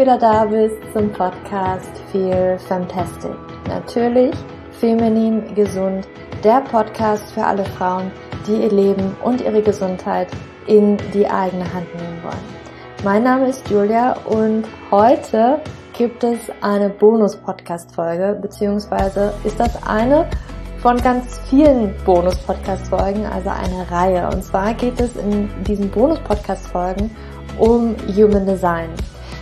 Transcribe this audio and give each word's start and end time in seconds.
wieder 0.00 0.16
da 0.16 0.46
bist 0.46 0.76
zum 0.94 1.12
Podcast 1.12 1.90
Feel 2.10 2.58
Fantastic. 2.58 3.36
Natürlich 3.68 4.34
feminin 4.80 5.54
gesund, 5.54 6.08
der 6.42 6.62
Podcast 6.62 7.30
für 7.32 7.44
alle 7.44 7.66
Frauen, 7.66 8.10
die 8.46 8.62
ihr 8.62 8.70
Leben 8.70 9.14
und 9.22 9.42
ihre 9.42 9.60
Gesundheit 9.60 10.28
in 10.66 10.96
die 11.12 11.28
eigene 11.28 11.70
Hand 11.74 11.94
nehmen 11.94 12.18
wollen. 12.22 13.04
Mein 13.04 13.24
Name 13.24 13.50
ist 13.50 13.68
Julia 13.68 14.14
und 14.24 14.64
heute 14.90 15.60
gibt 15.92 16.24
es 16.24 16.38
eine 16.62 16.88
Bonus-Podcast-Folge, 16.88 18.38
beziehungsweise 18.40 19.34
ist 19.44 19.60
das 19.60 19.86
eine 19.86 20.30
von 20.78 20.96
ganz 20.96 21.38
vielen 21.50 21.94
Bonus-Podcast-Folgen, 22.06 23.26
also 23.26 23.50
eine 23.50 23.90
Reihe. 23.90 24.30
Und 24.30 24.44
zwar 24.44 24.72
geht 24.72 24.98
es 24.98 25.14
in 25.16 25.50
diesen 25.64 25.90
Bonus-Podcast-Folgen 25.90 27.14
um 27.58 27.94
Human 28.16 28.46
Design. 28.46 28.88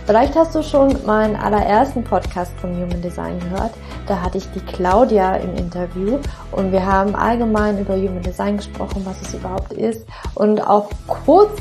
Vielleicht 0.09 0.35
hast 0.35 0.55
du 0.55 0.63
schon 0.63 1.05
meinen 1.05 1.35
allerersten 1.35 2.03
Podcast 2.03 2.51
von 2.59 2.71
Human 2.71 2.99
Design 2.99 3.39
gehört. 3.41 3.75
Da 4.07 4.19
hatte 4.19 4.39
ich 4.39 4.51
die 4.53 4.59
Claudia 4.59 5.35
im 5.35 5.55
Interview 5.55 6.17
und 6.51 6.71
wir 6.71 6.83
haben 6.83 7.13
allgemein 7.13 7.79
über 7.79 7.93
Human 7.95 8.23
Design 8.23 8.57
gesprochen, 8.57 9.05
was 9.05 9.21
es 9.21 9.35
überhaupt 9.35 9.71
ist 9.71 10.07
und 10.33 10.61
auch 10.67 10.89
kurz 11.05 11.51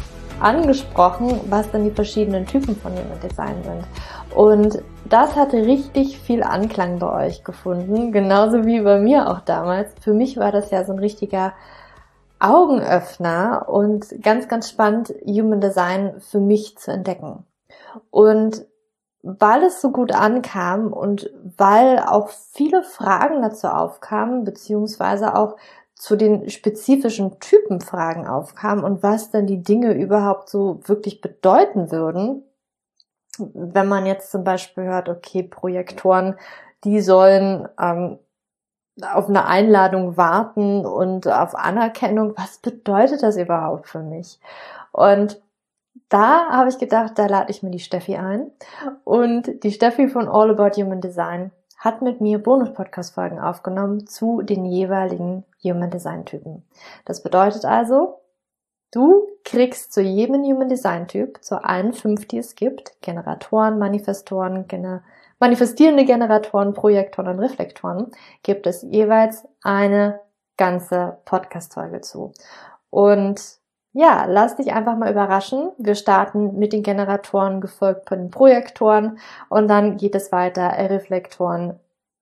angesprochen, 0.40 1.42
was 1.50 1.70
dann 1.72 1.84
die 1.84 1.90
verschiedenen 1.90 2.46
Typen 2.46 2.74
von 2.74 2.92
Human 2.92 3.20
Design 3.22 3.62
sind. 3.62 3.84
Und 4.34 4.82
das 5.04 5.36
hatte 5.36 5.58
richtig 5.66 6.18
viel 6.18 6.42
Anklang 6.42 7.00
bei 7.00 7.26
euch 7.26 7.44
gefunden, 7.44 8.12
genauso 8.12 8.64
wie 8.64 8.80
bei 8.80 8.98
mir 8.98 9.28
auch 9.28 9.40
damals. 9.40 9.92
Für 10.00 10.14
mich 10.14 10.38
war 10.38 10.52
das 10.52 10.70
ja 10.70 10.84
so 10.84 10.94
ein 10.94 11.00
richtiger 11.00 11.52
Augenöffner 12.38 13.66
und 13.68 14.06
ganz, 14.22 14.48
ganz 14.48 14.70
spannend, 14.70 15.12
Human 15.26 15.60
Design 15.60 16.14
für 16.20 16.40
mich 16.40 16.78
zu 16.78 16.92
entdecken. 16.92 17.44
Und 18.10 18.66
weil 19.22 19.64
es 19.64 19.80
so 19.80 19.90
gut 19.90 20.12
ankam 20.12 20.92
und 20.92 21.30
weil 21.56 21.98
auch 21.98 22.28
viele 22.28 22.82
Fragen 22.82 23.42
dazu 23.42 23.66
aufkamen, 23.68 24.44
beziehungsweise 24.44 25.34
auch 25.34 25.56
zu 25.94 26.14
den 26.14 26.48
spezifischen 26.48 27.40
Typenfragen 27.40 28.26
aufkamen 28.26 28.84
und 28.84 29.02
was 29.02 29.30
denn 29.30 29.46
die 29.46 29.62
Dinge 29.62 29.94
überhaupt 29.94 30.48
so 30.48 30.80
wirklich 30.84 31.20
bedeuten 31.20 31.90
würden, 31.90 32.44
wenn 33.38 33.88
man 33.88 34.06
jetzt 34.06 34.30
zum 34.30 34.44
Beispiel 34.44 34.84
hört, 34.84 35.08
okay, 35.08 35.42
Projektoren, 35.42 36.36
die 36.84 37.00
sollen 37.00 37.68
ähm, 37.80 38.18
auf 39.02 39.28
eine 39.28 39.46
Einladung 39.46 40.16
warten 40.16 40.86
und 40.86 41.28
auf 41.28 41.54
Anerkennung, 41.54 42.34
was 42.36 42.58
bedeutet 42.58 43.22
das 43.22 43.36
überhaupt 43.36 43.88
für 43.88 44.02
mich? 44.02 44.40
Und 44.92 45.40
da 46.08 46.48
habe 46.50 46.70
ich 46.70 46.78
gedacht, 46.78 47.12
da 47.16 47.26
lade 47.26 47.50
ich 47.50 47.62
mir 47.62 47.70
die 47.70 47.78
Steffi 47.78 48.16
ein. 48.16 48.50
Und 49.04 49.62
die 49.62 49.72
Steffi 49.72 50.08
von 50.08 50.28
All 50.28 50.50
About 50.50 50.80
Human 50.80 51.00
Design 51.00 51.50
hat 51.76 52.02
mit 52.02 52.20
mir 52.20 52.42
Bonus-Podcast-Folgen 52.42 53.38
aufgenommen 53.38 54.06
zu 54.06 54.42
den 54.42 54.64
jeweiligen 54.64 55.44
Human 55.62 55.90
Design-Typen. 55.90 56.64
Das 57.04 57.22
bedeutet 57.22 57.64
also, 57.64 58.20
du 58.90 59.28
kriegst 59.44 59.92
zu 59.92 60.00
jedem 60.00 60.42
Human 60.44 60.68
Design-Typ, 60.68 61.42
zu 61.44 61.62
allen 61.62 61.92
fünf, 61.92 62.26
die 62.26 62.38
es 62.38 62.56
gibt, 62.56 63.00
Generatoren, 63.00 63.78
Manifestoren, 63.78 64.66
Gener 64.66 65.02
manifestierende 65.40 66.04
Generatoren, 66.04 66.74
Projektoren 66.74 67.28
und 67.28 67.38
Reflektoren, 67.38 68.10
gibt 68.42 68.66
es 68.66 68.82
jeweils 68.82 69.46
eine 69.62 70.20
ganze 70.56 71.18
Podcast-Folge 71.26 72.00
zu. 72.00 72.32
Und 72.90 73.57
ja, 73.98 74.26
lass 74.26 74.54
dich 74.54 74.72
einfach 74.72 74.96
mal 74.96 75.10
überraschen. 75.10 75.72
Wir 75.76 75.96
starten 75.96 76.56
mit 76.56 76.72
den 76.72 76.84
Generatoren, 76.84 77.60
gefolgt 77.60 78.08
von 78.08 78.18
den 78.18 78.30
Projektoren 78.30 79.18
und 79.48 79.66
dann 79.66 79.96
geht 79.96 80.14
es 80.14 80.30
weiter, 80.30 80.68
Reflektoren, 80.88 81.80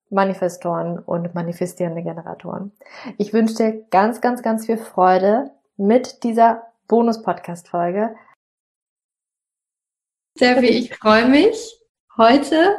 Manifestoren 0.09 0.99
und 0.99 1.35
manifestierende 1.35 2.03
Generatoren. 2.03 2.73
Ich 3.19 3.35
wünsche 3.35 3.57
dir 3.57 3.85
ganz, 3.91 4.23
ganz, 4.23 4.43
ganz 4.43 4.65
viel 4.65 4.79
Freude 4.79 5.51
mit 5.77 6.23
dieser 6.23 6.63
Bonus-Podcast-Folge. 6.89 8.17
Steffi, 10.39 10.69
ich 10.69 10.97
freue 10.97 11.29
mich. 11.29 11.79
Heute 12.17 12.79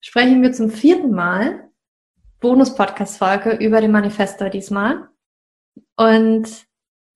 sprechen 0.00 0.40
wir 0.40 0.54
zum 0.54 0.70
vierten 0.70 1.10
Mal 1.10 1.68
Bonus-Podcast-Folge 2.40 3.56
über 3.56 3.82
den 3.82 3.92
Manifestor 3.92 4.48
diesmal. 4.48 5.06
Und 5.96 6.67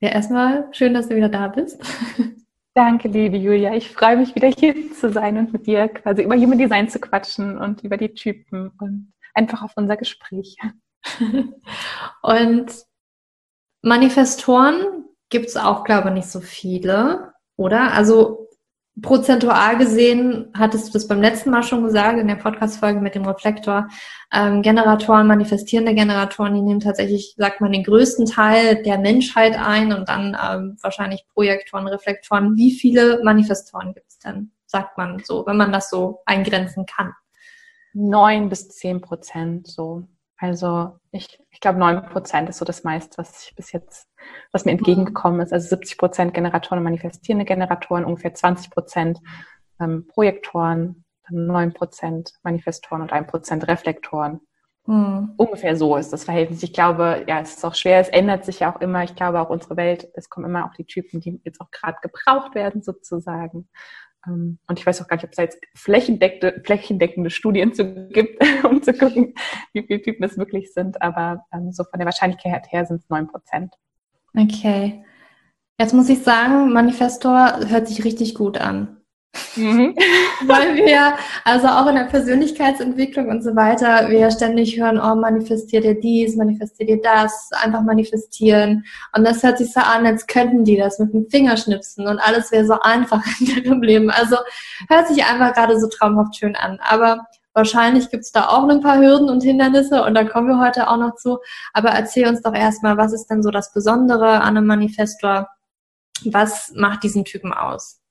ja, 0.02 0.08
erstmal 0.08 0.68
schön, 0.72 0.94
dass 0.94 1.08
du 1.08 1.14
wieder 1.14 1.28
da 1.28 1.46
bist. 1.46 1.80
Danke, 2.74 3.06
liebe 3.06 3.36
Julia. 3.36 3.74
Ich 3.74 3.88
freue 3.88 4.16
mich 4.16 4.34
wieder 4.34 4.48
hier 4.48 4.92
zu 4.94 5.12
sein 5.12 5.38
und 5.38 5.52
mit 5.52 5.66
dir 5.66 5.88
quasi 5.88 6.22
über 6.22 6.34
Human 6.34 6.58
Design 6.58 6.88
zu 6.88 6.98
quatschen 6.98 7.56
und 7.56 7.84
über 7.84 7.96
die 7.96 8.12
Typen 8.12 8.72
und 8.80 9.12
einfach 9.32 9.62
auf 9.62 9.72
unser 9.76 9.96
Gespräch. 9.96 10.56
und 12.22 12.66
Manifestoren 13.82 15.04
gibt 15.28 15.46
es 15.46 15.56
auch, 15.56 15.84
glaube 15.84 16.08
ich, 16.08 16.14
nicht 16.14 16.28
so 16.28 16.40
viele, 16.40 17.34
oder? 17.56 17.92
Also 17.92 18.48
prozentual 19.00 19.78
gesehen, 19.78 20.50
hattest 20.54 20.88
du 20.88 20.92
das 20.92 21.08
beim 21.08 21.22
letzten 21.22 21.50
Mal 21.50 21.62
schon 21.62 21.82
gesagt, 21.82 22.18
in 22.18 22.28
der 22.28 22.36
Podcast-Folge 22.36 23.00
mit 23.00 23.14
dem 23.14 23.24
Reflektor, 23.24 23.88
ähm, 24.32 24.60
Generatoren, 24.60 25.26
manifestierende 25.26 25.94
Generatoren, 25.94 26.54
die 26.54 26.60
nehmen 26.60 26.80
tatsächlich, 26.80 27.34
sagt 27.38 27.62
man, 27.62 27.72
den 27.72 27.84
größten 27.84 28.26
Teil 28.26 28.82
der 28.82 28.98
Menschheit 28.98 29.56
ein 29.58 29.94
und 29.94 30.08
dann 30.10 30.36
ähm, 30.42 30.76
wahrscheinlich 30.82 31.24
Projektoren, 31.32 31.88
Reflektoren. 31.88 32.54
Wie 32.56 32.72
viele 32.72 33.22
Manifestoren 33.24 33.94
gibt 33.94 34.08
es 34.10 34.18
denn, 34.18 34.52
sagt 34.66 34.98
man 34.98 35.22
so, 35.24 35.46
wenn 35.46 35.56
man 35.56 35.72
das 35.72 35.88
so 35.88 36.20
eingrenzen 36.26 36.84
kann? 36.84 37.12
Neun 37.94 38.50
bis 38.50 38.68
zehn 38.68 39.00
Prozent 39.00 39.68
so. 39.68 40.06
Also 40.42 40.98
ich, 41.12 41.40
ich 41.52 41.60
glaube, 41.60 41.78
neun 41.78 42.04
Prozent 42.06 42.48
ist 42.48 42.58
so 42.58 42.64
das 42.64 42.82
meiste, 42.82 43.16
was 43.18 43.44
ich 43.44 43.54
bis 43.54 43.70
jetzt, 43.70 44.08
was 44.50 44.64
mir 44.64 44.72
entgegengekommen 44.72 45.40
ist. 45.40 45.52
Also 45.52 45.68
70 45.68 45.98
Prozent 45.98 46.34
Generatoren 46.34 46.78
und 46.78 46.84
manifestierende 46.84 47.44
Generatoren, 47.44 48.04
ungefähr 48.04 48.34
20 48.34 48.72
Prozent 48.72 49.20
ähm, 49.80 50.08
Projektoren, 50.08 51.04
dann 51.28 51.46
neun 51.46 51.72
Prozent 51.72 52.32
Manifestoren 52.42 53.02
und 53.02 53.12
ein 53.12 53.28
Prozent 53.28 53.68
Reflektoren. 53.68 54.40
Hm. 54.86 55.34
Ungefähr 55.36 55.76
so 55.76 55.96
ist 55.96 56.12
das 56.12 56.24
Verhältnis. 56.24 56.64
Ich 56.64 56.72
glaube, 56.72 57.24
ja, 57.28 57.38
es 57.38 57.54
ist 57.54 57.64
auch 57.64 57.76
schwer, 57.76 58.00
es 58.00 58.08
ändert 58.08 58.44
sich 58.44 58.58
ja 58.58 58.74
auch 58.74 58.80
immer. 58.80 59.04
Ich 59.04 59.14
glaube 59.14 59.40
auch 59.40 59.48
unsere 59.48 59.76
Welt, 59.76 60.08
es 60.14 60.28
kommen 60.28 60.46
immer 60.46 60.66
auch 60.66 60.74
die 60.74 60.86
Typen, 60.86 61.20
die 61.20 61.40
jetzt 61.44 61.60
auch 61.60 61.70
gerade 61.70 61.98
gebraucht 62.02 62.56
werden, 62.56 62.82
sozusagen. 62.82 63.68
Ähm, 64.26 64.58
und 64.66 64.78
ich 64.78 64.86
weiß 64.86 65.02
auch 65.02 65.08
gar 65.08 65.16
nicht, 65.16 65.24
ob 65.24 65.30
es 65.30 65.36
da 65.36 65.42
jetzt 65.42 65.58
flächendeckende, 65.74 66.62
flächendeckende 66.64 67.30
Studien 67.30 67.74
zu 67.74 68.08
gibt, 68.08 68.42
um 68.64 68.82
zu 68.82 68.92
gucken, 68.92 69.34
wie 69.72 69.82
viele 69.82 70.02
Typen 70.02 70.24
es 70.24 70.38
wirklich 70.38 70.72
sind. 70.72 71.00
Aber 71.02 71.44
ähm, 71.52 71.72
so 71.72 71.84
von 71.84 71.98
der 71.98 72.06
Wahrscheinlichkeit 72.06 72.70
her 72.70 72.86
sind 72.86 73.00
es 73.00 73.08
neun 73.08 73.26
Prozent. 73.26 73.74
Okay. 74.36 75.04
Jetzt 75.78 75.94
muss 75.94 76.08
ich 76.08 76.22
sagen, 76.22 76.72
Manifestor 76.72 77.68
hört 77.68 77.88
sich 77.88 78.04
richtig 78.04 78.34
gut 78.34 78.58
an. 78.58 79.01
Mhm. 79.56 79.94
Weil 80.46 80.76
wir, 80.76 81.14
also 81.44 81.68
auch 81.68 81.86
in 81.86 81.94
der 81.94 82.04
Persönlichkeitsentwicklung 82.04 83.28
und 83.28 83.42
so 83.42 83.54
weiter, 83.56 84.08
wir 84.08 84.30
ständig 84.30 84.78
hören, 84.78 84.98
oh, 84.98 85.14
manifestiert 85.14 85.84
dir 85.84 85.98
dies, 85.98 86.36
manifestiert 86.36 86.88
dir 86.88 87.00
das, 87.02 87.50
einfach 87.52 87.82
manifestieren. 87.82 88.84
Und 89.16 89.24
das 89.24 89.42
hört 89.42 89.58
sich 89.58 89.72
so 89.72 89.80
an, 89.80 90.06
als 90.06 90.26
könnten 90.26 90.64
die 90.64 90.76
das 90.76 90.98
mit 90.98 91.12
dem 91.12 91.28
Fingerschnipsen 91.28 92.06
und 92.06 92.18
alles 92.18 92.52
wäre 92.52 92.66
so 92.66 92.78
einfach 92.80 93.22
in 93.40 93.64
ihrem 93.64 93.82
Leben. 93.82 94.10
Also 94.10 94.36
hört 94.88 95.08
sich 95.08 95.24
einfach 95.24 95.54
gerade 95.54 95.78
so 95.80 95.88
traumhaft 95.88 96.36
schön 96.36 96.56
an. 96.56 96.78
Aber 96.80 97.26
wahrscheinlich 97.54 98.10
gibt 98.10 98.24
es 98.24 98.32
da 98.32 98.48
auch 98.48 98.68
ein 98.68 98.80
paar 98.80 98.98
Hürden 98.98 99.28
und 99.28 99.42
Hindernisse 99.42 100.04
und 100.04 100.14
da 100.14 100.24
kommen 100.24 100.48
wir 100.48 100.58
heute 100.58 100.88
auch 100.88 100.98
noch 100.98 101.14
zu. 101.16 101.38
Aber 101.72 101.90
erzähl 101.90 102.26
uns 102.28 102.42
doch 102.42 102.54
erstmal, 102.54 102.96
was 102.96 103.12
ist 103.12 103.26
denn 103.26 103.42
so 103.42 103.50
das 103.50 103.72
Besondere 103.72 104.40
an 104.40 104.56
einem 104.56 104.66
Manifestor? 104.66 105.48
Was 106.24 106.72
macht 106.74 107.02
diesen 107.02 107.24
Typen 107.24 107.52
aus? 107.52 108.01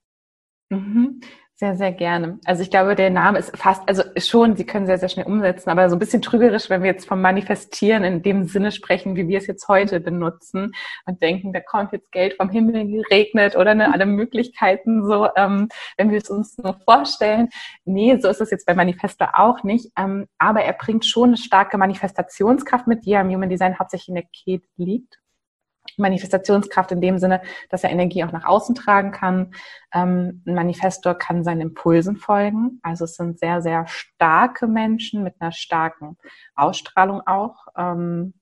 Mhm. 0.71 1.21
Sehr, 1.55 1.75
sehr 1.75 1.91
gerne. 1.91 2.39
Also 2.45 2.63
ich 2.63 2.71
glaube, 2.71 2.95
der 2.95 3.11
Name 3.11 3.37
ist 3.37 3.55
fast, 3.55 3.87
also 3.87 4.01
schon, 4.17 4.55
Sie 4.55 4.65
können 4.65 4.87
sehr, 4.87 4.97
sehr 4.97 5.09
schnell 5.09 5.27
umsetzen, 5.27 5.69
aber 5.69 5.91
so 5.91 5.95
ein 5.95 5.99
bisschen 5.99 6.23
trügerisch, 6.23 6.71
wenn 6.71 6.81
wir 6.81 6.89
jetzt 6.89 7.07
vom 7.07 7.21
Manifestieren 7.21 8.03
in 8.03 8.23
dem 8.23 8.45
Sinne 8.45 8.71
sprechen, 8.71 9.15
wie 9.15 9.27
wir 9.27 9.37
es 9.37 9.45
jetzt 9.45 9.67
heute 9.67 9.99
benutzen 9.99 10.71
und 11.05 11.21
denken, 11.21 11.53
da 11.53 11.59
kommt 11.59 11.91
jetzt 11.91 12.11
Geld 12.11 12.33
vom 12.37 12.49
Himmel 12.49 12.87
geregnet 12.87 13.55
oder 13.55 13.75
ne, 13.75 13.93
alle 13.93 14.07
Möglichkeiten 14.07 15.05
so, 15.05 15.27
ähm, 15.35 15.69
wenn 15.97 16.09
wir 16.09 16.17
es 16.17 16.31
uns 16.31 16.57
nur 16.57 16.79
vorstellen. 16.83 17.49
Nee, 17.85 18.17
so 18.19 18.29
ist 18.29 18.41
es 18.41 18.49
jetzt 18.49 18.65
bei 18.65 18.73
Manifesto 18.73 19.25
auch 19.31 19.61
nicht. 19.63 19.91
Ähm, 19.99 20.25
aber 20.39 20.63
er 20.63 20.73
bringt 20.73 21.05
schon 21.05 21.29
eine 21.29 21.37
starke 21.37 21.77
Manifestationskraft 21.77 22.87
mit, 22.87 23.05
die 23.05 23.11
ja 23.11 23.21
im 23.21 23.29
Human 23.29 23.49
Design 23.49 23.77
hauptsächlich 23.77 24.09
in 24.09 24.15
der 24.15 24.23
Kate 24.23 24.67
liegt. 24.77 25.20
Manifestationskraft 26.01 26.91
in 26.91 27.01
dem 27.01 27.19
Sinne, 27.19 27.41
dass 27.69 27.83
er 27.83 27.91
Energie 27.91 28.23
auch 28.23 28.31
nach 28.31 28.45
außen 28.45 28.75
tragen 28.75 29.11
kann. 29.11 29.53
Ähm, 29.93 30.43
ein 30.45 30.55
Manifestor 30.55 31.15
kann 31.15 31.43
seinen 31.43 31.61
Impulsen 31.61 32.17
folgen. 32.17 32.79
Also 32.83 33.05
es 33.05 33.15
sind 33.15 33.39
sehr, 33.39 33.61
sehr 33.61 33.87
starke 33.87 34.67
Menschen 34.67 35.23
mit 35.23 35.35
einer 35.39 35.51
starken 35.51 36.17
Ausstrahlung 36.55 37.21
auch, 37.25 37.67
ähm, 37.77 38.33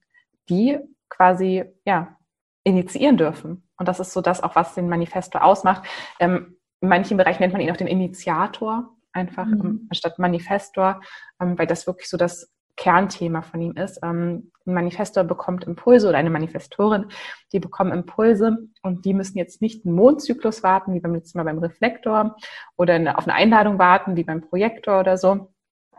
die 0.49 0.79
quasi 1.09 1.65
ja 1.85 2.15
initiieren 2.63 3.17
dürfen. 3.17 3.67
Und 3.77 3.87
das 3.87 3.99
ist 3.99 4.13
so 4.13 4.21
das 4.21 4.41
auch, 4.41 4.55
was 4.55 4.75
den 4.75 4.89
Manifestor 4.89 5.43
ausmacht. 5.43 5.83
Ähm, 6.19 6.57
in 6.81 6.89
manchen 6.89 7.17
Bereichen 7.17 7.41
nennt 7.41 7.53
man 7.53 7.61
ihn 7.61 7.71
auch 7.71 7.77
den 7.77 7.87
Initiator. 7.87 8.95
einfach 9.11 9.45
mhm. 9.45 9.87
anstatt 9.89 10.19
Manifestor, 10.19 11.01
ähm, 11.41 11.57
weil 11.57 11.67
das 11.67 11.87
wirklich 11.87 12.09
so 12.09 12.15
das 12.15 12.51
Kernthema 12.79 13.41
von 13.41 13.61
ihm 13.61 13.73
ist. 13.73 13.99
Ähm, 14.03 14.51
ein 14.65 14.73
Manifestor 14.73 15.25
bekommt 15.25 15.65
Impulse 15.65 16.07
oder 16.07 16.17
eine 16.17 16.29
Manifestorin, 16.29 17.07
die 17.51 17.59
bekommen 17.59 17.91
Impulse 17.91 18.57
und 18.81 19.03
die 19.03 19.13
müssen 19.13 19.37
jetzt 19.37 19.61
nicht 19.61 19.85
einen 19.85 19.95
Mondzyklus 19.95 20.63
warten, 20.63 20.93
wie 20.93 21.01
beim 21.01 21.13
letzten 21.13 21.37
Mal 21.37 21.43
beim 21.43 21.59
Reflektor 21.59 22.37
oder 22.77 22.93
eine, 22.93 23.17
auf 23.17 23.27
eine 23.27 23.35
Einladung 23.35 23.79
warten, 23.79 24.15
wie 24.15 24.23
beim 24.23 24.41
Projektor 24.41 25.01
oder 25.01 25.17
so. 25.17 25.51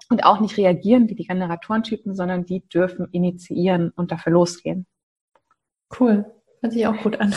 Und 0.09 0.25
auch 0.25 0.41
nicht 0.41 0.57
reagieren 0.57 1.09
wie 1.09 1.15
die 1.15 1.27
Generatorentypen, 1.27 2.15
sondern 2.15 2.47
die 2.47 2.67
dürfen 2.69 3.09
initiieren 3.13 3.91
und 3.95 4.11
dafür 4.11 4.33
losgehen. 4.33 4.87
Cool. 5.99 6.25
Hört 6.63 6.73
sich 6.73 6.87
auch 6.87 6.97
gut 7.03 7.21
an. 7.21 7.35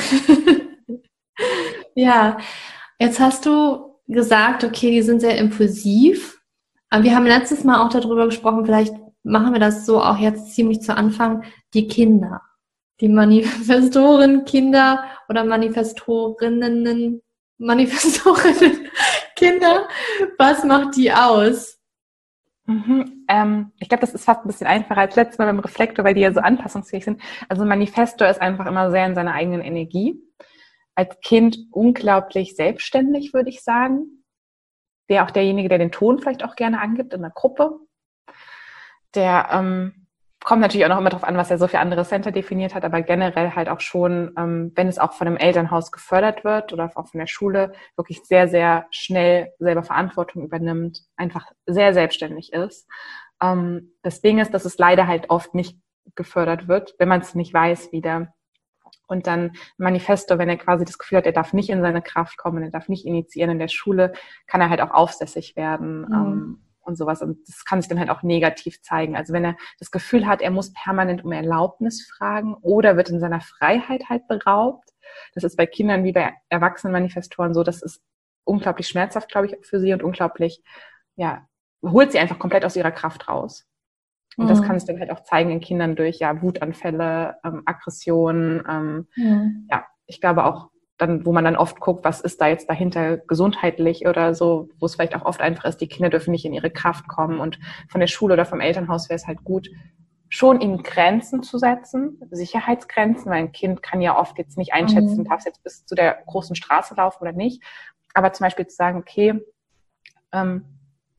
ja, 1.95 2.37
jetzt 2.97 3.19
hast 3.19 3.45
du 3.45 3.99
gesagt, 4.07 4.63
okay, 4.63 4.91
die 4.91 5.01
sind 5.01 5.19
sehr 5.19 5.37
impulsiv. 5.37 6.41
Aber 6.89 7.03
wir 7.03 7.15
haben 7.15 7.25
letztes 7.25 7.63
Mal 7.63 7.83
auch 7.83 7.89
darüber 7.89 8.25
gesprochen, 8.25 8.65
vielleicht 8.65 8.93
machen 9.23 9.53
wir 9.53 9.59
das 9.59 9.85
so 9.85 10.01
auch 10.01 10.17
jetzt 10.17 10.53
ziemlich 10.53 10.81
zu 10.81 10.95
Anfang, 10.95 11.43
die 11.73 11.87
Kinder. 11.87 12.41
Die 12.99 13.09
Manifestoren, 13.09 14.45
Kinder 14.45 15.03
oder 15.27 15.43
Manifestorinnen, 15.43 17.21
Manifestorinnen, 17.57 18.87
Kinder, 19.35 19.87
was 20.37 20.63
macht 20.63 20.95
die 20.95 21.11
aus? 21.11 21.79
Mhm, 22.65 23.25
ähm, 23.27 23.71
ich 23.79 23.89
glaube, 23.89 24.01
das 24.01 24.13
ist 24.13 24.23
fast 24.23 24.45
ein 24.45 24.47
bisschen 24.47 24.67
einfacher 24.67 25.01
als 25.01 25.15
letztes 25.15 25.37
Mal 25.37 25.47
beim 25.47 25.59
Reflektor, 25.59 26.05
weil 26.05 26.13
die 26.13 26.21
ja 26.21 26.31
so 26.31 26.39
anpassungsfähig 26.39 27.03
sind. 27.03 27.21
Also 27.49 27.65
Manifestor 27.65 28.27
ist 28.27 28.41
einfach 28.41 28.67
immer 28.67 28.89
sehr 28.91 29.05
in 29.05 29.15
seiner 29.15 29.33
eigenen 29.33 29.61
Energie. 29.61 30.21
Als 30.95 31.19
Kind 31.21 31.57
unglaublich 31.71 32.55
selbstständig, 32.55 33.33
würde 33.33 33.49
ich 33.49 33.63
sagen. 33.63 34.23
Der 35.09 35.25
auch 35.25 35.31
derjenige, 35.31 35.67
der 35.67 35.79
den 35.79 35.91
Ton 35.91 36.19
vielleicht 36.19 36.45
auch 36.45 36.55
gerne 36.55 36.79
angibt 36.79 37.13
in 37.13 37.21
der 37.21 37.31
Gruppe 37.31 37.79
der 39.15 39.49
ähm, 39.51 40.03
kommt 40.43 40.61
natürlich 40.61 40.85
auch 40.85 40.89
noch 40.89 40.99
immer 40.99 41.09
darauf 41.09 41.23
an, 41.23 41.37
was 41.37 41.49
er 41.51 41.57
so 41.57 41.67
für 41.67 41.79
andere 41.79 42.03
Center 42.03 42.31
definiert 42.31 42.75
hat, 42.75 42.83
aber 42.83 43.01
generell 43.01 43.51
halt 43.51 43.69
auch 43.69 43.79
schon, 43.79 44.33
ähm, 44.37 44.71
wenn 44.75 44.87
es 44.87 44.99
auch 44.99 45.13
von 45.13 45.27
einem 45.27 45.37
Elternhaus 45.37 45.91
gefördert 45.91 46.43
wird 46.43 46.73
oder 46.73 46.91
auch 46.95 47.07
von 47.07 47.19
der 47.19 47.27
Schule, 47.27 47.73
wirklich 47.95 48.23
sehr, 48.23 48.47
sehr 48.47 48.85
schnell 48.91 49.53
selber 49.59 49.83
Verantwortung 49.83 50.43
übernimmt, 50.43 51.03
einfach 51.15 51.47
sehr 51.65 51.93
selbstständig 51.93 52.51
ist. 52.53 52.87
Ähm, 53.41 53.93
das 54.01 54.21
Ding 54.21 54.39
ist, 54.39 54.53
dass 54.53 54.65
es 54.65 54.77
leider 54.77 55.07
halt 55.07 55.29
oft 55.29 55.55
nicht 55.55 55.79
gefördert 56.15 56.67
wird, 56.67 56.95
wenn 56.99 57.07
man 57.07 57.21
es 57.21 57.35
nicht 57.35 57.53
weiß 57.53 57.91
wieder. 57.91 58.33
Und 59.07 59.27
dann 59.27 59.51
Manifesto, 59.77 60.37
wenn 60.37 60.49
er 60.49 60.57
quasi 60.57 60.85
das 60.85 60.97
Gefühl 60.97 61.19
hat, 61.19 61.25
er 61.25 61.33
darf 61.33 61.53
nicht 61.53 61.69
in 61.69 61.81
seine 61.81 62.01
Kraft 62.01 62.37
kommen, 62.37 62.63
er 62.63 62.71
darf 62.71 62.89
nicht 62.89 63.05
initiieren 63.05 63.51
in 63.51 63.59
der 63.59 63.67
Schule, 63.67 64.13
kann 64.47 64.61
er 64.61 64.69
halt 64.69 64.81
auch 64.81 64.91
aufsässig 64.91 65.55
werden. 65.55 66.01
Mhm. 66.01 66.13
Ähm, 66.13 66.63
und 66.83 66.97
sowas. 66.97 67.21
Und 67.21 67.37
das 67.47 67.65
kann 67.65 67.81
sich 67.81 67.89
dann 67.89 67.99
halt 67.99 68.09
auch 68.09 68.23
negativ 68.23 68.81
zeigen. 68.81 69.15
Also 69.15 69.33
wenn 69.33 69.45
er 69.45 69.55
das 69.79 69.91
Gefühl 69.91 70.27
hat, 70.27 70.41
er 70.41 70.51
muss 70.51 70.73
permanent 70.73 71.23
um 71.23 71.31
Erlaubnis 71.31 72.07
fragen 72.17 72.55
oder 72.61 72.97
wird 72.97 73.09
in 73.09 73.19
seiner 73.19 73.41
Freiheit 73.41 74.09
halt 74.09 74.27
beraubt. 74.27 74.89
Das 75.33 75.43
ist 75.43 75.57
bei 75.57 75.65
Kindern 75.65 76.03
wie 76.03 76.11
bei 76.11 76.33
Erwachsenenmanifestoren 76.49 77.53
so, 77.53 77.63
das 77.63 77.81
ist 77.81 78.01
unglaublich 78.45 78.87
schmerzhaft, 78.87 79.29
glaube 79.29 79.47
ich, 79.47 79.65
für 79.65 79.79
sie 79.79 79.93
und 79.93 80.03
unglaublich, 80.03 80.61
ja, 81.15 81.47
holt 81.83 82.11
sie 82.11 82.19
einfach 82.19 82.39
komplett 82.39 82.65
aus 82.65 82.75
ihrer 82.75 82.91
Kraft 82.91 83.27
raus. 83.27 83.65
Und 84.37 84.45
mhm. 84.45 84.49
das 84.49 84.61
kann 84.61 84.79
sich 84.79 84.87
dann 84.87 84.99
halt 84.99 85.11
auch 85.11 85.23
zeigen 85.23 85.51
in 85.51 85.59
Kindern 85.59 85.95
durch 85.95 86.19
ja 86.19 86.41
Wutanfälle, 86.41 87.37
ähm, 87.43 87.63
Aggressionen. 87.65 88.63
Ähm, 88.67 89.07
mhm. 89.15 89.67
Ja, 89.69 89.85
ich 90.05 90.19
glaube 90.21 90.45
auch 90.45 90.69
dann, 90.97 91.25
wo 91.25 91.33
man 91.33 91.43
dann 91.43 91.55
oft 91.55 91.79
guckt, 91.79 92.05
was 92.05 92.21
ist 92.21 92.39
da 92.39 92.47
jetzt 92.47 92.69
dahinter 92.69 93.17
gesundheitlich 93.17 94.07
oder 94.07 94.35
so, 94.35 94.69
wo 94.79 94.85
es 94.85 94.95
vielleicht 94.95 95.15
auch 95.15 95.25
oft 95.25 95.41
einfach 95.41 95.65
ist, 95.65 95.77
die 95.77 95.87
Kinder 95.87 96.09
dürfen 96.09 96.31
nicht 96.31 96.45
in 96.45 96.53
ihre 96.53 96.69
Kraft 96.69 97.07
kommen 97.07 97.39
und 97.39 97.59
von 97.89 97.99
der 97.99 98.07
Schule 98.07 98.35
oder 98.35 98.45
vom 98.45 98.61
Elternhaus 98.61 99.09
wäre 99.09 99.15
es 99.15 99.27
halt 99.27 99.43
gut, 99.43 99.69
schon 100.29 100.61
ihnen 100.61 100.81
Grenzen 100.81 101.43
zu 101.43 101.59
setzen, 101.59 102.19
Sicherheitsgrenzen, 102.31 103.31
weil 103.31 103.37
ein 103.37 103.51
Kind 103.51 103.83
kann 103.83 104.01
ja 104.01 104.17
oft 104.17 104.37
jetzt 104.39 104.57
nicht 104.57 104.73
einschätzen, 104.73 105.19
mhm. 105.19 105.25
darf 105.25 105.39
es 105.39 105.45
jetzt 105.45 105.63
bis 105.63 105.85
zu 105.85 105.93
der 105.93 106.23
großen 106.25 106.55
Straße 106.55 106.95
laufen 106.95 107.21
oder 107.21 107.33
nicht. 107.33 107.61
Aber 108.15 108.33
zum 108.33 108.45
Beispiel 108.45 108.65
zu 108.65 108.75
sagen, 108.75 108.97
okay, 108.97 109.39
ähm, 110.31 110.65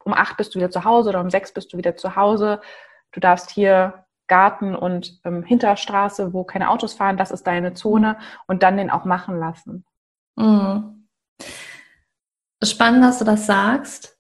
um 0.05 0.13
acht 0.13 0.37
bist 0.37 0.55
du 0.55 0.59
wieder 0.59 0.71
zu 0.71 0.85
Hause 0.85 1.11
oder 1.11 1.21
um 1.21 1.31
sechs 1.31 1.53
bist 1.53 1.73
du 1.73 1.77
wieder 1.77 1.97
zu 1.97 2.17
Hause. 2.17 2.61
Du 3.13 3.21
darfst 3.21 3.51
hier 3.51 4.04
Garten 4.27 4.75
und 4.75 5.21
ähm, 5.25 5.43
Hinterstraße, 5.43 6.33
wo 6.33 6.45
keine 6.45 6.71
Autos 6.71 6.95
fahren, 6.95 7.17
das 7.17 7.31
ist 7.31 7.47
deine 7.47 7.75
Zone 7.75 8.17
und 8.47 8.63
dann 8.63 8.77
den 8.77 8.91
auch 8.91 9.05
machen 9.05 9.39
lassen. 9.39 9.85
Mhm. 10.37 11.09
Spannend, 12.63 13.05
dass 13.05 13.19
du 13.19 13.25
das 13.25 13.47
sagst. 13.47 14.19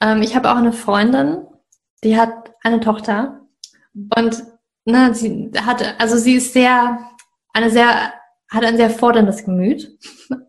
Ähm, 0.00 0.22
ich 0.22 0.34
habe 0.34 0.50
auch 0.50 0.56
eine 0.56 0.72
Freundin, 0.72 1.46
die 2.02 2.18
hat 2.18 2.54
eine 2.62 2.80
Tochter 2.80 3.40
und 3.94 4.44
ne, 4.84 5.14
sie 5.14 5.50
hat, 5.64 6.00
also 6.00 6.16
sie 6.16 6.36
ist 6.36 6.52
sehr, 6.52 6.98
eine 7.52 7.70
sehr, 7.70 8.12
hat 8.50 8.64
ein 8.64 8.76
sehr 8.76 8.90
forderndes 8.90 9.44
Gemüt 9.44 9.98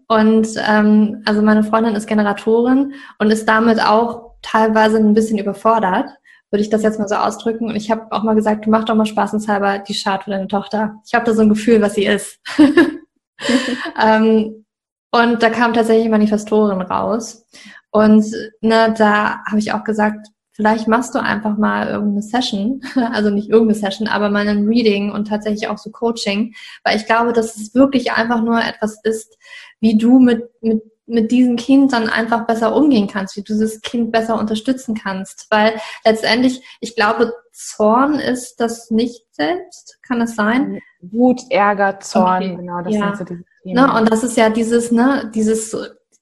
und 0.08 0.48
ähm, 0.68 1.22
also 1.26 1.42
meine 1.42 1.64
Freundin 1.64 1.96
ist 1.96 2.08
Generatorin 2.08 2.94
und 3.20 3.32
ist 3.32 3.48
damit 3.48 3.82
auch 3.82 4.36
teilweise 4.42 4.98
ein 4.98 5.14
bisschen 5.14 5.38
überfordert 5.38 6.10
würde 6.50 6.62
ich 6.62 6.70
das 6.70 6.84
jetzt 6.84 7.00
mal 7.00 7.08
so 7.08 7.16
ausdrücken. 7.16 7.68
Und 7.68 7.76
ich 7.76 7.92
habe 7.92 8.12
auch 8.12 8.24
mal 8.24 8.36
gesagt, 8.36 8.66
du 8.66 8.70
mach 8.70 8.86
doch 8.86 8.96
mal 8.96 9.06
spaßenshalber 9.06 9.80
die 9.80 10.00
Chart 10.00 10.24
für 10.24 10.32
deine 10.32 10.48
Tochter. 10.48 10.96
Ich 11.06 11.14
habe 11.14 11.26
da 11.26 11.34
so 11.34 11.42
ein 11.42 11.50
Gefühl, 11.50 11.82
was 11.82 11.96
sie 11.96 12.06
ist. 12.06 12.40
ähm, 14.02 14.66
und 15.12 15.42
da 15.42 15.50
kam 15.50 15.74
tatsächlich 15.74 16.10
Manifestorin 16.10 16.82
raus. 16.82 17.46
Und 17.92 18.26
ne, 18.62 18.94
da 18.98 19.44
habe 19.46 19.60
ich 19.60 19.72
auch 19.72 19.84
gesagt, 19.84 20.28
vielleicht 20.52 20.88
machst 20.88 21.16
du 21.16 21.20
einfach 21.20 21.58
mal 21.58 21.88
irgendeine 21.88 22.24
Session, 22.24 22.82
also 23.14 23.30
nicht 23.30 23.50
irgendeine 23.50 23.80
Session, 23.80 24.08
aber 24.08 24.30
mal 24.30 24.48
ein 24.48 24.68
Reading 24.68 25.12
und 25.12 25.28
tatsächlich 25.28 25.68
auch 25.68 25.78
so 25.78 25.92
Coaching, 25.92 26.54
weil 26.84 26.98
ich 26.98 27.06
glaube, 27.06 27.32
dass 27.32 27.56
es 27.56 27.76
wirklich 27.76 28.12
einfach 28.12 28.42
nur 28.42 28.60
etwas 28.60 29.00
ist, 29.04 29.38
wie 29.80 29.98
du 29.98 30.20
mit, 30.20 30.50
mit 30.62 30.82
mit 31.08 31.32
diesem 31.32 31.56
Kind 31.56 31.94
dann 31.94 32.10
einfach 32.10 32.46
besser 32.46 32.76
umgehen 32.76 33.08
kannst, 33.08 33.38
wie 33.38 33.42
du 33.42 33.54
dieses 33.54 33.82
Kind 33.82 34.12
besser 34.12 34.38
unterstützen 34.38 34.94
kannst. 34.94 35.48
Weil 35.50 35.80
letztendlich, 36.06 36.62
ich 36.82 36.96
glaube, 36.96 37.34
Zorn 37.54 38.16
ist 38.16 38.58
das 38.60 38.92
nicht 38.92 39.24
selbst. 39.32 39.98
Kann 40.06 40.20
das 40.20 40.36
sein? 40.36 40.80
Wut, 41.02 41.42
Ärger, 41.50 42.00
Zorn, 42.02 42.44
okay. 42.44 42.56
genau, 42.58 42.82
das 42.82 42.94
ja. 42.94 43.00
sind 43.00 43.18
so 43.18 43.24
diese 43.24 43.46
Themen. 43.64 43.76
Ne? 43.76 43.94
Und 43.94 44.12
das 44.12 44.24
ist 44.24 44.38
ja 44.38 44.50
dieses, 44.50 44.92
ne, 44.92 45.32
dieses, 45.34 45.76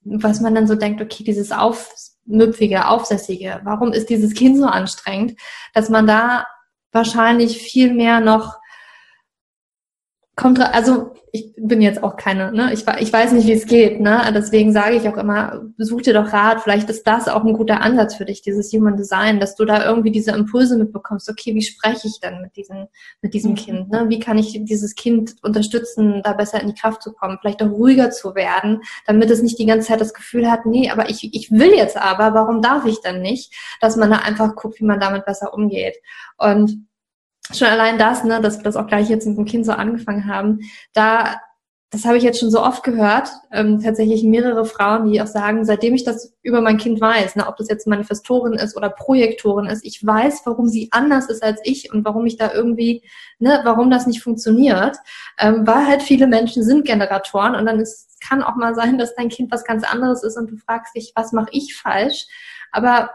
was 0.03 0.39
man 0.39 0.53
dann 0.53 0.67
so 0.67 0.75
denkt, 0.75 1.01
okay, 1.01 1.24
dieses 1.24 1.51
aufmüpfige, 1.51 2.88
aufsässige, 2.88 3.62
warum 3.63 3.91
ist 3.91 4.09
dieses 4.09 4.33
Kind 4.33 4.57
so 4.57 4.65
anstrengend, 4.65 5.39
dass 5.74 5.89
man 5.89 6.05
da 6.05 6.45
wahrscheinlich 6.91 7.57
viel 7.62 7.93
mehr 7.93 8.19
noch 8.19 8.55
kommt, 10.35 10.59
also 10.59 11.13
ich 11.31 11.53
bin 11.57 11.81
jetzt 11.81 12.03
auch 12.03 12.17
keine, 12.17 12.51
ne, 12.51 12.73
ich, 12.73 12.85
ich 12.99 13.11
weiß 13.11 13.31
nicht, 13.33 13.47
wie 13.47 13.53
es 13.53 13.65
geht, 13.65 13.99
ne, 13.99 14.21
deswegen 14.33 14.73
sage 14.73 14.95
ich 14.95 15.07
auch 15.07 15.17
immer, 15.17 15.61
such 15.77 16.03
dir 16.03 16.13
doch 16.13 16.31
Rat, 16.33 16.61
vielleicht 16.61 16.89
ist 16.89 17.07
das 17.07 17.27
auch 17.27 17.43
ein 17.43 17.53
guter 17.53 17.81
Ansatz 17.81 18.15
für 18.15 18.25
dich, 18.25 18.41
dieses 18.41 18.71
Human 18.73 18.97
Design, 18.97 19.39
dass 19.39 19.55
du 19.55 19.65
da 19.65 19.85
irgendwie 19.85 20.11
diese 20.11 20.31
Impulse 20.31 20.77
mitbekommst, 20.77 21.29
okay, 21.29 21.55
wie 21.55 21.61
spreche 21.61 22.07
ich 22.07 22.19
denn 22.19 22.41
mit 22.41 22.55
diesem, 22.55 22.87
mit 23.21 23.33
diesem 23.33 23.51
mhm. 23.51 23.55
Kind, 23.55 23.91
ne, 23.91 24.05
wie 24.09 24.19
kann 24.19 24.37
ich 24.37 24.59
dieses 24.65 24.95
Kind 24.95 25.35
unterstützen, 25.41 26.21
da 26.23 26.33
besser 26.33 26.61
in 26.61 26.67
die 26.67 26.75
Kraft 26.75 27.01
zu 27.01 27.13
kommen, 27.13 27.37
vielleicht 27.39 27.63
auch 27.63 27.71
ruhiger 27.71 28.11
zu 28.11 28.35
werden, 28.35 28.81
damit 29.05 29.29
es 29.29 29.41
nicht 29.41 29.59
die 29.59 29.65
ganze 29.65 29.87
Zeit 29.87 30.01
das 30.01 30.13
Gefühl 30.13 30.51
hat, 30.51 30.65
nee, 30.65 30.89
aber 30.89 31.09
ich, 31.09 31.33
ich 31.33 31.51
will 31.51 31.73
jetzt 31.73 31.97
aber, 31.97 32.33
warum 32.33 32.61
darf 32.61 32.85
ich 32.85 33.01
dann 33.01 33.21
nicht, 33.21 33.53
dass 33.79 33.95
man 33.95 34.09
da 34.09 34.17
einfach 34.17 34.55
guckt, 34.55 34.79
wie 34.79 34.85
man 34.85 34.99
damit 34.99 35.25
besser 35.25 35.53
umgeht. 35.53 35.95
Und 36.37 36.85
schon 37.53 37.67
allein 37.67 37.97
das, 37.97 38.23
ne, 38.23 38.41
dass 38.41 38.57
wir 38.57 38.63
das 38.63 38.75
auch 38.75 38.87
gleich 38.87 39.09
jetzt 39.09 39.27
mit 39.27 39.37
dem 39.37 39.45
Kind 39.45 39.65
so 39.65 39.71
angefangen 39.71 40.27
haben, 40.27 40.59
da, 40.93 41.39
das 41.91 42.05
habe 42.05 42.17
ich 42.17 42.23
jetzt 42.23 42.39
schon 42.39 42.49
so 42.51 42.61
oft 42.61 42.83
gehört, 42.83 43.29
ähm, 43.51 43.81
tatsächlich 43.81 44.23
mehrere 44.23 44.65
Frauen, 44.65 45.11
die 45.11 45.21
auch 45.21 45.27
sagen, 45.27 45.63
seitdem 45.63 45.93
ich 45.93 46.03
das 46.03 46.33
über 46.41 46.59
mein 46.61 46.77
Kind 46.77 46.99
weiß, 46.99 47.35
ne, 47.35 47.47
ob 47.47 47.57
das 47.57 47.69
jetzt 47.69 47.87
Manifestorin 47.87 48.53
ist 48.53 48.75
oder 48.75 48.89
Projektorin 48.89 49.67
ist, 49.67 49.85
ich 49.85 50.05
weiß, 50.05 50.41
warum 50.45 50.67
sie 50.67 50.89
anders 50.91 51.29
ist 51.29 51.43
als 51.43 51.61
ich 51.63 51.93
und 51.93 52.03
warum 52.03 52.25
ich 52.25 52.37
da 52.37 52.51
irgendwie, 52.51 53.03
ne, 53.39 53.61
warum 53.63 53.89
das 53.91 54.07
nicht 54.07 54.23
funktioniert, 54.23 54.97
ähm, 55.37 55.65
weil 55.67 55.87
halt 55.87 56.01
viele 56.01 56.27
Menschen 56.27 56.63
sind 56.63 56.85
Generatoren 56.85 57.55
und 57.55 57.65
dann 57.65 57.79
ist, 57.79 58.19
kann 58.27 58.41
auch 58.41 58.55
mal 58.55 58.73
sein, 58.73 58.97
dass 58.97 59.15
dein 59.15 59.29
Kind 59.29 59.51
was 59.51 59.63
ganz 59.63 59.83
anderes 59.83 60.23
ist 60.23 60.37
und 60.37 60.49
du 60.49 60.57
fragst 60.57 60.95
dich, 60.95 61.13
was 61.15 61.31
mache 61.31 61.49
ich 61.51 61.75
falsch? 61.75 62.25
Aber 62.71 63.11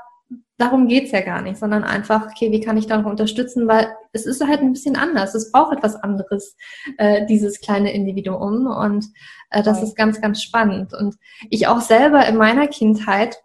darum 0.60 0.88
geht's 0.88 1.10
ja 1.10 1.22
gar 1.22 1.42
nicht, 1.42 1.58
sondern 1.58 1.84
einfach, 1.84 2.26
okay, 2.26 2.52
wie 2.52 2.60
kann 2.60 2.76
ich 2.76 2.86
da 2.86 2.98
noch 2.98 3.10
unterstützen, 3.10 3.66
weil 3.66 3.88
es 4.12 4.26
ist 4.26 4.46
halt 4.46 4.60
ein 4.60 4.72
bisschen 4.72 4.96
anders. 4.96 5.34
Es 5.34 5.50
braucht 5.50 5.76
etwas 5.76 5.96
anderes, 5.96 6.56
äh, 6.98 7.26
dieses 7.26 7.60
kleine 7.60 7.92
Individuum. 7.92 8.66
Und 8.66 9.06
äh, 9.50 9.62
das 9.62 9.82
ist 9.82 9.96
ganz, 9.96 10.20
ganz 10.20 10.42
spannend. 10.42 10.92
Und 10.92 11.16
ich 11.48 11.66
auch 11.66 11.80
selber 11.80 12.26
in 12.26 12.36
meiner 12.36 12.68
Kindheit, 12.68 13.38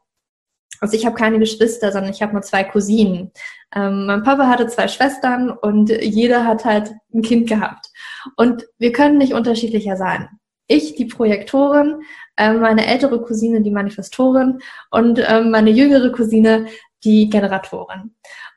also 0.82 0.96
ich 0.96 1.06
habe 1.06 1.16
keine 1.16 1.40
Geschwister, 1.40 1.92
sondern 1.92 2.12
ich 2.12 2.22
habe 2.22 2.34
nur 2.34 2.42
zwei 2.42 2.64
Cousinen. 2.66 3.32
Ähm, 3.74 4.06
mein 4.06 4.24
Papa 4.24 4.48
hatte 4.48 4.68
zwei 4.68 4.88
Schwestern 4.90 5.50
und 5.50 5.90
jeder 5.90 6.46
hat 6.46 6.66
halt 6.66 6.94
ein 7.14 7.22
Kind 7.22 7.48
gehabt. 7.48 7.88
Und 8.36 8.66
wir 8.78 8.92
können 8.92 9.18
nicht 9.18 9.34
unterschiedlicher 9.34 9.96
sein. 9.96 10.28
Ich, 10.68 10.96
die 10.96 11.06
Projektorin, 11.06 12.02
meine 12.38 12.86
ältere 12.86 13.22
Cousine 13.22 13.62
die 13.62 13.72
Manifestorin 13.72 14.60
und 14.92 15.24
ähm, 15.28 15.52
meine 15.52 15.70
jüngere 15.70 16.12
Cousine 16.12 16.68
die 17.04 17.30
Generatorin. 17.30 18.16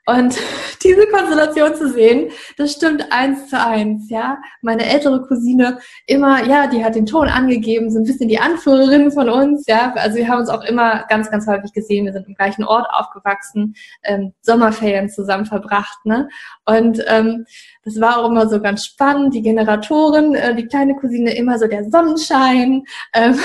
Und 0.09 0.39
diese 0.83 1.07
Konstellation 1.09 1.75
zu 1.75 1.91
sehen, 1.91 2.31
das 2.57 2.73
stimmt 2.73 3.05
eins 3.11 3.49
zu 3.49 3.61
eins, 3.61 4.09
ja. 4.09 4.39
Meine 4.63 4.87
ältere 4.87 5.21
Cousine 5.23 5.79
immer, 6.07 6.47
ja, 6.47 6.67
die 6.67 6.83
hat 6.83 6.95
den 6.95 7.05
Ton 7.05 7.29
angegeben, 7.29 7.91
so 7.91 7.99
ein 7.99 8.05
bisschen 8.05 8.29
die 8.29 8.39
Anführerin 8.39 9.13
von 9.13 9.29
uns, 9.29 9.67
ja. 9.67 9.93
Also 9.97 10.17
wir 10.17 10.29
haben 10.29 10.41
uns 10.41 10.49
auch 10.49 10.65
immer 10.65 11.05
ganz, 11.09 11.31
ganz 11.31 11.47
häufig 11.47 11.75
gesehen. 11.75 12.07
Wir 12.07 12.15
sind 12.15 12.27
im 12.27 12.35
gleichen 12.35 12.65
Ort 12.65 12.87
aufgewachsen, 12.91 13.75
ähm, 14.03 14.33
Sommerferien 14.41 15.11
zusammen 15.11 15.45
verbracht, 15.45 15.99
ne. 16.05 16.29
Und 16.65 17.05
ähm, 17.07 17.45
das 17.85 18.01
war 18.01 18.19
auch 18.19 18.31
immer 18.31 18.49
so 18.49 18.61
ganz 18.61 18.85
spannend. 18.85 19.35
Die 19.35 19.43
Generatorin, 19.43 20.35
äh, 20.35 20.55
die 20.55 20.67
kleine 20.67 20.97
Cousine 20.97 21.37
immer 21.37 21.59
so 21.59 21.67
der 21.67 21.85
Sonnenschein. 21.91 22.85
Ähm 23.13 23.39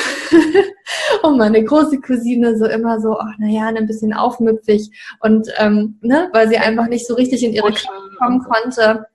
und 1.24 1.38
meine 1.38 1.64
große 1.64 2.00
Cousine 2.02 2.58
so 2.58 2.66
immer 2.66 3.00
so, 3.00 3.18
ach 3.20 3.38
naja, 3.38 3.68
ein 3.68 3.88
bisschen 3.88 4.14
aufmüpfig 4.14 4.90
und 5.22 5.48
ähm, 5.58 5.98
ne, 6.02 6.30
weil 6.34 6.50
sie 6.50 6.53
einfach 6.62 6.88
nicht 6.88 7.08
so 7.08 7.16
richtig 7.16 7.44
in 7.44 7.54
ihre 7.54 7.72
Kraft 7.72 8.18
kommen 8.18 8.44
konnte, 8.44 9.08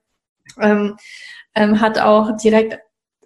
ähm, 0.59 0.97
ähm, 1.55 1.81
hat 1.81 1.99
auch 1.99 2.35
direkt 2.37 2.79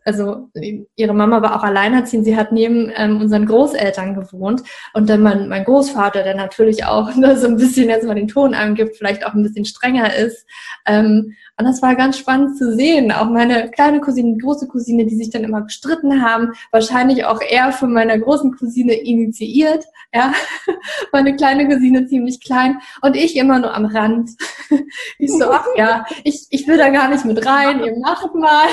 also 0.06 0.50
ihre 0.96 1.14
Mama 1.14 1.42
war 1.42 1.56
auch 1.56 1.64
alleinerziehend, 1.64 2.26
sie 2.26 2.36
hat 2.36 2.52
neben 2.52 2.92
ähm, 2.96 3.22
unseren 3.22 3.46
Großeltern 3.46 4.16
gewohnt 4.16 4.64
und 4.94 5.10
dann 5.10 5.22
mein, 5.22 5.48
mein 5.48 5.64
Großvater, 5.64 6.24
der 6.24 6.36
natürlich 6.36 6.86
auch 6.86 7.16
ne, 7.16 7.38
so 7.38 7.48
ein 7.48 7.58
bisschen 7.58 7.90
jetzt 7.90 8.06
mal 8.06 8.16
den 8.16 8.28
Ton 8.28 8.54
angibt, 8.54 8.98
vielleicht 8.98 9.26
auch 9.26 9.34
ein 9.34 9.44
bisschen 9.44 9.66
strenger 9.66 10.16
ist. 10.16 10.46
Ähm, 10.86 11.34
und 11.58 11.66
das 11.66 11.82
war 11.82 11.96
ganz 11.96 12.18
spannend 12.18 12.58
zu 12.58 12.76
sehen. 12.76 13.12
Auch 13.12 13.30
meine 13.30 13.70
kleine 13.70 14.02
Cousine, 14.02 14.38
große 14.38 14.68
Cousine, 14.68 15.06
die 15.06 15.16
sich 15.16 15.30
dann 15.30 15.44
immer 15.44 15.62
gestritten 15.62 16.24
haben, 16.24 16.54
wahrscheinlich 16.72 17.26
auch 17.26 17.42
eher 17.42 17.72
von 17.72 17.94
meiner 17.94 18.18
großen 18.18 18.56
Cousine 18.58 18.94
initiiert. 18.94 19.86
Ja, 20.14 20.34
meine 21.12 21.36
kleine 21.36 21.68
Cousine 21.68 22.08
ziemlich 22.08 22.42
klein 22.42 22.80
und 23.02 23.16
ich 23.16 23.36
immer 23.36 23.60
nur 23.60 23.74
am 23.74 23.86
Rand. 23.86 24.32
Ich 25.18 25.32
so, 25.32 25.52
ach 25.52 25.66
ja, 25.76 26.06
ich, 26.24 26.48
ich 26.50 26.68
will 26.68 26.78
da 26.78 26.90
gar 26.90 27.10
nicht 27.10 27.26
mit 27.26 27.46
rein, 27.46 27.84
ihr 27.84 27.96
macht 28.00 28.34
mal. 28.34 28.68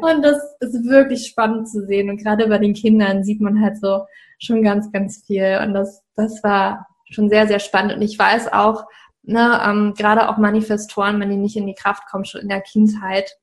Und 0.00 0.22
das 0.22 0.38
ist 0.60 0.84
wirklich 0.84 1.26
spannend 1.26 1.68
zu 1.68 1.86
sehen. 1.86 2.10
Und 2.10 2.22
gerade 2.22 2.46
bei 2.48 2.58
den 2.58 2.74
Kindern 2.74 3.24
sieht 3.24 3.40
man 3.40 3.60
halt 3.60 3.78
so 3.78 4.02
schon 4.38 4.62
ganz, 4.62 4.90
ganz 4.92 5.24
viel. 5.26 5.60
Und 5.64 5.74
das, 5.74 6.02
das 6.14 6.42
war 6.42 6.86
schon 7.10 7.28
sehr, 7.28 7.46
sehr 7.46 7.58
spannend. 7.58 7.94
Und 7.94 8.02
ich 8.02 8.18
weiß 8.18 8.52
auch, 8.52 8.84
ne, 9.22 9.60
ähm, 9.64 9.94
gerade 9.96 10.28
auch 10.28 10.38
Manifestoren, 10.38 11.20
wenn 11.20 11.30
die 11.30 11.36
nicht 11.36 11.56
in 11.56 11.66
die 11.66 11.74
Kraft 11.74 12.04
kommen, 12.10 12.24
schon 12.24 12.42
in 12.42 12.48
der 12.48 12.60
Kindheit, 12.60 13.36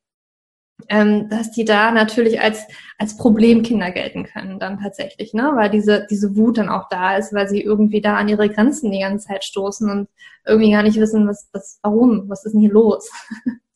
ähm, 0.87 1.27
dass 1.29 1.51
die 1.51 1.65
da 1.65 1.91
natürlich 1.91 2.39
als, 2.39 2.63
als 2.97 3.17
Problemkinder 3.17 3.91
gelten 3.91 4.23
können 4.23 4.59
dann 4.59 4.79
tatsächlich, 4.79 5.33
ne? 5.33 5.51
weil 5.55 5.69
diese, 5.69 6.07
diese 6.09 6.37
Wut 6.37 6.57
dann 6.57 6.69
auch 6.69 6.87
da 6.89 7.17
ist, 7.17 7.33
weil 7.33 7.49
sie 7.49 7.61
irgendwie 7.61 8.01
da 8.01 8.15
an 8.15 8.29
ihre 8.29 8.49
Grenzen 8.49 8.91
die 8.91 9.01
ganze 9.01 9.27
Zeit 9.27 9.43
stoßen 9.43 9.89
und 9.89 10.07
irgendwie 10.45 10.71
gar 10.71 10.83
nicht 10.83 10.99
wissen, 10.99 11.27
was, 11.27 11.49
was, 11.51 11.79
warum, 11.83 12.29
was 12.29 12.45
ist 12.45 12.53
denn 12.53 12.61
hier 12.61 12.71
los? 12.71 13.11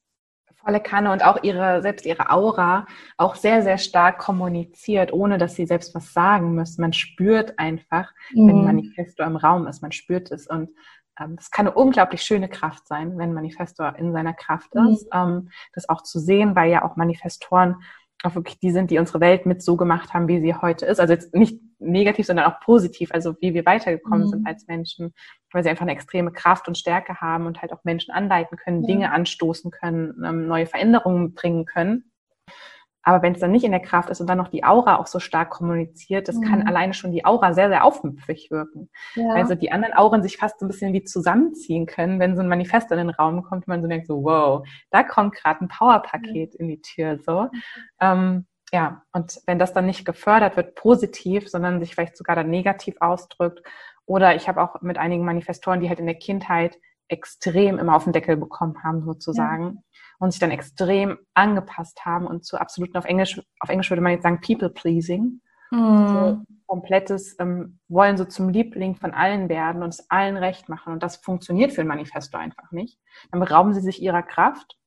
volle 0.63 0.79
Kanne 0.79 1.11
und 1.11 1.23
auch 1.23 1.43
ihre, 1.43 1.81
selbst 1.81 2.05
ihre 2.05 2.29
Aura 2.29 2.85
auch 3.17 3.35
sehr, 3.35 3.61
sehr 3.63 3.77
stark 3.77 4.19
kommuniziert, 4.19 5.11
ohne 5.11 5.37
dass 5.37 5.55
sie 5.55 5.65
selbst 5.65 5.93
was 5.93 6.13
sagen 6.13 6.55
müssen. 6.55 6.81
Man 6.81 6.93
spürt 6.93 7.59
einfach, 7.59 8.11
mhm. 8.33 8.47
wenn 8.47 8.63
Manifesto 8.63 9.23
im 9.23 9.35
Raum 9.35 9.67
ist, 9.67 9.81
man 9.81 9.91
spürt 9.91 10.31
es 10.31 10.47
und 10.47 10.69
ähm, 11.19 11.35
das 11.35 11.51
kann 11.51 11.67
eine 11.67 11.75
unglaublich 11.75 12.21
schöne 12.23 12.49
Kraft 12.49 12.87
sein, 12.87 13.17
wenn 13.17 13.33
Manifesto 13.33 13.83
in 13.97 14.13
seiner 14.13 14.33
Kraft 14.33 14.73
mhm. 14.73 14.87
ist, 14.87 15.07
ähm, 15.13 15.49
das 15.73 15.89
auch 15.89 16.01
zu 16.01 16.19
sehen, 16.19 16.55
weil 16.55 16.71
ja 16.71 16.83
auch 16.83 16.95
Manifestoren 16.95 17.75
auch 18.23 18.35
wirklich 18.35 18.59
die 18.59 18.71
sind, 18.71 18.89
die 18.89 18.99
unsere 18.99 19.19
Welt 19.19 19.45
mit 19.45 19.61
so 19.61 19.75
gemacht 19.75 20.13
haben, 20.13 20.27
wie 20.29 20.39
sie 20.39 20.55
heute 20.55 20.85
ist. 20.85 20.99
Also 20.99 21.13
jetzt 21.13 21.35
nicht 21.35 21.59
negativ, 21.83 22.25
sondern 22.25 22.45
auch 22.45 22.59
positiv, 22.59 23.11
also 23.13 23.35
wie 23.41 23.53
wir 23.53 23.65
weitergekommen 23.65 24.25
mhm. 24.25 24.29
sind 24.29 24.47
als 24.47 24.67
Menschen, 24.67 25.13
weil 25.51 25.63
sie 25.63 25.69
einfach 25.69 25.83
eine 25.83 25.93
extreme 25.93 26.31
Kraft 26.31 26.67
und 26.67 26.77
Stärke 26.77 27.21
haben 27.21 27.45
und 27.45 27.61
halt 27.61 27.73
auch 27.73 27.83
Menschen 27.83 28.13
anleiten 28.13 28.57
können, 28.57 28.81
ja. 28.81 28.87
Dinge 28.87 29.11
anstoßen 29.11 29.71
können, 29.71 30.23
ähm, 30.25 30.47
neue 30.47 30.65
Veränderungen 30.65 31.33
bringen 31.33 31.65
können. 31.65 32.11
Aber 33.05 33.21
wenn 33.21 33.33
es 33.33 33.41
dann 33.41 33.51
nicht 33.51 33.65
in 33.65 33.71
der 33.71 33.81
Kraft 33.81 34.09
ist 34.09 34.21
und 34.21 34.27
dann 34.27 34.37
noch 34.37 34.47
die 34.47 34.63
Aura 34.63 34.95
auch 34.97 35.07
so 35.07 35.19
stark 35.19 35.49
kommuniziert, 35.49 36.29
das 36.29 36.37
mhm. 36.37 36.43
kann 36.43 36.67
alleine 36.67 36.93
schon 36.93 37.11
die 37.11 37.25
Aura 37.25 37.53
sehr, 37.53 37.67
sehr 37.67 37.83
aufmüpfig 37.83 38.49
wirken. 38.49 38.89
Ja. 39.15 39.33
Also 39.33 39.55
die 39.55 39.73
anderen 39.73 39.93
Auren 39.93 40.23
sich 40.23 40.37
fast 40.37 40.59
so 40.59 40.65
ein 40.65 40.69
bisschen 40.69 40.93
wie 40.93 41.03
zusammenziehen 41.03 41.85
können, 41.85 42.19
wenn 42.19 42.37
so 42.37 42.41
ein 42.41 42.47
Manifest 42.47 42.91
in 42.91 42.97
den 42.97 43.09
Raum 43.09 43.43
kommt 43.43 43.63
und 43.63 43.67
man 43.67 43.81
so 43.81 43.89
denkt 43.89 44.07
so, 44.07 44.23
wow, 44.23 44.65
da 44.89 45.03
kommt 45.03 45.35
gerade 45.35 45.65
ein 45.65 45.67
Powerpaket 45.67 46.53
mhm. 46.53 46.59
in 46.59 46.67
die 46.69 46.81
Tür, 46.81 47.19
so. 47.19 47.49
Ähm, 47.99 48.45
ja, 48.73 49.03
und 49.13 49.39
wenn 49.45 49.59
das 49.59 49.71
dann 49.71 49.85
nicht 49.85 50.03
gefördert 50.03 50.57
wird, 50.57 50.75
positiv, 50.75 51.47
sondern 51.49 51.79
sich 51.79 51.93
vielleicht 51.93 52.17
sogar 52.17 52.35
dann 52.35 52.49
negativ 52.49 52.95
ausdrückt, 52.99 53.61
oder 54.05 54.35
ich 54.35 54.49
habe 54.49 54.61
auch 54.61 54.81
mit 54.81 54.97
einigen 54.97 55.23
Manifestoren, 55.23 55.79
die 55.79 55.87
halt 55.87 55.99
in 55.99 56.07
der 56.07 56.15
Kindheit 56.15 56.77
extrem 57.07 57.79
immer 57.79 57.95
auf 57.95 58.03
den 58.03 58.11
Deckel 58.11 58.35
bekommen 58.35 58.83
haben, 58.83 59.05
sozusagen. 59.05 59.75
Ja 59.75 59.81
und 60.23 60.31
sich 60.31 60.39
dann 60.39 60.51
extrem 60.51 61.17
angepasst 61.33 62.05
haben 62.05 62.27
und 62.27 62.45
zu 62.45 62.57
absoluten, 62.57 62.97
auf 62.97 63.03
Englisch, 63.03 63.41
auf 63.59 63.69
Englisch 63.69 63.91
würde 63.91 64.01
man 64.01 64.13
jetzt 64.13 64.23
sagen, 64.23 64.39
people-pleasing. 64.39 65.41
Mm. 65.71 66.07
So 66.07 66.41
komplettes 66.65 67.35
ähm, 67.39 67.79
Wollen 67.89 68.17
so 68.17 68.25
zum 68.25 68.49
Liebling 68.49 68.95
von 68.95 69.13
allen 69.13 69.49
werden 69.49 69.83
und 69.83 69.89
es 69.89 70.09
allen 70.09 70.37
recht 70.37 70.69
machen. 70.69 70.93
Und 70.93 71.03
das 71.03 71.17
funktioniert 71.17 71.73
für 71.73 71.81
ein 71.81 71.87
Manifesto 71.87 72.37
einfach 72.37 72.71
nicht. 72.71 72.97
Dann 73.31 73.41
berauben 73.41 73.73
sie 73.73 73.81
sich 73.81 74.01
ihrer 74.01 74.23
Kraft, 74.23 74.77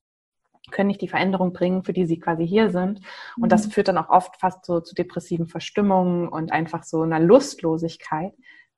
können 0.70 0.88
nicht 0.88 1.00
die 1.00 1.08
Veränderung 1.08 1.52
bringen, 1.52 1.84
für 1.84 1.92
die 1.92 2.06
sie 2.06 2.18
quasi 2.18 2.46
hier 2.46 2.70
sind. 2.70 3.00
Und 3.38 3.52
das 3.52 3.66
mhm. 3.66 3.70
führt 3.72 3.88
dann 3.88 3.98
auch 3.98 4.08
oft 4.08 4.38
fast 4.38 4.64
so 4.64 4.80
zu 4.80 4.94
depressiven 4.94 5.46
Verstimmungen 5.46 6.28
und 6.28 6.52
einfach 6.52 6.84
so 6.84 7.02
einer 7.02 7.20
Lustlosigkeit, 7.20 8.32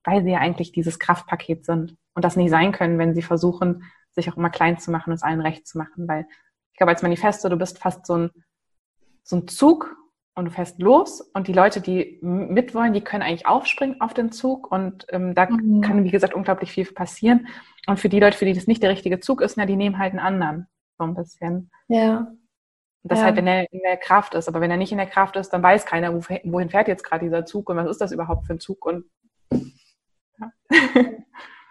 weil 0.05 0.23
sie 0.23 0.31
ja 0.31 0.39
eigentlich 0.39 0.73
dieses 0.73 0.99
Kraftpaket 0.99 1.65
sind 1.65 1.97
und 2.15 2.25
das 2.25 2.37
nicht 2.37 2.51
sein 2.51 2.73
können, 2.73 2.99
wenn 2.99 3.15
sie 3.15 3.23
versuchen, 3.23 3.85
sich 4.13 4.31
auch 4.31 4.37
immer 4.37 4.51
klein 4.51 4.79
zu 4.79 4.91
machen 4.91 5.11
und 5.11 5.17
es 5.17 5.23
allen 5.23 5.41
recht 5.41 5.67
zu 5.67 5.79
machen, 5.79 6.09
weil 6.09 6.27
ich 6.73 6.79
glaube, 6.79 6.93
als 6.93 7.03
Manifesto, 7.03 7.49
du 7.49 7.57
bist 7.57 7.79
fast 7.79 8.07
so 8.07 8.17
ein, 8.17 8.31
so 9.23 9.37
ein 9.37 9.49
Zug 9.49 9.97
und 10.35 10.45
du 10.45 10.51
fährst 10.53 10.81
los 10.81 11.21
und 11.21 11.49
die 11.49 11.53
Leute, 11.53 11.81
die 11.81 12.19
mitwollen, 12.23 12.93
die 12.93 13.01
können 13.01 13.23
eigentlich 13.23 13.47
aufspringen 13.47 14.01
auf 14.01 14.15
den 14.15 14.31
Zug 14.31 14.71
und 14.71 15.07
ähm, 15.11 15.35
da 15.35 15.51
mhm. 15.51 15.81
kann, 15.81 16.05
wie 16.05 16.11
gesagt, 16.11 16.35
unglaublich 16.35 16.71
viel 16.71 16.87
passieren. 16.87 17.49
Und 17.87 17.99
für 17.99 18.09
die 18.09 18.21
Leute, 18.21 18.39
für 18.39 18.45
die 18.45 18.53
das 18.53 18.69
nicht 18.69 18.83
der 18.83 18.91
richtige 18.91 19.19
Zug 19.19 19.41
ist, 19.41 19.57
na, 19.57 19.67
die 19.67 19.75
nehmen 19.75 19.99
halt 19.99 20.13
einen 20.13 20.21
anderen, 20.21 20.69
so 20.99 21.05
ein 21.05 21.15
bisschen. 21.15 21.71
Ja. 21.89 22.19
Und 23.03 23.13
das 23.13 23.21
ja. 23.21 23.27
halt, 23.27 23.37
wenn 23.37 23.47
er 23.47 23.73
in 23.73 23.81
der 23.81 23.97
Kraft 23.97 24.35
ist. 24.35 24.49
Aber 24.49 24.61
wenn 24.61 24.71
er 24.71 24.77
nicht 24.77 24.93
in 24.93 24.99
der 24.99 25.07
Kraft 25.07 25.37
ist, 25.37 25.51
dann 25.51 25.63
weiß 25.63 25.87
keiner, 25.87 26.13
wohin 26.15 26.71
fährt 26.71 26.89
jetzt 26.89 27.05
gerade 27.05 27.25
dieser 27.25 27.47
Zug 27.47 27.71
und 27.71 27.77
was 27.77 27.89
ist 27.89 28.01
das 28.01 28.13
überhaupt 28.13 28.47
für 28.47 28.55
ein 28.55 28.61
Zug 28.61 28.85
und 28.85 29.05
ja. 29.51 30.51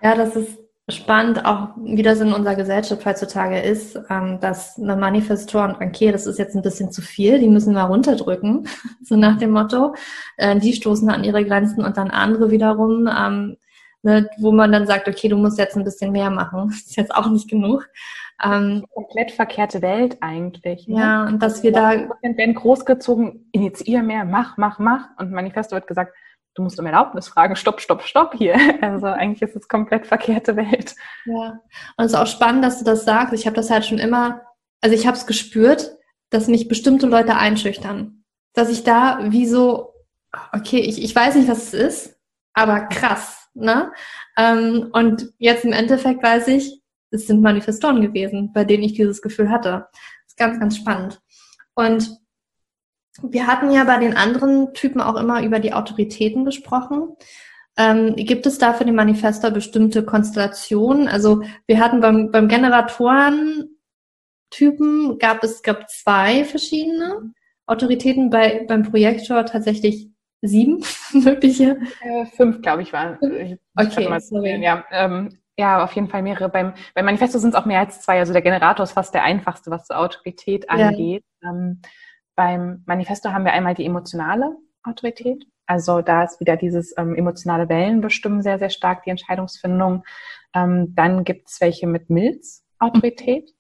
ja, 0.02 0.16
das 0.16 0.36
ist 0.36 0.58
spannend, 0.90 1.46
auch 1.46 1.70
wie 1.78 2.02
das 2.02 2.22
in 2.22 2.32
unserer 2.32 2.56
Gesellschaft 2.56 3.06
heutzutage 3.06 3.60
ist, 3.60 4.00
ähm, 4.10 4.40
dass 4.40 4.78
eine 4.78 4.96
Manifestor 4.96 5.66
und 5.66 5.76
okay, 5.82 6.12
das 6.12 6.26
ist 6.26 6.40
jetzt 6.40 6.56
ein 6.56 6.62
bisschen 6.62 6.92
zu 6.92 7.02
viel, 7.02 7.40
die 7.40 7.50
müssen 7.50 7.74
wir 7.74 7.84
runterdrücken, 7.84 8.68
so 9.04 9.16
nach 9.18 9.38
dem 9.38 9.52
Motto. 9.52 9.96
Äh, 10.38 10.60
die 10.60 10.74
stoßen 10.74 11.10
an 11.10 11.26
ihre 11.26 11.44
Grenzen 11.46 11.84
und 11.84 11.98
dann 11.98 12.10
andere 12.10 12.52
wiederum, 12.52 13.08
ähm, 13.08 13.58
ne, 14.02 14.30
wo 14.38 14.52
man 14.52 14.72
dann 14.72 14.88
sagt, 14.88 15.10
okay, 15.10 15.28
du 15.28 15.36
musst 15.36 15.58
jetzt 15.58 15.76
ein 15.76 15.84
bisschen 15.84 16.14
mehr 16.14 16.30
machen, 16.30 16.70
das 16.70 16.78
ist 16.88 16.96
jetzt 16.96 17.14
auch 17.14 17.30
nicht 17.30 17.50
genug. 17.50 17.90
Ähm, 18.44 18.86
komplett 18.94 19.32
verkehrte 19.32 19.82
Welt 19.82 20.18
eigentlich. 20.22 20.88
Ne? 20.88 21.00
Ja, 21.00 21.26
und 21.26 21.42
dass 21.42 21.64
wir 21.64 21.72
da 21.72 21.92
werden 22.22 22.54
großgezogen, 22.54 23.50
initiier 23.52 24.04
mehr, 24.04 24.26
mach, 24.26 24.58
mach, 24.58 24.78
mach. 24.78 25.10
Und 25.18 25.32
Manifesto 25.32 25.76
wird 25.76 25.88
gesagt, 25.88 26.14
du 26.54 26.64
musst 26.64 26.80
um 26.80 26.86
Erlaubnis 26.86 27.28
fragen, 27.28 27.56
stopp, 27.56 27.82
stopp, 27.82 28.02
stopp 28.04 28.36
hier. 28.36 28.56
Also 28.82 29.08
eigentlich 29.08 29.42
ist 29.42 29.56
es 29.56 29.68
komplett 29.68 30.06
verkehrte 30.06 30.56
Welt. 30.56 30.96
Ja, 31.26 31.60
und 31.98 32.06
es 32.06 32.14
ist 32.14 32.18
auch 32.18 32.28
spannend, 32.28 32.64
dass 32.64 32.80
du 32.80 32.86
das 32.86 33.06
sagst. 33.06 33.34
Ich 33.34 33.46
habe 33.46 33.56
das 33.56 33.70
halt 33.70 33.86
schon 33.86 34.00
immer, 34.00 34.42
also 34.82 34.96
ich 34.96 35.08
habe 35.08 35.18
es 35.18 35.26
gespürt, 35.26 35.98
dass 36.30 36.48
mich 36.48 36.68
bestimmte 36.68 37.08
Leute 37.08 37.36
einschüchtern. 37.36 38.24
Dass 38.54 38.70
ich 38.70 38.84
da 38.84 39.20
wie 39.32 39.48
so, 39.48 39.94
okay, 40.54 40.80
ich, 40.80 41.02
ich 41.02 41.16
weiß 41.16 41.36
nicht, 41.36 41.48
was 41.48 41.74
es 41.74 41.74
ist, 41.74 42.20
aber 42.54 42.82
krass, 42.82 43.50
ne? 43.54 43.92
Ähm, 44.38 44.90
und 44.94 45.32
jetzt 45.38 45.64
im 45.64 45.74
Endeffekt 45.74 46.24
weiß 46.24 46.48
ich, 46.50 46.82
es 47.12 47.28
sind 47.28 47.42
Manifestoren 47.42 48.02
gewesen, 48.02 48.52
bei 48.54 48.64
denen 48.64 48.84
ich 48.84 48.94
dieses 48.94 49.22
Gefühl 49.22 49.50
hatte. 49.50 49.88
Das 49.92 50.28
ist 50.28 50.38
ganz, 50.38 50.60
ganz 50.60 50.78
spannend. 50.78 51.22
Und 51.74 52.18
wir 53.22 53.48
hatten 53.48 53.72
ja 53.72 53.84
bei 53.84 53.98
den 53.98 54.16
anderen 54.16 54.74
Typen 54.74 55.02
auch 55.02 55.16
immer 55.16 55.44
über 55.44 55.60
die 55.60 55.74
Autoritäten 55.74 56.46
gesprochen. 56.46 57.16
Ähm, 57.78 58.16
gibt 58.16 58.46
es 58.46 58.58
da 58.58 58.74
für 58.74 58.86
den 58.86 58.96
Manifester 58.96 59.52
bestimmte 59.52 60.04
Konstellationen? 60.04 61.08
Also 61.08 61.44
wir 61.68 61.80
hatten 61.80 62.02
beim, 62.02 62.32
beim 62.32 62.48
Generatoren-Typen 62.48 65.20
gab 65.20 65.44
es 65.44 65.62
gab 65.62 65.90
zwei 65.90 66.44
verschiedene 66.44 67.34
Autoritäten, 67.68 68.30
bei, 68.30 68.66
beim 68.68 68.84
Projektor 68.84 69.46
tatsächlich 69.46 70.10
sieben 70.42 70.84
mögliche. 71.14 71.80
Äh, 72.02 72.26
fünf, 72.26 72.62
glaube 72.62 72.82
ich, 72.82 72.92
waren. 72.94 73.18
Ich 73.22 73.60
okay, 73.76 74.10
mal, 74.10 74.22
sorry. 74.22 74.64
Ja, 74.64 74.84
ähm, 74.92 75.38
ja, 75.58 75.84
auf 75.84 75.94
jeden 75.94 76.08
Fall 76.08 76.22
mehrere. 76.22 76.50
Beim, 76.50 76.74
beim 76.94 77.06
Manifesto 77.06 77.40
sind 77.40 77.54
es 77.54 77.56
auch 77.56 77.66
mehr 77.66 77.80
als 77.80 78.02
zwei. 78.02 78.20
Also 78.20 78.32
der 78.32 78.42
Generator 78.42 78.84
ist 78.84 78.92
fast 78.92 79.14
der 79.14 79.24
einfachste, 79.24 79.72
was 79.72 79.86
zur 79.86 79.98
Autorität 79.98 80.70
angeht. 80.70 81.24
Ja. 81.42 81.50
Ähm, 81.50 81.82
beim 82.36 82.84
Manifesto 82.86 83.32
haben 83.32 83.46
wir 83.46 83.54
einmal 83.54 83.74
die 83.74 83.86
emotionale 83.86 84.56
Autorität. 84.84 85.46
Also 85.66 86.02
da 86.02 86.24
ist 86.24 86.40
wieder 86.40 86.56
dieses 86.56 86.96
ähm, 86.98 87.16
emotionale 87.16 87.68
Wellen 87.70 88.02
bestimmen 88.02 88.42
sehr, 88.42 88.60
sehr 88.60 88.70
stark 88.70 89.04
die 89.04 89.10
Entscheidungsfindung. 89.10 90.04
Ähm, 90.54 90.94
dann 90.96 91.24
gibt 91.24 91.50
es 91.50 91.60
welche 91.60 91.88
mit 91.88 92.10
Milz-Autorität. 92.10 93.52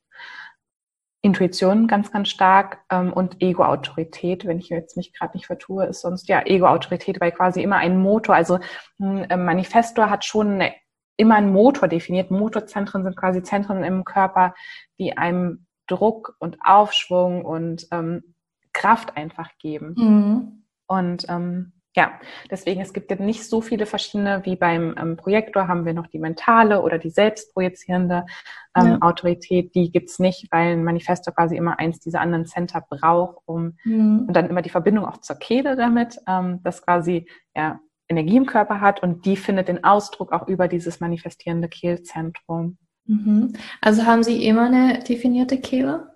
Intuition 1.23 1.87
ganz, 1.87 2.11
ganz 2.11 2.29
stark 2.29 2.79
ähm, 2.89 3.11
und 3.11 3.41
Ego-Autorität, 3.41 4.45
wenn 4.45 4.59
ich 4.59 4.69
jetzt 4.69 4.95
mich 4.95 5.13
gerade 5.13 5.35
nicht 5.35 5.47
vertue, 5.47 5.85
ist 5.85 6.01
sonst 6.01 6.29
ja 6.29 6.45
Ego-Autorität, 6.45 7.19
weil 7.19 7.31
quasi 7.31 7.61
immer 7.61 7.77
ein 7.77 7.99
Motor, 7.99 8.35
also 8.35 8.59
ein 8.99 9.25
ähm, 9.29 9.43
Manifestor 9.43 10.09
hat 10.09 10.23
schon 10.23 10.53
eine, 10.53 10.73
immer 11.17 11.35
einen 11.35 11.51
Motor 11.51 11.87
definiert. 11.87 12.31
Motorzentren 12.31 13.03
sind 13.03 13.17
quasi 13.17 13.43
Zentren 13.43 13.83
im 13.83 14.05
Körper, 14.05 14.53
die 14.99 15.17
einem 15.17 15.65
Druck 15.87 16.35
und 16.39 16.57
Aufschwung 16.63 17.43
und 17.43 17.87
ähm, 17.91 18.35
Kraft 18.73 19.17
einfach 19.17 19.49
geben. 19.57 19.95
Mhm. 19.97 20.63
Und 20.87 21.25
ähm, 21.29 21.73
ja, 21.97 22.11
deswegen, 22.51 22.79
es 22.79 22.93
gibt 22.93 23.09
ja 23.09 23.17
nicht 23.17 23.43
so 23.49 23.59
viele 23.59 23.87
verschiedene, 23.87 24.45
wie 24.45 24.55
beim 24.55 24.93
ähm, 24.99 25.17
Projektor 25.17 25.67
haben 25.67 25.83
wir 25.83 25.95
noch 25.95 26.05
die 26.05 26.19
mentale 26.19 26.83
oder 26.83 26.99
die 26.99 27.09
selbstprojizierende 27.09 28.27
ähm, 28.75 28.85
ja. 28.85 28.97
Autorität. 29.01 29.73
Die 29.73 29.91
gibt's 29.91 30.19
nicht, 30.19 30.47
weil 30.51 30.73
ein 30.73 30.83
Manifesto 30.83 31.31
quasi 31.31 31.57
immer 31.57 31.79
eins 31.79 31.99
dieser 31.99 32.21
anderen 32.21 32.45
Center 32.45 32.85
braucht, 32.87 33.37
um 33.45 33.77
mhm. 33.83 34.25
und 34.27 34.33
dann 34.33 34.47
immer 34.47 34.61
die 34.61 34.69
Verbindung 34.69 35.05
auch 35.05 35.17
zur 35.17 35.37
Kehle 35.37 35.75
damit, 35.75 36.19
ähm, 36.27 36.59
das 36.63 36.83
quasi 36.83 37.27
ja, 37.55 37.79
Energie 38.09 38.37
im 38.37 38.45
Körper 38.45 38.81
hat 38.81 39.03
und 39.03 39.25
die 39.25 39.35
findet 39.35 39.67
den 39.67 39.83
Ausdruck 39.83 40.31
auch 40.31 40.47
über 40.47 40.67
dieses 40.67 40.99
manifestierende 40.99 41.67
Kehlzentrum. 41.67 42.77
Mhm. 43.05 43.53
Also 43.81 44.05
haben 44.05 44.23
Sie 44.23 44.45
immer 44.45 44.67
eine 44.67 44.99
definierte 44.99 45.59
Kehle? 45.59 46.15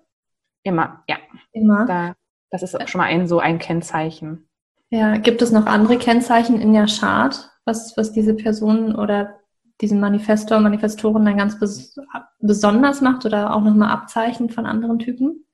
Immer, 0.62 1.02
ja. 1.08 1.16
Immer. 1.52 1.86
Da, 1.86 2.14
das 2.50 2.62
ist 2.62 2.88
schon 2.88 3.00
mal 3.00 3.06
ein 3.06 3.26
so 3.26 3.40
ein 3.40 3.58
Kennzeichen. 3.58 4.48
Ja, 4.90 5.16
gibt 5.16 5.42
es 5.42 5.52
noch 5.52 5.66
andere 5.66 5.96
Kennzeichen 5.96 6.60
in 6.60 6.72
der 6.72 6.86
Chart, 6.86 7.50
was, 7.64 7.96
was 7.96 8.12
diese 8.12 8.34
Personen 8.34 8.94
oder 8.94 9.38
diesen 9.80 10.00
Manifestor, 10.00 10.60
Manifestoren 10.60 11.24
dann 11.24 11.38
ganz 11.38 11.58
bes 11.58 11.96
besonders 12.38 13.00
macht 13.00 13.24
oder 13.24 13.54
auch 13.54 13.62
nochmal 13.62 13.90
Abzeichen 13.90 14.50
von 14.50 14.66
anderen 14.66 14.98
Typen? 14.98 15.46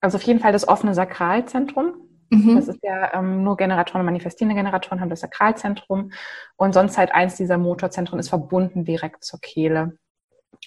Also 0.00 0.16
auf 0.16 0.22
jeden 0.22 0.40
Fall 0.40 0.52
das 0.52 0.68
offene 0.68 0.94
Sakralzentrum. 0.94 2.07
Mhm. 2.30 2.56
Das 2.56 2.68
ist 2.68 2.82
ja 2.82 3.14
ähm, 3.14 3.42
nur 3.42 3.56
Generatoren, 3.56 4.04
manifestierende 4.04 4.54
Generatoren 4.54 5.00
haben 5.00 5.10
das 5.10 5.20
Sakralzentrum 5.20 6.12
und 6.56 6.74
sonst 6.74 6.98
halt 6.98 7.14
eins 7.14 7.36
dieser 7.36 7.58
Motorzentren 7.58 8.18
ist 8.18 8.28
verbunden 8.28 8.84
direkt 8.84 9.24
zur 9.24 9.40
Kehle. 9.40 9.98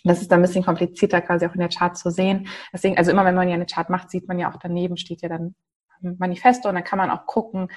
Das 0.04 0.22
ist 0.22 0.32
dann 0.32 0.40
ein 0.40 0.44
bisschen 0.44 0.66
komplizierter 0.66 1.22
quasi 1.22 1.46
auch 1.46 1.54
in 1.54 1.60
der 1.60 1.70
Chart 1.70 1.98
zu 1.98 2.10
sehen. 2.10 2.48
Deswegen, 2.74 2.98
also 2.98 3.12
immer 3.12 3.26
wenn 3.26 3.36
man 3.36 3.48
ja 3.48 3.56
eine 3.56 3.66
Chart 3.66 3.90
macht, 3.90 4.10
sieht 4.10 4.28
man 4.28 4.40
ja 4.40 4.52
auch 4.52 4.58
daneben 4.58 4.98
steht 4.98 5.22
ja 5.22 5.30
dann 5.30 5.56
Manifesto 6.02 6.70
und 6.70 6.76
dann 6.76 6.84
kann 6.84 6.98
man 6.98 7.12
auch 7.12 7.26
gucken, 7.28 7.68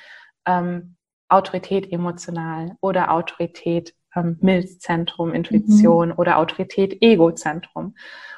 ähm, 0.46 0.96
Autorität 1.28 1.92
emotional 1.92 2.76
oder 2.80 3.10
Autorität 3.12 3.94
ähm, 4.14 4.38
Milzzentrum, 4.40 5.32
Intuition 5.32 6.08
mhm. 6.10 6.14
oder 6.16 6.38
Autorität 6.38 7.02
Egozentrum. 7.02 7.94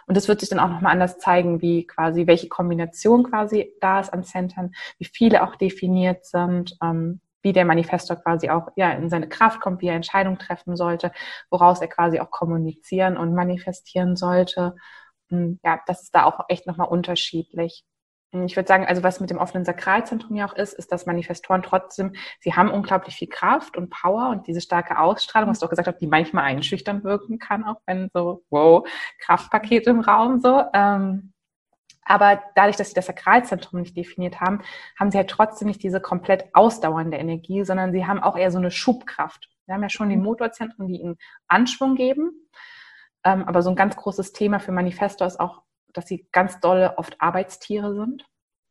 Und 0.06 0.16
das 0.16 0.28
wird 0.28 0.40
sich 0.40 0.48
dann 0.48 0.60
auch 0.60 0.68
nochmal 0.68 0.92
anders 0.92 1.18
zeigen, 1.18 1.60
wie 1.62 1.86
quasi, 1.86 2.26
welche 2.26 2.48
Kombination 2.48 3.24
quasi 3.24 3.72
da 3.80 4.00
ist 4.00 4.12
an 4.12 4.24
Centern, 4.24 4.72
wie 4.98 5.04
viele 5.04 5.42
auch 5.42 5.56
definiert 5.56 6.24
sind, 6.24 6.76
ähm, 6.82 7.20
wie 7.42 7.52
der 7.52 7.64
Manifestor 7.64 8.16
quasi 8.16 8.50
auch 8.50 8.68
ja, 8.76 8.92
in 8.92 9.08
seine 9.10 9.28
Kraft 9.28 9.60
kommt, 9.60 9.80
wie 9.82 9.86
er 9.88 9.94
Entscheidungen 9.94 10.38
treffen 10.38 10.76
sollte, 10.76 11.12
woraus 11.50 11.80
er 11.80 11.88
quasi 11.88 12.20
auch 12.20 12.30
kommunizieren 12.30 13.16
und 13.16 13.34
manifestieren 13.34 14.16
sollte. 14.16 14.74
Ja, 15.30 15.80
das 15.86 16.02
ist 16.02 16.14
da 16.14 16.24
auch 16.24 16.40
echt 16.48 16.66
nochmal 16.66 16.88
unterschiedlich. 16.88 17.84
Ich 18.44 18.56
würde 18.56 18.68
sagen, 18.68 18.86
also 18.86 19.02
was 19.02 19.20
mit 19.20 19.30
dem 19.30 19.38
offenen 19.38 19.64
Sakralzentrum 19.64 20.36
ja 20.36 20.46
auch 20.46 20.54
ist, 20.54 20.74
ist, 20.74 20.92
dass 20.92 21.06
Manifestoren 21.06 21.62
trotzdem, 21.62 22.14
sie 22.40 22.54
haben 22.54 22.70
unglaublich 22.70 23.16
viel 23.16 23.28
Kraft 23.28 23.76
und 23.76 23.90
Power 23.90 24.30
und 24.30 24.46
diese 24.46 24.60
starke 24.60 24.98
Ausstrahlung, 24.98 25.50
was 25.50 25.60
du 25.60 25.66
auch 25.66 25.70
gesagt 25.70 25.88
hast, 25.88 25.98
die 25.98 26.06
manchmal 26.06 26.44
einschüchtern 26.44 27.04
wirken 27.04 27.38
kann, 27.38 27.64
auch 27.64 27.80
wenn 27.86 28.10
so, 28.12 28.42
wow, 28.50 28.86
Kraftpakete 29.20 29.90
im 29.90 30.00
Raum 30.00 30.40
so. 30.40 30.62
Ähm, 30.74 31.32
aber 32.06 32.40
dadurch, 32.54 32.76
dass 32.76 32.88
sie 32.88 32.94
das 32.94 33.06
Sakralzentrum 33.06 33.80
nicht 33.80 33.96
definiert 33.96 34.40
haben, 34.40 34.62
haben 34.98 35.10
sie 35.10 35.18
halt 35.18 35.28
trotzdem 35.28 35.66
nicht 35.66 35.82
diese 35.82 36.00
komplett 36.00 36.44
ausdauernde 36.52 37.16
Energie, 37.16 37.64
sondern 37.64 37.92
sie 37.92 38.06
haben 38.06 38.22
auch 38.22 38.36
eher 38.36 38.52
so 38.52 38.58
eine 38.58 38.70
Schubkraft. 38.70 39.48
Wir 39.66 39.74
haben 39.74 39.82
ja 39.82 39.88
schon 39.88 40.08
die 40.08 40.16
mhm. 40.16 40.22
Motorzentren, 40.22 40.86
die 40.86 41.00
ihnen 41.00 41.16
Anschwung 41.48 41.96
geben. 41.96 42.48
Ähm, 43.24 43.44
aber 43.44 43.60
so 43.62 43.70
ein 43.70 43.76
ganz 43.76 43.96
großes 43.96 44.32
Thema 44.32 44.60
für 44.60 44.70
Manifesto 44.70 45.24
ist 45.24 45.40
auch 45.40 45.62
dass 45.96 46.06
sie 46.06 46.28
ganz 46.32 46.60
dolle 46.60 46.98
oft 46.98 47.20
Arbeitstiere 47.20 47.94
sind, 47.94 48.24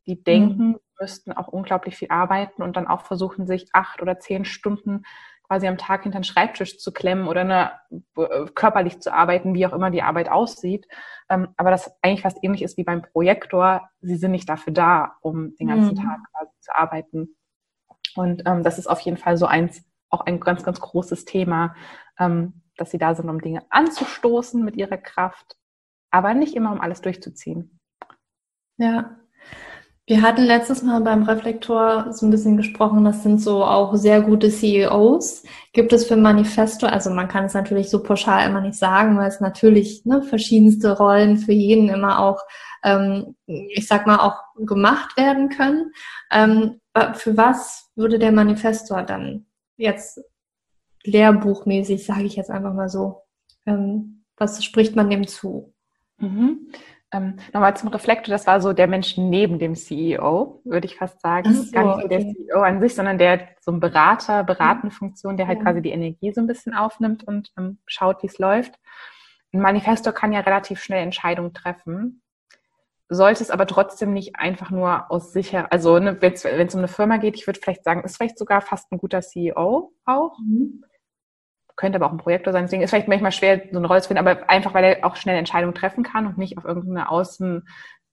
die 0.06 0.24
denken, 0.24 0.68
mhm. 0.68 0.80
müssten 1.00 1.32
auch 1.34 1.48
unglaublich 1.48 1.98
viel 1.98 2.10
arbeiten 2.10 2.62
und 2.62 2.76
dann 2.76 2.88
auch 2.88 3.02
versuchen, 3.02 3.48
sich 3.48 3.70
acht 3.74 4.02
oder 4.02 4.20
zehn 4.20 4.46
Stunden 4.46 5.04
quasi 5.48 5.68
am 5.68 5.78
Tag 5.78 6.04
hinter 6.04 6.20
den 6.20 6.24
Schreibtisch 6.24 6.80
zu 6.80 6.92
klemmen 6.92 7.28
oder 7.28 7.42
eine, 7.42 7.72
äh, 8.18 8.46
körperlich 8.54 9.00
zu 9.00 9.14
arbeiten, 9.14 9.54
wie 9.54 9.66
auch 9.66 9.74
immer 9.74 9.92
die 9.92 10.02
Arbeit 10.02 10.30
aussieht. 10.30 10.88
Ähm, 11.30 11.50
aber 11.58 11.72
das 11.72 11.92
eigentlich 12.02 12.22
fast 12.22 12.40
ähnlich 12.44 12.64
ist 12.64 12.78
wie 12.78 12.84
beim 12.84 13.04
Projektor. 13.04 13.90
Sie 14.02 14.16
sind 14.16 14.32
nicht 14.32 14.50
dafür 14.50 14.74
da, 14.74 15.18
um 15.22 15.56
den 15.56 15.68
ganzen 15.68 15.96
mhm. 15.96 16.02
Tag 16.02 16.20
quasi 16.34 16.52
zu 16.62 16.76
arbeiten. 16.76 17.36
Und 18.16 18.44
ähm, 18.46 18.64
das 18.64 18.80
ist 18.80 18.88
auf 18.88 19.00
jeden 19.02 19.18
Fall 19.18 19.38
so 19.38 19.46
eins, 19.46 19.84
auch 20.10 20.22
ein 20.22 20.40
ganz, 20.40 20.64
ganz 20.64 20.80
großes 20.80 21.26
Thema, 21.26 21.76
ähm, 22.20 22.62
dass 22.78 22.92
sie 22.92 22.98
da 22.98 23.14
sind, 23.16 23.30
um 23.30 23.42
Dinge 23.42 23.64
anzustoßen 23.70 24.64
mit 24.64 24.76
ihrer 24.78 24.98
Kraft, 24.98 25.58
aber 26.16 26.34
nicht 26.34 26.56
immer, 26.56 26.72
um 26.72 26.80
alles 26.80 27.02
durchzuziehen. 27.02 27.78
Ja. 28.78 29.18
Wir 30.08 30.22
hatten 30.22 30.44
letztes 30.44 30.82
Mal 30.82 31.02
beim 31.02 31.24
Reflektor 31.24 32.14
so 32.14 32.26
ein 32.26 32.32
bisschen 32.32 32.58
gesprochen, 32.58 33.04
das 33.04 33.24
sind 33.24 33.42
so 33.42 33.66
auch 33.66 33.96
sehr 33.96 34.22
gute 34.22 34.50
CEOs. 34.50 35.44
Gibt 35.74 35.92
es 35.92 36.06
für 36.06 36.16
Manifesto, 36.16 36.86
also 36.86 37.10
man 37.10 37.28
kann 37.28 37.46
es 37.46 37.54
natürlich 37.54 37.90
so 37.90 38.02
pauschal 38.02 38.48
immer 38.48 38.62
nicht 38.62 38.78
sagen, 38.78 39.18
weil 39.18 39.28
es 39.28 39.42
natürlich 39.42 40.06
ne, 40.06 40.22
verschiedenste 40.22 40.96
Rollen 40.96 41.38
für 41.38 41.54
jeden 41.54 41.90
immer 41.90 42.20
auch, 42.20 42.40
ähm, 42.84 43.36
ich 43.48 43.88
sag 43.88 44.08
mal, 44.08 44.20
auch 44.20 44.38
gemacht 44.56 45.18
werden 45.18 45.50
können. 45.50 45.92
Ähm, 46.32 46.80
für 47.16 47.36
was 47.36 47.92
würde 47.96 48.20
der 48.20 48.32
Manifestor 48.32 49.02
dann 49.02 49.48
jetzt 49.76 50.22
lehrbuchmäßig, 51.04 52.06
sage 52.06 52.24
ich 52.24 52.36
jetzt 52.36 52.52
einfach 52.52 52.74
mal 52.74 52.90
so, 52.90 53.24
ähm, 53.66 54.24
was 54.38 54.64
spricht 54.64 54.96
man 54.96 55.10
dem 55.10 55.28
zu? 55.28 55.75
Mhm. 56.18 56.72
Ähm, 57.12 57.36
nochmal 57.54 57.78
zum 57.78 57.90
Reflektor, 57.90 58.32
das 58.32 58.48
war 58.48 58.60
so 58.60 58.74
der 58.74 58.88
Mensch 58.88 59.16
neben 59.18 59.60
dem 59.60 59.76
CEO, 59.76 60.62
würde 60.66 60.86
ich 60.86 60.98
fast 60.98 61.22
sagen. 61.22 61.54
So, 61.54 61.72
Gar 61.72 61.84
nicht 61.84 61.94
so 61.94 62.06
okay. 62.06 62.08
der 62.08 62.20
CEO 62.20 62.62
an 62.62 62.82
sich, 62.82 62.96
sondern 62.96 63.18
der 63.18 63.48
so 63.62 63.72
ein 63.72 63.80
Berater, 63.80 64.44
beratende 64.44 64.94
Funktion, 64.94 65.38
der 65.38 65.48
halt 65.48 65.60
ja. 65.60 65.64
quasi 65.64 65.82
die 65.82 65.92
Energie 65.92 66.34
so 66.34 66.42
ein 66.42 66.48
bisschen 66.48 66.74
aufnimmt 66.74 67.24
und 67.24 67.52
ähm, 67.58 67.78
schaut, 67.86 68.24
wie 68.24 68.28
es 68.28 68.40
läuft. 68.40 68.74
Ein 69.54 69.62
Manifestor 69.62 70.14
kann 70.14 70.34
ja 70.34 70.42
relativ 70.42 70.82
schnell 70.82 71.04
Entscheidungen 71.04 71.54
treffen, 71.54 72.22
sollte 73.08 73.44
es 73.44 73.52
aber 73.52 73.68
trotzdem 73.68 74.12
nicht 74.12 74.36
einfach 74.36 74.72
nur 74.72 75.10
aus 75.12 75.32
sicher, 75.32 75.72
also 75.72 76.00
ne, 76.00 76.18
wenn 76.22 76.34
es 76.34 76.74
um 76.74 76.80
eine 76.80 76.88
Firma 76.88 77.18
geht, 77.18 77.36
ich 77.36 77.48
würde 77.48 77.60
vielleicht 77.62 77.84
sagen, 77.84 78.04
ist 78.04 78.18
vielleicht 78.18 78.40
sogar 78.40 78.62
fast 78.62 78.92
ein 78.92 78.98
guter 78.98 79.22
CEO 79.22 79.94
auch. 80.06 80.40
Mhm 80.40 80.84
könnte 81.76 81.98
aber 81.98 82.08
auch 82.08 82.12
ein 82.12 82.18
Projektor 82.18 82.54
sein. 82.54 82.64
Deswegen 82.66 82.84
ist 82.84 82.90
vielleicht 82.92 83.08
manchmal 83.08 83.32
schwer, 83.32 83.62
so 83.72 83.78
eine 83.78 83.88
Rolle 83.88 84.02
zu 84.02 84.08
finden, 84.08 84.28
aber 84.28 84.50
einfach, 84.50 84.74
weil 84.74 84.84
er 84.84 85.06
auch 85.06 85.16
schnell 85.16 85.38
Entscheidungen 85.38 85.76
treffen 85.76 86.04
kann 86.04 86.28
und 86.28 86.38
nicht 86.38 86.58
auf 86.58 86.66
irgendeine 86.66 87.10
Außen 87.10 87.68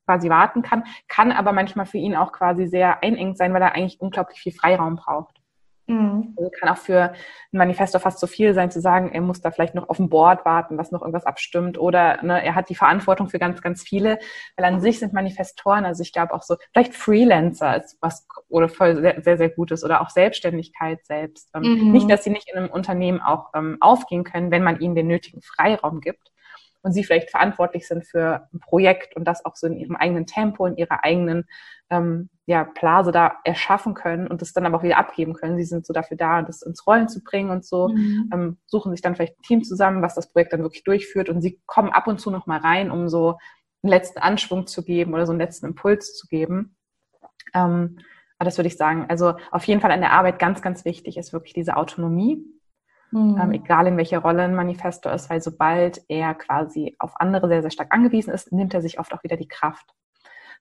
quasi 0.05 0.29
warten 0.31 0.62
kann, 0.62 0.85
kann 1.09 1.33
aber 1.33 1.53
manchmal 1.53 1.87
für 1.87 1.98
ihn 1.98 2.16
auch 2.16 2.33
quasi 2.33 2.66
sehr 2.66 3.03
einengt 3.03 3.38
sein, 3.38 3.55
weil 3.55 3.62
er 3.62 3.75
eigentlich 3.75 4.01
unglaublich 4.01 4.40
viel 4.40 4.53
Freiraum 4.53 4.96
braucht. 4.96 5.42
Mhm. 5.87 6.35
Also 6.37 6.51
kann 6.59 6.68
auch 6.68 6.77
für 6.77 7.12
ein 7.12 7.59
Manifesto 7.59 7.99
fast 7.99 8.18
zu 8.18 8.27
viel 8.27 8.55
sein, 8.55 8.71
zu 8.71 8.81
sagen, 8.81 9.11
er 9.12 9.21
muss 9.21 9.40
da 9.40 9.51
vielleicht 9.51 9.75
noch 9.75 9.88
auf 9.88 9.99
ein 9.99 10.09
Board 10.09 10.45
warten, 10.45 10.79
was 10.79 10.92
noch 10.92 11.01
irgendwas 11.01 11.27
abstimmt 11.27 11.79
oder 11.79 12.23
ne, 12.23 12.45
er 12.45 12.55
hat 12.55 12.68
die 12.68 12.75
Verantwortung 12.75 13.29
für 13.29 13.38
ganz, 13.38 13.61
ganz 13.62 13.83
viele, 13.83 14.18
weil 14.57 14.64
an 14.64 14.81
sich 14.81 14.99
sind 14.99 15.12
Manifestoren, 15.12 15.85
also 15.85 16.03
ich 16.03 16.12
glaube 16.12 16.35
auch 16.35 16.42
so, 16.42 16.57
vielleicht 16.73 16.95
Freelancer 16.95 17.83
ist 17.83 17.99
was 18.01 18.27
oder 18.49 18.68
voll 18.68 19.01
sehr, 19.01 19.23
sehr, 19.23 19.38
sehr 19.38 19.51
Gutes 19.51 19.85
oder 19.85 20.01
auch 20.01 20.11
Selbstständigkeit 20.11 21.05
selbst. 21.05 21.51
Ähm, 21.55 21.62
mhm. 21.62 21.92
Nicht, 21.92 22.11
dass 22.11 22.25
sie 22.25 22.31
nicht 22.31 22.49
in 22.51 22.59
einem 22.59 22.71
Unternehmen 22.71 23.21
auch 23.21 23.51
ähm, 23.55 23.79
aufgehen 23.81 24.25
können, 24.25 24.51
wenn 24.51 24.62
man 24.62 24.81
ihnen 24.81 24.95
den 24.95 25.09
nötigen 25.09 25.42
Freiraum 25.42 26.01
gibt 26.01 26.32
und 26.83 26.92
sie 26.92 27.05
vielleicht 27.05 27.31
verantwortlich 27.31 27.87
sind 27.87 28.05
für 28.05 28.49
ein 28.53 28.61
Projekt 28.61 29.16
und 29.16 29.25
das 29.25 29.45
auch 29.45 29.57
so 29.57 29.66
in 29.66 29.77
ihrem 29.77 29.97
eigenen 29.97 30.27
Tempo, 30.27 30.66
in 30.66 30.77
ihrer 30.77 31.05
eigenen 31.05 31.47
ähm, 31.90 32.29
ja, 32.47 32.64
Blase 32.64 33.12
da 33.12 33.37
erschaffen 33.45 33.95
können 33.95 34.27
und 34.27 34.42
das 34.42 34.53
dann 34.53 34.66
aber 34.66 34.79
auch 34.79 34.83
wieder 34.83 34.99
abgeben 34.99 35.35
können. 35.35 35.57
Sie 35.57 35.64
sind 35.64 35.87
so 35.87 35.92
dafür 35.92 36.16
da, 36.16 36.42
das 36.42 36.62
ins 36.62 36.87
Rollen 36.87 37.09
zu 37.09 37.23
bringen 37.23 37.51
und 37.51 37.64
so, 37.64 37.88
mhm. 37.88 38.31
ähm, 38.33 38.57
suchen 38.66 38.90
sich 38.92 39.03
dann 39.03 39.14
vielleicht 39.14 39.38
ein 39.38 39.42
Team 39.42 39.64
zusammen, 39.64 40.03
was 40.03 40.14
das 40.14 40.33
Projekt 40.33 40.53
dann 40.53 40.62
wirklich 40.62 40.85
durchführt 40.85 41.29
und 41.29 41.40
sie 41.40 41.61
kommen 41.66 41.90
ab 41.90 42.09
und 42.09 42.21
zu 42.21 42.31
noch 42.31 42.47
mal 42.47 42.59
rein, 42.59 42.90
um 42.90 43.09
so 43.09 43.38
einen 43.83 43.90
letzten 43.90 44.21
Anschwung 44.21 44.66
zu 44.66 44.85
geben 44.85 45.14
oder 45.14 45.27
so 45.27 45.33
einen 45.33 45.40
letzten 45.40 45.66
Impuls 45.66 46.14
zu 46.14 46.27
geben. 46.27 46.77
Ähm, 47.55 47.99
aber 48.38 48.49
das 48.49 48.59
würde 48.59 48.68
ich 48.68 48.77
sagen. 48.77 49.07
Also 49.09 49.35
auf 49.53 49.64
jeden 49.64 49.81
Fall 49.81 49.92
an 49.92 50.01
der 50.01 50.12
Arbeit 50.12 50.40
ganz, 50.40 50.62
ganz 50.62 50.85
wichtig 50.85 51.16
ist 51.16 51.33
wirklich 51.33 51.53
diese 51.53 51.77
Autonomie. 51.77 52.45
Mhm. 53.12 53.38
Ähm, 53.40 53.53
egal 53.53 53.87
in 53.87 53.96
welcher 53.96 54.20
Rolle 54.20 54.42
ein 54.42 54.55
Manifesto 54.55 55.11
ist, 55.11 55.31
weil 55.31 55.40
sobald 55.40 56.03
er 56.09 56.35
quasi 56.35 56.96
auf 56.98 57.12
andere 57.20 57.46
sehr, 57.48 57.62
sehr 57.62 57.70
stark 57.70 57.94
angewiesen 57.94 58.33
ist, 58.33 58.53
nimmt 58.53 58.75
er 58.75 58.81
sich 58.81 58.98
oft 58.98 59.12
auch 59.12 59.22
wieder 59.22 59.37
die 59.37 59.48
Kraft. 59.48 59.94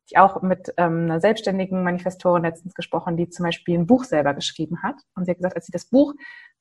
ich 0.06 0.18
auch 0.18 0.42
mit 0.42 0.74
ähm, 0.78 1.06
einer 1.06 1.22
selbstständigen 1.22 1.84
Manifestorin 1.84 2.44
letztens 2.44 2.74
gesprochen, 2.74 3.16
die 3.16 3.30
zum 3.30 3.46
Beispiel 3.46 3.80
ein 3.80 3.88
Buch 3.88 4.04
selber 4.04 4.34
geschrieben 4.34 4.84
hat. 4.84 4.96
Und 5.16 5.26
sie 5.26 5.32
hat 5.32 5.38
gesagt, 5.38 5.56
als 5.56 5.66
sie 5.66 5.72
das 5.72 5.86
Buch, 5.86 6.14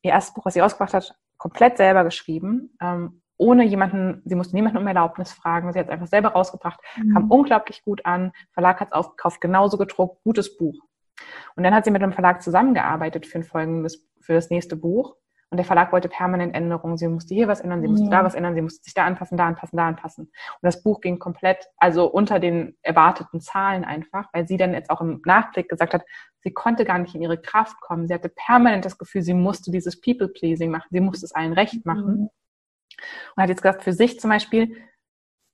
ihr 0.03 0.12
erstes 0.12 0.35
Buch, 0.35 0.44
was 0.44 0.55
sie 0.55 0.61
rausgebracht 0.61 0.94
hat, 0.94 1.14
komplett 1.38 1.76
selber 1.76 2.05
geschrieben, 2.05 2.76
ähm, 2.81 3.22
ohne 3.37 3.64
jemanden, 3.64 4.20
sie 4.26 4.35
musste 4.35 4.55
niemanden 4.55 4.79
um 4.79 4.87
Erlaubnis 4.87 5.33
fragen, 5.33 5.72
sie 5.72 5.79
hat 5.79 5.87
es 5.87 5.92
einfach 5.92 6.07
selber 6.07 6.29
rausgebracht, 6.29 6.79
mhm. 6.96 7.14
kam 7.14 7.31
unglaublich 7.31 7.83
gut 7.83 8.05
an, 8.05 8.33
Verlag 8.53 8.81
hat 8.81 8.88
es 8.88 8.92
aufgekauft, 8.92 9.40
genauso 9.40 9.79
gedruckt, 9.79 10.22
gutes 10.22 10.59
Buch. 10.59 10.79
Und 11.57 11.64
dann 11.64 11.74
hat 11.74 11.85
sie 11.85 11.90
mit 11.90 12.03
einem 12.03 12.12
Verlag 12.12 12.42
zusammengearbeitet 12.42 13.26
für 13.26 13.38
ein 13.38 13.44
folgendes, 13.44 14.07
für 14.20 14.35
das 14.35 14.50
nächste 14.50 14.76
Buch. 14.76 15.16
Und 15.51 15.57
der 15.57 15.65
Verlag 15.65 15.93
wollte 15.93 16.09
permanent 16.09 16.55
Änderungen. 16.55 16.97
Sie 16.97 17.09
musste 17.09 17.35
hier 17.35 17.49
was 17.49 17.61
ändern, 17.61 17.83
sie 17.83 17.89
musste 17.89 18.05
ja. 18.05 18.11
da 18.11 18.25
was 18.25 18.35
ändern, 18.35 18.55
sie 18.55 18.63
musste 18.63 18.85
sich 18.85 18.95
da 18.95 19.05
anpassen, 19.05 19.37
da 19.37 19.47
anpassen, 19.47 19.77
da 19.77 19.89
anpassen. 19.89 20.25
Und 20.27 20.33
das 20.63 20.83
Buch 20.83 21.01
ging 21.01 21.19
komplett, 21.19 21.67
also 21.77 22.07
unter 22.07 22.39
den 22.39 22.77
erwarteten 22.83 23.41
Zahlen 23.41 23.85
einfach, 23.85 24.29
weil 24.33 24.47
sie 24.47 24.57
dann 24.57 24.75
jetzt 24.75 24.91
auch 24.91 25.01
im 25.01 25.21
Nachblick 25.25 25.69
gesagt 25.69 25.93
hat, 25.93 26.03
sie 26.43 26.53
konnte 26.53 26.85
gar 26.85 26.99
nicht 26.99 27.17
in 27.17 27.23
ihre 27.23 27.41
Kraft 27.41 27.81
kommen. 27.81 28.07
Sie 28.07 28.15
hatte 28.15 28.29
permanent 28.29 28.85
das 28.85 28.97
Gefühl, 28.97 29.23
sie 29.23 29.35
musste 29.35 29.73
dieses 29.73 30.01
People-Pleasing 30.01 30.71
machen, 30.71 30.89
sie 30.91 31.01
musste 31.01 31.27
es 31.27 31.35
allen 31.35 31.53
recht 31.53 31.85
machen. 31.85 32.05
Mhm. 32.05 32.31
Und 33.35 33.43
hat 33.43 33.49
jetzt 33.49 33.63
gesagt, 33.63 33.83
für 33.83 33.93
sich 33.93 34.21
zum 34.21 34.31
Beispiel, 34.31 34.77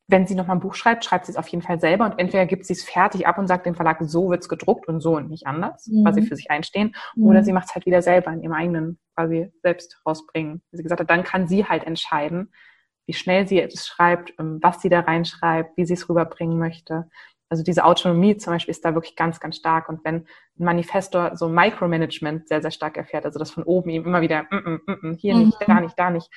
wenn 0.08 0.26
sie 0.26 0.36
nochmal 0.36 0.56
ein 0.56 0.60
Buch 0.60 0.74
schreibt, 0.74 1.04
schreibt 1.04 1.26
sie 1.26 1.32
es 1.32 1.36
auf 1.36 1.48
jeden 1.48 1.62
Fall 1.62 1.80
selber 1.80 2.04
und 2.04 2.18
entweder 2.18 2.46
gibt 2.46 2.64
sie 2.64 2.74
es 2.74 2.84
fertig 2.84 3.26
ab 3.26 3.38
und 3.38 3.48
sagt 3.48 3.66
dem 3.66 3.74
Verlag, 3.74 3.98
so 4.02 4.30
wird's 4.30 4.48
gedruckt 4.48 4.86
und 4.86 5.00
so 5.00 5.16
und 5.16 5.28
nicht 5.28 5.46
anders, 5.46 5.88
mhm. 5.88 6.04
quasi 6.04 6.22
für 6.22 6.36
sich 6.36 6.50
einstehen, 6.50 6.94
mhm. 7.16 7.26
oder 7.26 7.42
sie 7.42 7.52
macht 7.52 7.68
es 7.68 7.74
halt 7.74 7.86
wieder 7.86 8.02
selber 8.02 8.32
in 8.32 8.42
ihrem 8.42 8.52
eigenen, 8.52 8.98
quasi 9.16 9.52
selbst 9.62 10.00
rausbringen. 10.06 10.62
Wie 10.70 10.76
sie 10.76 10.82
gesagt 10.84 11.00
hat, 11.00 11.10
dann 11.10 11.24
kann 11.24 11.48
sie 11.48 11.64
halt 11.64 11.84
entscheiden, 11.84 12.52
wie 13.06 13.14
schnell 13.14 13.48
sie 13.48 13.60
es 13.60 13.86
schreibt, 13.86 14.32
ähm, 14.38 14.58
was 14.62 14.80
sie 14.80 14.88
da 14.88 15.00
reinschreibt, 15.00 15.76
wie 15.76 15.84
sie 15.84 15.94
es 15.94 16.08
rüberbringen 16.08 16.58
möchte. 16.58 17.08
Also 17.48 17.62
diese 17.62 17.84
Autonomie 17.84 18.36
zum 18.36 18.52
Beispiel 18.52 18.72
ist 18.72 18.84
da 18.84 18.94
wirklich 18.94 19.16
ganz, 19.16 19.38
ganz 19.38 19.56
stark. 19.56 19.88
Und 19.88 20.04
wenn 20.04 20.16
ein 20.16 20.26
Manifestor 20.64 21.36
so 21.36 21.48
Micromanagement 21.48 22.48
sehr, 22.48 22.60
sehr 22.60 22.72
stark 22.72 22.96
erfährt, 22.96 23.24
also 23.24 23.38
das 23.38 23.52
von 23.52 23.62
oben 23.62 23.90
ihm 23.90 24.04
immer 24.04 24.20
wieder, 24.20 24.44
mm, 24.50 24.56
mm, 24.56 24.80
mm, 24.86 25.10
mm 25.10 25.14
hier 25.14 25.36
nicht, 25.36 25.60
mhm. 25.60 25.64
da 25.66 25.80
nicht, 25.80 25.98
da 25.98 26.10
nicht, 26.10 26.28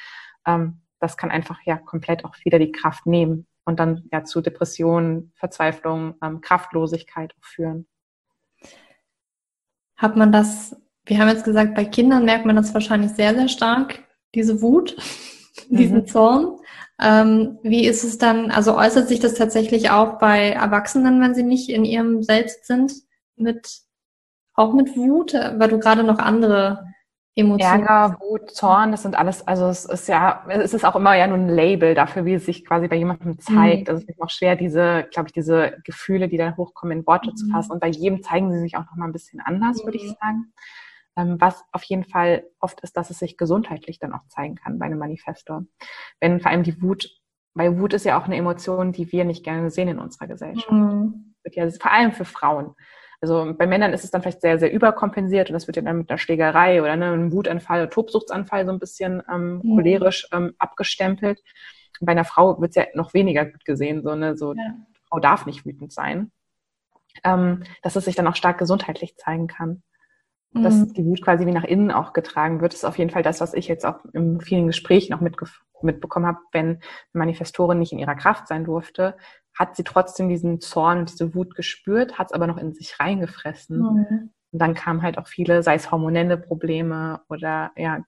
ähm, 0.46 0.82
das 1.00 1.18
kann 1.18 1.32
einfach 1.32 1.60
ja 1.66 1.78
komplett 1.78 2.26
auch 2.26 2.36
wieder 2.44 2.60
die 2.60 2.72
Kraft 2.72 3.08
nehmen 3.08 3.48
und 3.70 3.80
dann 3.80 4.10
ja 4.12 4.24
zu 4.24 4.42
Depressionen, 4.42 5.32
Verzweiflung, 5.36 6.16
ähm, 6.24 6.42
Kraftlosigkeit 6.42 7.34
auch 7.40 7.46
führen. 7.46 7.88
Hat 9.96 10.16
man 10.16 10.32
das, 10.32 10.76
wir 11.06 11.20
haben 11.20 11.30
jetzt 11.30 11.46
gesagt, 11.46 11.76
bei 11.76 11.86
Kindern 11.86 12.26
merkt 12.26 12.46
man 12.46 12.56
das 12.56 12.74
wahrscheinlich 12.74 13.12
sehr, 13.12 13.36
sehr 13.36 13.48
stark, 13.48 14.04
diese 14.34 14.62
Wut, 14.62 14.98
diesen 15.70 16.00
mhm. 16.00 16.08
Zorn. 16.08 16.58
Ähm, 17.00 17.60
wie 17.62 17.86
ist 17.86 18.04
es 18.04 18.18
dann, 18.18 18.50
also 18.50 18.76
äußert 18.76 19.08
sich 19.08 19.20
das 19.20 19.36
tatsächlich 19.36 19.92
auch 19.92 20.18
bei 20.18 20.50
Erwachsenen, 20.50 21.22
wenn 21.22 21.36
sie 21.36 21.44
nicht 21.44 21.70
in 21.70 21.86
ihrem 21.86 22.24
Selbst 22.24 22.66
sind, 22.66 22.92
mit, 23.36 23.82
auch 24.56 24.74
mit 24.74 24.98
Wut, 24.98 25.34
weil 25.34 25.70
du 25.70 25.80
gerade 25.80 26.04
noch 26.04 26.18
andere 26.18 26.86
Emotionen. 27.40 27.86
Ärger, 27.86 28.18
Wut, 28.20 28.52
Zorn, 28.52 28.92
das 28.92 29.04
sind 29.04 29.18
alles, 29.18 29.48
also 29.48 29.68
es 29.68 29.86
ist 29.86 30.08
ja, 30.08 30.46
es 30.50 30.74
ist 30.74 30.86
auch 30.86 30.96
immer 30.96 31.16
ja 31.16 31.28
nur 31.28 31.38
ein 31.38 31.50
Label 31.50 31.96
dafür, 31.96 32.26
wie 32.26 32.34
es 32.34 32.46
sich 32.46 32.66
quasi 32.66 32.88
bei 32.88 32.96
jemandem 32.96 33.40
zeigt. 33.40 33.88
Mhm. 33.88 33.94
Also 33.94 34.04
es 34.04 34.10
ist 34.10 34.22
auch 34.22 34.30
schwer, 34.30 34.56
diese, 34.56 35.08
glaube 35.12 35.28
ich, 35.28 35.34
diese 35.34 35.78
Gefühle, 35.84 36.28
die 36.28 36.38
dann 36.38 36.58
hochkommen, 36.58 37.00
in 37.00 37.08
Worte 37.08 37.32
mhm. 37.32 37.36
zu 37.36 37.50
fassen. 37.50 37.72
Und 37.72 37.80
bei 37.80 37.90
jedem 37.90 38.22
zeigen 38.22 38.52
sie 38.52 38.60
sich 38.60 38.78
auch 38.78 38.86
nochmal 38.86 39.10
ein 39.10 39.14
bisschen 39.14 39.40
anders, 39.40 39.82
mhm. 39.82 39.88
würde 39.88 39.98
ich 39.98 40.04
mhm. 40.04 40.16
sagen. 40.20 40.54
Ähm, 41.16 41.36
was 41.40 41.64
auf 41.72 41.84
jeden 41.84 42.06
Fall 42.06 42.44
oft 42.60 42.82
ist, 42.82 42.96
dass 42.96 43.10
es 43.10 43.20
sich 43.20 43.38
gesundheitlich 43.38 44.00
dann 44.00 44.14
auch 44.14 44.26
zeigen 44.28 44.56
kann 44.56 44.80
bei 44.80 44.86
einem 44.86 45.00
Manifestor. 45.00 45.64
Wenn 46.20 46.40
vor 46.40 46.52
allem 46.52 46.64
die 46.64 46.82
Wut, 46.82 47.10
weil 47.54 47.80
Wut 47.80 47.94
ist 47.94 48.06
ja 48.06 48.20
auch 48.20 48.26
eine 48.26 48.38
Emotion, 48.38 48.92
die 48.92 49.12
wir 49.12 49.26
nicht 49.26 49.44
gerne 49.44 49.70
sehen 49.70 49.88
in 49.88 50.00
unserer 50.00 50.28
Gesellschaft. 50.28 50.72
Mhm. 50.72 51.36
Wird 51.44 51.56
ja 51.56 51.70
vor 51.70 51.92
allem 51.92 52.12
für 52.12 52.26
Frauen 52.26 52.76
also 53.22 53.54
bei 53.58 53.68
Männern 53.68 53.94
ist 53.94 54.04
es 54.04 54.12
dann 54.12 54.22
vielleicht 54.22 54.42
sehr, 54.42 54.60
sehr 54.60 54.72
überkompensiert 54.72 55.50
und 55.50 55.54
das 55.54 55.68
wird 55.68 55.76
ja 55.76 55.82
dann 55.82 55.98
mit 55.98 56.10
einer 56.10 56.18
Schlägerei 56.18 56.82
oder 56.82 56.96
ne, 56.96 57.12
einem 57.12 57.32
Wutanfall, 57.34 57.82
oder 57.82 57.90
Tobsuchtsanfall 57.90 58.66
so 58.66 58.72
ein 58.72 58.80
bisschen 58.80 59.22
ähm, 59.32 59.62
ja. 59.64 59.76
cholerisch 59.76 60.28
ähm, 60.32 60.54
abgestempelt. 60.58 61.42
Und 62.00 62.06
bei 62.06 62.14
einer 62.14 62.24
Frau 62.24 62.62
wird 62.62 62.70
es 62.70 62.76
ja 62.76 62.86
noch 62.94 63.14
weniger 63.14 63.46
gut 63.46 63.66
gesehen, 63.66 64.04
so 64.04 64.16
ne, 64.16 64.38
so 64.38 64.54
ja. 64.54 64.76
Frau 65.10 65.20
darf 65.20 65.46
nicht 65.46 65.66
wütend 65.66 65.92
sein. 65.92 66.32
Ähm, 67.24 67.64
dass 67.82 67.98
es 67.98 68.06
sich 68.06 68.16
dann 68.16 68.28
auch 68.28 68.36
stark 68.36 68.58
gesundheitlich 68.60 69.18
zeigen 69.18 69.48
kann. 69.48 69.84
Mhm. 70.54 70.64
Dass 70.64 70.88
die 70.94 71.04
Wut 71.06 71.22
quasi 71.22 71.46
wie 71.46 71.52
nach 71.52 71.66
innen 71.66 71.92
auch 71.92 72.14
getragen 72.14 72.62
wird, 72.62 72.74
ist 72.74 72.86
auf 72.86 72.98
jeden 72.98 73.10
Fall 73.10 73.24
das, 73.24 73.42
was 73.42 73.54
ich 73.54 73.68
jetzt 73.68 73.86
auch 73.86 74.06
in 74.14 74.40
vielen 74.40 74.68
Gesprächen 74.68 75.14
auch 75.14 75.22
mitbekommen 75.82 76.26
habe, 76.26 76.40
wenn 76.54 76.68
eine 76.68 76.80
Manifestorin 77.14 77.80
nicht 77.80 77.92
in 77.92 78.00
ihrer 78.00 78.16
Kraft 78.16 78.48
sein 78.48 78.64
durfte, 78.64 79.18
hat 79.60 79.76
sie 79.76 79.84
trotzdem 79.84 80.30
diesen 80.30 80.62
Zorn 80.62 81.00
und 81.00 81.12
diese 81.12 81.36
Wut 81.36 81.54
gespürt, 81.54 82.18
hat 82.18 82.28
es 82.28 82.34
aber 82.34 82.48
noch 82.48 82.58
in 82.58 82.74
sich 82.74 82.98
reingefressen. 82.98 83.80
Mhm. 83.80 84.30
Und 84.52 84.60
dann 84.60 84.74
kamen 84.74 85.02
halt 85.02 85.18
auch 85.18 85.28
viele, 85.28 85.62
sei 85.62 85.76
es 85.76 85.92
hormonelle 85.92 86.38
Probleme 86.38 87.22
oder 87.28 87.72
ja, 87.76 88.04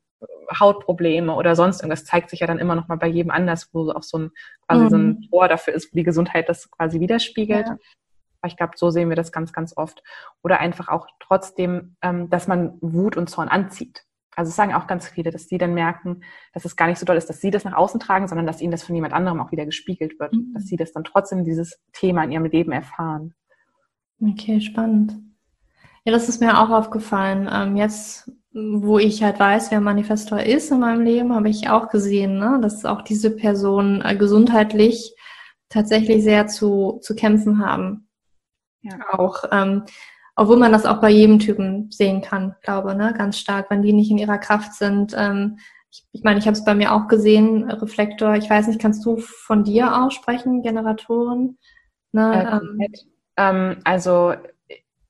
Hautprobleme 0.58 1.36
oder 1.36 1.56
sonst 1.56 1.82
irgendwas, 1.82 2.06
zeigt 2.06 2.30
sich 2.30 2.40
ja 2.40 2.48
dann 2.48 2.58
immer 2.58 2.76
noch 2.76 2.88
mal 2.88 2.98
bei 2.98 3.08
jedem 3.08 3.32
anders, 3.32 3.70
wo 3.74 3.92
auch 3.92 4.04
so 4.04 4.18
ein 4.18 4.32
quasi 4.66 4.86
mhm. 4.86 4.90
so 4.90 4.96
ein 4.96 5.08
mhm. 5.08 5.22
Tor 5.30 5.48
dafür 5.50 5.74
ist, 5.74 5.92
wo 5.92 5.98
die 5.98 6.04
Gesundheit 6.04 6.48
das 6.48 6.72
quasi 6.72 7.02
widerspiegelt. 7.02 7.68
Ja. 7.68 7.78
Aber 8.42 8.48
ich 8.48 8.58
glaube, 8.58 8.74
so 8.76 8.90
sehen 8.90 9.10
wir 9.10 9.18
das 9.18 9.32
ganz, 9.32 9.52
ganz 9.52 9.76
oft. 9.76 10.02
Oder 10.44 10.62
einfach 10.62 10.88
auch 10.88 11.08
trotzdem, 11.20 11.96
ähm, 12.02 12.30
dass 12.30 12.48
man 12.48 12.78
Wut 12.82 13.18
und 13.18 13.30
Zorn 13.30 13.50
anzieht. 13.50 14.06
Also 14.36 14.50
es 14.50 14.56
sagen 14.56 14.74
auch 14.74 14.88
ganz 14.88 15.08
viele, 15.08 15.32
dass 15.32 15.48
sie 15.48 15.58
dann 15.58 15.74
merken, 15.74 16.22
dass 16.54 16.66
es 16.66 16.76
gar 16.76 16.88
nicht 16.88 17.00
so 17.00 17.06
doll 17.06 17.18
ist, 17.18 17.30
dass 17.30 17.42
sie 17.42 17.52
das 17.52 17.66
nach 17.66 17.74
außen 17.74 18.00
tragen, 18.00 18.28
sondern 18.28 18.48
dass 18.48 18.62
ihnen 18.62 18.72
das 18.72 18.84
von 18.84 18.96
jemand 18.96 19.14
anderem 19.14 19.42
auch 19.42 19.52
wieder 19.52 19.66
gespiegelt 19.66 20.20
wird. 20.20 20.34
Mhm. 20.34 20.54
Dass 20.54 20.66
sie 20.66 20.78
das 20.78 20.94
dann 20.94 21.04
trotzdem 21.04 21.44
dieses 21.44 21.80
Thema 21.92 22.24
in 22.24 22.32
ihrem 22.32 22.46
Leben 22.46 22.72
erfahren. 22.72 23.34
Okay, 24.22 24.62
spannend. 24.62 25.18
Ja, 26.06 26.12
das 26.12 26.30
ist 26.30 26.42
mir 26.42 26.60
auch 26.60 26.70
aufgefallen. 26.70 27.50
Ähm, 27.52 27.76
jetzt, 27.76 28.32
wo 28.54 28.98
ich 28.98 29.22
halt 29.22 29.40
weiß, 29.40 29.72
wer 29.72 29.82
Manifestor 29.82 30.40
ist 30.40 30.72
in 30.72 30.80
meinem 30.80 31.02
Leben, 31.02 31.34
habe 31.34 31.50
ich 31.50 31.70
auch 31.70 31.90
gesehen, 31.90 32.40
ne, 32.40 32.60
dass 32.62 32.86
auch 32.86 33.02
diese 33.02 33.36
Personen 33.36 34.02
äh, 34.02 34.16
gesundheitlich 34.16 35.16
tatsächlich 35.70 36.24
sehr 36.24 36.48
zu, 36.48 37.00
zu 37.02 37.16
kämpfen 37.16 37.66
haben. 37.66 38.08
Ja. 38.82 38.98
Auch 39.12 39.44
ähm, 39.52 39.84
obwohl 40.36 40.58
man 40.58 40.72
das 40.72 40.86
auch 40.86 41.02
bei 41.02 41.10
jedem 41.10 41.40
Typen 41.40 41.92
sehen 41.92 42.22
kann, 42.22 42.56
glaube 42.62 42.96
ne, 42.96 43.14
ganz 43.18 43.38
stark, 43.38 43.70
wenn 43.70 43.82
die 43.82 43.94
nicht 43.94 44.12
in 44.12 44.18
ihrer 44.18 44.38
Kraft 44.38 44.74
sind. 44.74 45.14
Ähm, 45.18 45.60
ich, 45.92 46.06
ich 46.14 46.24
meine, 46.24 46.40
ich 46.40 46.46
habe 46.46 46.56
es 46.56 46.64
bei 46.64 46.74
mir 46.74 46.94
auch 46.94 47.08
gesehen, 47.08 47.70
Reflektor. 47.70 48.36
Ich 48.36 48.50
weiß 48.50 48.68
nicht, 48.68 48.80
kannst 48.80 49.06
du 49.06 49.18
von 49.18 49.64
dir 49.64 50.02
aussprechen, 50.02 50.62
Generatoren? 50.64 51.58
Ne, 52.14 52.44
äh, 52.44 52.56
ähm, 52.56 52.88
ähm, 53.38 53.78
also 53.84 54.34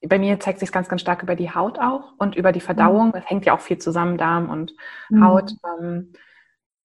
bei 0.07 0.17
mir 0.17 0.39
zeigt 0.39 0.59
sich 0.59 0.71
ganz, 0.71 0.89
ganz 0.89 1.01
stark 1.01 1.21
über 1.21 1.35
die 1.35 1.53
Haut 1.53 1.77
auch 1.77 2.13
und 2.17 2.35
über 2.35 2.51
die 2.51 2.59
Verdauung. 2.59 3.09
Mhm. 3.09 3.11
Das 3.13 3.29
hängt 3.29 3.45
ja 3.45 3.53
auch 3.55 3.61
viel 3.61 3.77
zusammen, 3.77 4.17
Darm 4.17 4.49
und 4.49 4.73
mhm. 5.09 5.23
Haut. 5.23 5.53
Ähm, 5.79 6.13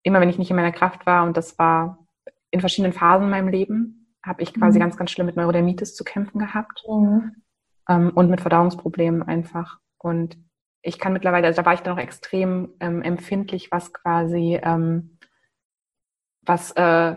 immer 0.03 0.21
wenn 0.21 0.29
ich 0.29 0.39
nicht 0.39 0.51
in 0.51 0.57
meiner 0.57 0.73
Kraft 0.73 1.07
war 1.07 1.25
und 1.25 1.37
das 1.37 1.59
war 1.59 2.07
in 2.51 2.61
verschiedenen 2.61 2.93
Phasen 2.93 3.25
in 3.25 3.31
meinem 3.31 3.49
Leben, 3.49 4.15
habe 4.23 4.43
ich 4.43 4.53
quasi 4.53 4.79
mhm. 4.79 4.83
ganz, 4.83 4.97
ganz 4.97 5.11
schlimm 5.11 5.27
mit 5.27 5.37
Neurodermitis 5.37 5.95
zu 5.95 6.05
kämpfen 6.05 6.39
gehabt. 6.39 6.85
Mhm 6.87 7.37
ähm, 7.89 8.11
und 8.15 8.31
mit 8.31 8.41
Verdauungsproblemen 8.41 9.23
einfach. 9.23 9.79
Und 9.99 10.39
ich 10.83 10.99
kann 10.99 11.13
mittlerweile, 11.13 11.47
also 11.47 11.63
da 11.63 11.67
war 11.67 11.75
ich 11.75 11.81
dann 11.81 11.95
auch 11.95 12.03
extrem 12.03 12.75
ähm, 12.81 13.03
empfindlich, 13.03 13.71
was 13.71 13.93
quasi, 13.93 14.59
ähm, 14.63 15.19
was 16.43 16.73
äh, 16.73 17.17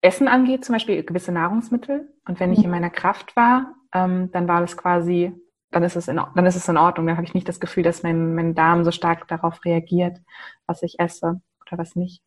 Essen 0.00 0.28
angeht, 0.28 0.64
zum 0.64 0.74
Beispiel 0.74 1.02
gewisse 1.04 1.32
Nahrungsmittel. 1.32 2.12
Und 2.26 2.40
wenn 2.40 2.52
ich 2.52 2.58
in 2.58 2.66
mhm. 2.66 2.70
meiner 2.72 2.90
Kraft 2.90 3.36
war, 3.36 3.74
ähm, 3.94 4.30
dann 4.32 4.48
war 4.48 4.60
das 4.60 4.76
quasi, 4.76 5.32
dann 5.70 5.82
ist 5.82 5.96
es 5.96 6.08
in, 6.08 6.16
dann 6.16 6.46
ist 6.46 6.56
es 6.56 6.68
in 6.68 6.76
Ordnung. 6.76 7.06
Dann 7.06 7.16
habe 7.16 7.26
ich 7.26 7.34
nicht 7.34 7.48
das 7.48 7.60
Gefühl, 7.60 7.84
dass 7.84 8.02
mein, 8.02 8.34
mein 8.34 8.54
Darm 8.54 8.84
so 8.84 8.90
stark 8.90 9.28
darauf 9.28 9.64
reagiert, 9.64 10.20
was 10.66 10.82
ich 10.82 10.98
esse 10.98 11.40
oder 11.60 11.78
was 11.78 11.96
nicht. 11.96 12.22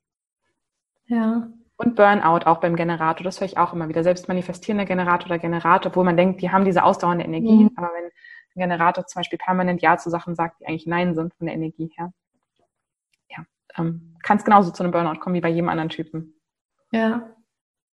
Ja. 1.06 1.50
Und 1.78 1.96
Burnout 1.96 2.46
auch 2.46 2.60
beim 2.60 2.76
Generator, 2.76 3.24
das 3.24 3.40
höre 3.40 3.46
ich 3.46 3.58
auch 3.58 3.72
immer 3.72 3.88
wieder. 3.88 4.04
Selbst 4.04 4.28
manifestierender 4.28 4.86
Generator 4.86 5.28
oder 5.28 5.38
Generator, 5.38 5.92
obwohl 5.92 6.06
man 6.06 6.18
denkt, 6.18 6.42
die 6.42 6.52
haben 6.52 6.66
diese 6.66 6.84
ausdauernde 6.84 7.24
Energie, 7.24 7.66
mhm. 7.66 7.72
aber 7.76 7.92
wenn 7.96 8.06
ein 8.06 8.70
Generator 8.70 9.06
zum 9.06 9.20
Beispiel 9.20 9.38
permanent 9.38 9.82
Ja 9.82 9.98
zu 9.98 10.10
Sachen 10.10 10.36
sagt, 10.36 10.60
die 10.60 10.66
eigentlich 10.66 10.88
Nein 10.88 11.14
sind 11.14 11.36
von 11.36 11.46
der 11.46 11.56
Energie 11.56 11.92
her, 11.96 12.12
ja, 13.30 13.46
ähm, 13.78 14.16
kann 14.24 14.38
es 14.38 14.44
genauso 14.44 14.72
zu 14.72 14.82
einem 14.82 14.92
Burnout 14.92 15.20
kommen 15.20 15.36
wie 15.36 15.42
bei 15.42 15.50
jedem 15.50 15.70
anderen 15.70 15.90
Typen. 15.90 16.34
Ja, 16.92 17.30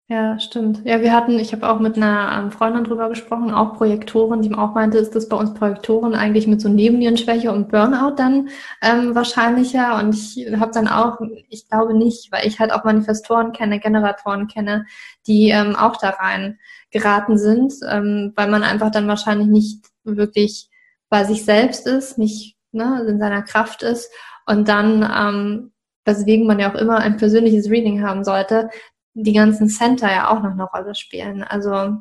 ja, 0.08 0.38
stimmt. 0.38 0.82
Ja, 0.84 1.00
wir 1.00 1.12
hatten, 1.12 1.38
ich 1.38 1.52
habe 1.52 1.68
auch 1.68 1.80
mit 1.80 1.96
einer 1.96 2.38
ähm, 2.38 2.50
Freundin 2.50 2.84
drüber 2.84 3.08
gesprochen, 3.08 3.54
auch 3.54 3.74
Projektoren, 3.74 4.42
die 4.42 4.54
auch 4.54 4.74
meinte, 4.74 4.98
ist 4.98 5.14
das 5.14 5.30
bei 5.30 5.36
uns 5.36 5.54
Projektoren 5.54 6.14
eigentlich 6.14 6.46
mit 6.46 6.60
so 6.60 6.68
Nebennierenschwäche 6.68 7.50
und 7.50 7.68
Burnout 7.68 8.16
dann 8.16 8.50
ähm, 8.82 9.14
wahrscheinlicher. 9.14 9.98
Und 9.98 10.14
ich 10.14 10.46
habe 10.60 10.72
dann 10.72 10.88
auch, 10.88 11.20
ich 11.48 11.68
glaube 11.68 11.94
nicht, 11.94 12.30
weil 12.32 12.46
ich 12.46 12.60
halt 12.60 12.70
auch 12.70 12.84
Manifestoren 12.84 13.52
kenne, 13.52 13.80
Generatoren 13.80 14.46
kenne, 14.46 14.84
die 15.26 15.48
ähm, 15.48 15.74
auch 15.74 15.96
da 15.96 16.10
rein 16.10 16.58
geraten 16.90 17.38
sind, 17.38 17.72
ähm, 17.90 18.32
weil 18.36 18.50
man 18.50 18.62
einfach 18.62 18.90
dann 18.90 19.08
wahrscheinlich 19.08 19.48
nicht 19.48 19.86
wirklich 20.04 20.68
bei 21.08 21.24
sich 21.24 21.44
selbst 21.46 21.86
ist, 21.86 22.18
nicht 22.18 22.56
ne, 22.72 23.04
in 23.08 23.18
seiner 23.18 23.42
Kraft 23.42 23.82
ist 23.82 24.10
und 24.46 24.68
dann 24.68 25.02
ähm, 25.02 25.72
weswegen 26.04 26.46
man 26.46 26.58
ja 26.58 26.70
auch 26.70 26.76
immer 26.76 26.98
ein 26.98 27.16
persönliches 27.16 27.70
Reading 27.70 28.02
haben 28.02 28.24
sollte, 28.24 28.68
die 29.14 29.32
ganzen 29.32 29.68
Center 29.68 30.10
ja 30.10 30.28
auch 30.30 30.42
noch 30.42 30.52
eine 30.52 30.64
Rolle 30.64 30.94
spielen. 30.94 31.42
Also 31.42 31.98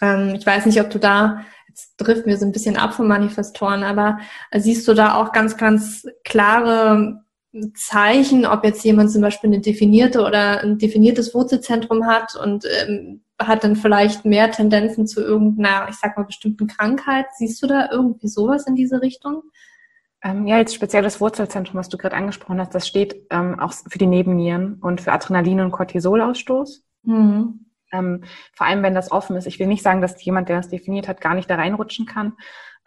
Ähm, 0.00 0.34
ich 0.36 0.46
weiß 0.46 0.66
nicht, 0.66 0.80
ob 0.80 0.90
du 0.90 0.98
da, 0.98 1.42
jetzt 1.68 1.94
driften 1.96 2.26
wir 2.26 2.38
so 2.38 2.46
ein 2.46 2.52
bisschen 2.52 2.76
ab 2.76 2.94
von 2.94 3.08
Manifestoren, 3.08 3.82
aber 3.82 4.18
siehst 4.54 4.86
du 4.88 4.94
da 4.94 5.14
auch 5.14 5.32
ganz, 5.32 5.56
ganz 5.56 6.06
klare 6.24 7.22
Zeichen, 7.74 8.44
ob 8.46 8.64
jetzt 8.64 8.84
jemand 8.84 9.10
zum 9.10 9.22
Beispiel 9.22 9.48
eine 9.48 9.60
definierte 9.60 10.22
oder 10.22 10.62
ein 10.62 10.78
definiertes 10.78 11.34
Wurzelzentrum 11.34 12.06
hat 12.06 12.36
und 12.36 12.66
ähm, 12.82 13.22
hat 13.38 13.64
dann 13.64 13.76
vielleicht 13.76 14.24
mehr 14.24 14.50
Tendenzen 14.50 15.06
zu 15.06 15.22
irgendeiner, 15.22 15.88
ich 15.88 15.96
sag 15.96 16.16
mal, 16.16 16.24
bestimmten 16.24 16.66
Krankheit. 16.66 17.26
Siehst 17.38 17.62
du 17.62 17.66
da 17.66 17.88
irgendwie 17.90 18.28
sowas 18.28 18.66
in 18.66 18.74
diese 18.74 19.00
Richtung? 19.00 19.42
Ähm, 20.26 20.46
ja, 20.46 20.58
jetzt 20.58 20.74
speziell 20.74 21.04
das 21.04 21.20
Wurzelzentrum, 21.20 21.78
was 21.78 21.88
du 21.88 21.98
gerade 21.98 22.16
angesprochen 22.16 22.58
hast, 22.58 22.74
das 22.74 22.88
steht 22.88 23.26
ähm, 23.30 23.60
auch 23.60 23.72
für 23.72 23.98
die 23.98 24.08
Nebennieren 24.08 24.80
und 24.80 25.00
für 25.00 25.12
Adrenalin- 25.12 25.60
und 25.60 25.70
Cortisolausstoß. 25.70 26.84
Mhm. 27.04 27.66
Ähm, 27.92 28.24
vor 28.52 28.66
allem, 28.66 28.82
wenn 28.82 28.94
das 28.94 29.12
offen 29.12 29.36
ist. 29.36 29.46
Ich 29.46 29.60
will 29.60 29.68
nicht 29.68 29.84
sagen, 29.84 30.00
dass 30.00 30.22
jemand, 30.24 30.48
der 30.48 30.56
das 30.56 30.68
definiert 30.68 31.06
hat, 31.06 31.20
gar 31.20 31.34
nicht 31.34 31.48
da 31.48 31.54
reinrutschen 31.54 32.06
kann. 32.06 32.32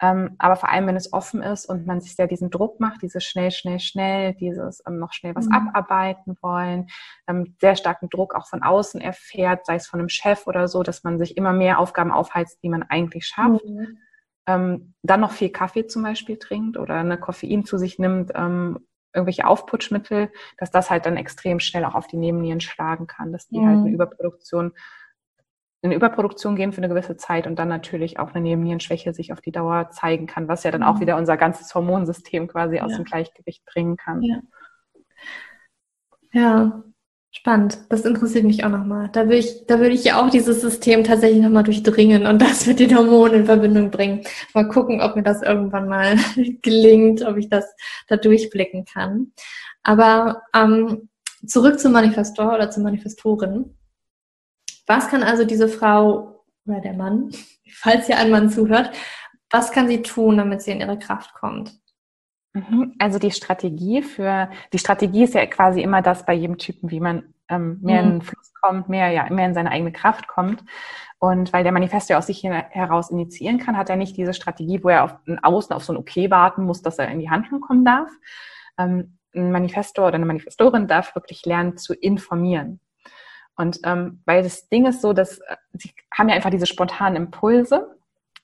Ähm, 0.02 0.34
aber 0.38 0.56
vor 0.56 0.68
allem, 0.68 0.86
wenn 0.86 0.96
es 0.96 1.14
offen 1.14 1.42
ist 1.42 1.64
und 1.66 1.86
man 1.86 2.02
sich 2.02 2.14
sehr 2.14 2.26
diesen 2.26 2.50
Druck 2.50 2.78
macht, 2.78 3.00
dieses 3.00 3.24
schnell, 3.24 3.50
schnell, 3.50 3.80
schnell, 3.80 4.34
dieses 4.34 4.82
ähm, 4.86 4.98
noch 4.98 5.14
schnell 5.14 5.34
was 5.34 5.46
mhm. 5.46 5.54
abarbeiten 5.54 6.36
wollen, 6.42 6.88
ähm, 7.26 7.56
sehr 7.58 7.76
starken 7.76 8.10
Druck 8.10 8.34
auch 8.34 8.48
von 8.48 8.62
außen 8.62 9.00
erfährt, 9.00 9.64
sei 9.64 9.76
es 9.76 9.86
von 9.86 10.00
einem 10.00 10.10
Chef 10.10 10.46
oder 10.46 10.68
so, 10.68 10.82
dass 10.82 11.04
man 11.04 11.18
sich 11.18 11.38
immer 11.38 11.54
mehr 11.54 11.78
Aufgaben 11.78 12.12
aufheizt, 12.12 12.62
die 12.62 12.68
man 12.68 12.82
eigentlich 12.82 13.26
schafft. 13.26 13.64
Mhm. 13.64 13.98
Ähm, 14.46 14.94
dann 15.02 15.20
noch 15.20 15.32
viel 15.32 15.50
Kaffee 15.50 15.86
zum 15.86 16.02
Beispiel 16.02 16.38
trinkt 16.38 16.76
oder 16.76 16.94
eine 16.94 17.18
Koffein 17.18 17.64
zu 17.64 17.78
sich 17.78 17.98
nimmt, 17.98 18.32
ähm, 18.34 18.78
irgendwelche 19.12 19.46
Aufputschmittel, 19.46 20.30
dass 20.56 20.70
das 20.70 20.90
halt 20.90 21.06
dann 21.06 21.16
extrem 21.16 21.60
schnell 21.60 21.84
auch 21.84 21.94
auf 21.94 22.06
die 22.06 22.16
Nebennieren 22.16 22.60
schlagen 22.60 23.06
kann, 23.06 23.32
dass 23.32 23.48
die 23.48 23.58
mhm. 23.58 23.66
halt 23.66 23.78
eine 23.78 23.90
Überproduktion 23.90 24.72
in 25.82 25.92
Überproduktion 25.92 26.56
gehen 26.56 26.72
für 26.72 26.78
eine 26.78 26.90
gewisse 26.90 27.16
Zeit 27.16 27.46
und 27.46 27.58
dann 27.58 27.68
natürlich 27.68 28.18
auch 28.18 28.32
eine 28.32 28.42
Nebennierenschwäche 28.42 29.14
sich 29.14 29.32
auf 29.32 29.40
die 29.40 29.52
Dauer 29.52 29.90
zeigen 29.90 30.26
kann, 30.26 30.46
was 30.46 30.62
ja 30.62 30.70
dann 30.70 30.82
auch 30.82 30.96
mhm. 30.96 31.00
wieder 31.00 31.16
unser 31.16 31.38
ganzes 31.38 31.74
Hormonsystem 31.74 32.48
quasi 32.48 32.76
ja. 32.76 32.84
aus 32.84 32.94
dem 32.94 33.04
Gleichgewicht 33.04 33.64
bringen 33.64 33.96
kann. 33.96 34.22
Ja. 34.22 34.40
ja, 36.32 36.82
spannend. 37.30 37.78
Das 37.88 38.04
interessiert 38.04 38.44
mich 38.44 38.64
auch 38.64 38.70
nochmal. 38.70 39.08
Da 39.12 39.24
würde 39.24 39.36
ich, 39.36 39.66
da 39.66 39.78
würde 39.78 39.94
ich 39.94 40.04
ja 40.04 40.20
auch 40.20 40.30
dieses 40.30 40.60
System 40.60 41.04
tatsächlich 41.04 41.42
nochmal 41.42 41.62
durchdringen 41.62 42.26
und 42.26 42.40
das 42.42 42.66
mit 42.66 42.80
den 42.80 42.96
Hormonen 42.96 43.40
in 43.40 43.46
Verbindung 43.46 43.90
bringen. 43.90 44.24
Mal 44.54 44.68
gucken, 44.68 45.00
ob 45.00 45.16
mir 45.16 45.22
das 45.22 45.42
irgendwann 45.42 45.88
mal 45.88 46.16
gelingt, 46.62 47.22
ob 47.22 47.36
ich 47.36 47.48
das 47.48 47.64
da 48.08 48.16
durchblicken 48.16 48.84
kann. 48.84 49.32
Aber 49.82 50.42
ähm, 50.54 51.08
zurück 51.46 51.78
zum 51.78 51.92
Manifestor 51.92 52.54
oder 52.54 52.70
zur 52.70 52.82
Manifestorin. 52.82 53.76
Was 54.86 55.08
kann 55.08 55.22
also 55.22 55.44
diese 55.44 55.68
Frau 55.68 56.44
oder 56.66 56.80
der 56.80 56.94
Mann, 56.94 57.30
falls 57.72 58.06
hier 58.06 58.18
ein 58.18 58.30
Mann 58.30 58.50
zuhört, 58.50 58.90
was 59.50 59.72
kann 59.72 59.88
sie 59.88 60.02
tun, 60.02 60.36
damit 60.36 60.62
sie 60.62 60.72
in 60.72 60.80
ihre 60.80 60.98
Kraft 60.98 61.34
kommt? 61.34 61.72
Mhm. 62.52 62.94
Also 62.98 63.18
die 63.18 63.30
Strategie 63.30 64.02
für, 64.02 64.50
die 64.72 64.78
Strategie 64.78 65.24
ist 65.24 65.34
ja 65.34 65.46
quasi 65.46 65.82
immer 65.82 66.02
das 66.02 66.26
bei 66.26 66.34
jedem 66.34 66.58
Typen, 66.58 66.90
wie 66.90 67.00
man 67.00 67.34
ähm, 67.48 67.78
mehr 67.82 68.02
mhm. 68.02 68.08
in 68.08 68.14
den 68.16 68.22
Fluss 68.22 68.52
kommt, 68.60 68.88
mehr, 68.88 69.10
ja, 69.10 69.28
mehr 69.30 69.46
in 69.46 69.54
seine 69.54 69.70
eigene 69.70 69.92
Kraft 69.92 70.26
kommt. 70.26 70.64
Und 71.18 71.52
weil 71.52 71.64
der 71.64 71.72
Manifest 71.72 72.08
ja 72.08 72.18
aus 72.18 72.26
sich 72.26 72.42
heraus 72.42 73.10
initiieren 73.10 73.58
kann, 73.58 73.76
hat 73.76 73.90
er 73.90 73.96
nicht 73.96 74.16
diese 74.16 74.32
Strategie, 74.32 74.82
wo 74.82 74.88
er 74.88 75.04
auf 75.04 75.16
Außen 75.42 75.76
auf 75.76 75.84
so 75.84 75.92
ein 75.92 75.98
Okay 75.98 76.30
warten 76.30 76.64
muss, 76.64 76.82
dass 76.82 76.98
er 76.98 77.08
in 77.08 77.20
die 77.20 77.30
Handlung 77.30 77.60
kommen 77.60 77.84
darf. 77.84 78.08
Ähm, 78.78 79.18
ein 79.34 79.52
Manifestor 79.52 80.06
oder 80.08 80.16
eine 80.16 80.26
Manifestorin 80.26 80.88
darf 80.88 81.14
wirklich 81.14 81.44
lernen 81.44 81.76
zu 81.76 81.94
informieren. 81.94 82.80
Und 83.56 83.80
ähm, 83.84 84.22
weil 84.24 84.42
das 84.42 84.68
Ding 84.68 84.86
ist 84.86 85.02
so, 85.02 85.12
dass 85.12 85.38
äh, 85.38 85.56
sie 85.74 85.92
haben 86.16 86.30
ja 86.30 86.34
einfach 86.34 86.50
diese 86.50 86.66
spontanen 86.66 87.16
Impulse 87.16 87.99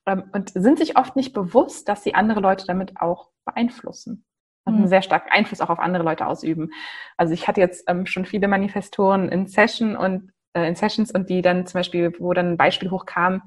und 0.07 0.51
sind 0.51 0.79
sich 0.79 0.97
oft 0.97 1.17
nicht 1.17 1.33
bewusst, 1.33 1.89
dass 1.89 2.05
sie 2.05 2.15
andere 2.15 2.41
Leute 2.41 2.67
damit 2.67 3.01
auch 3.01 3.31
beeinflussen 3.45 4.25
und 4.65 4.75
einen 4.75 4.83
mhm. 4.85 4.89
sehr 4.89 5.03
starken 5.03 5.31
Einfluss 5.31 5.61
auch 5.61 5.71
auf 5.71 5.79
andere 5.79 6.05
Leute 6.05 6.27
ausüben. 6.27 6.71
Also 7.17 7.33
ich 7.33 7.49
hatte 7.49 7.61
jetzt 7.61 7.85
ähm, 7.89 8.07
schon 8.07 8.25
viele 8.25 8.49
Manifestoren 8.49 9.29
in 9.29 9.47
Session 9.47 9.97
und 9.97 10.33
äh, 10.55 10.67
in 10.67 10.75
Sessions 10.75 11.13
und 11.13 11.31
die 11.31 11.43
dann 11.43 11.67
zum 11.67 11.79
Beispiel, 11.79 12.15
wo 12.19 12.33
dann 12.33 12.53
ein 12.53 12.57
Beispiel 12.57 12.91
hochkam, 12.91 13.43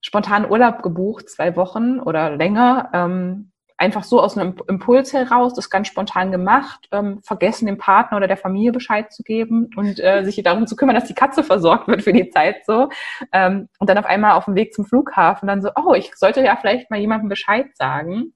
spontan 0.00 0.48
Urlaub 0.48 0.82
gebucht, 0.82 1.28
zwei 1.28 1.56
Wochen 1.56 2.00
oder 2.00 2.36
länger, 2.36 2.90
ähm, 2.92 3.52
einfach 3.78 4.04
so 4.04 4.20
aus 4.20 4.36
einem 4.36 4.54
Impuls 4.68 5.12
heraus, 5.12 5.54
das 5.54 5.70
ganz 5.70 5.88
spontan 5.88 6.32
gemacht, 6.32 6.88
ähm, 6.92 7.20
vergessen 7.22 7.66
dem 7.66 7.78
Partner 7.78 8.16
oder 8.16 8.28
der 8.28 8.36
Familie 8.36 8.72
Bescheid 8.72 9.12
zu 9.12 9.22
geben 9.22 9.70
und 9.76 10.00
äh, 10.00 10.22
sich 10.24 10.42
darum 10.42 10.66
zu 10.66 10.76
kümmern, 10.76 10.94
dass 10.94 11.08
die 11.08 11.14
Katze 11.14 11.42
versorgt 11.42 11.88
wird 11.88 12.02
für 12.02 12.12
die 12.12 12.30
Zeit 12.30 12.64
so. 12.64 12.88
Ähm, 13.32 13.68
und 13.78 13.90
dann 13.90 13.98
auf 13.98 14.06
einmal 14.06 14.32
auf 14.32 14.46
dem 14.46 14.54
Weg 14.54 14.72
zum 14.72 14.86
Flughafen 14.86 15.46
dann 15.46 15.62
so, 15.62 15.70
oh, 15.76 15.94
ich 15.94 16.14
sollte 16.16 16.42
ja 16.42 16.56
vielleicht 16.56 16.90
mal 16.90 17.00
jemandem 17.00 17.28
Bescheid 17.28 17.76
sagen. 17.76 18.32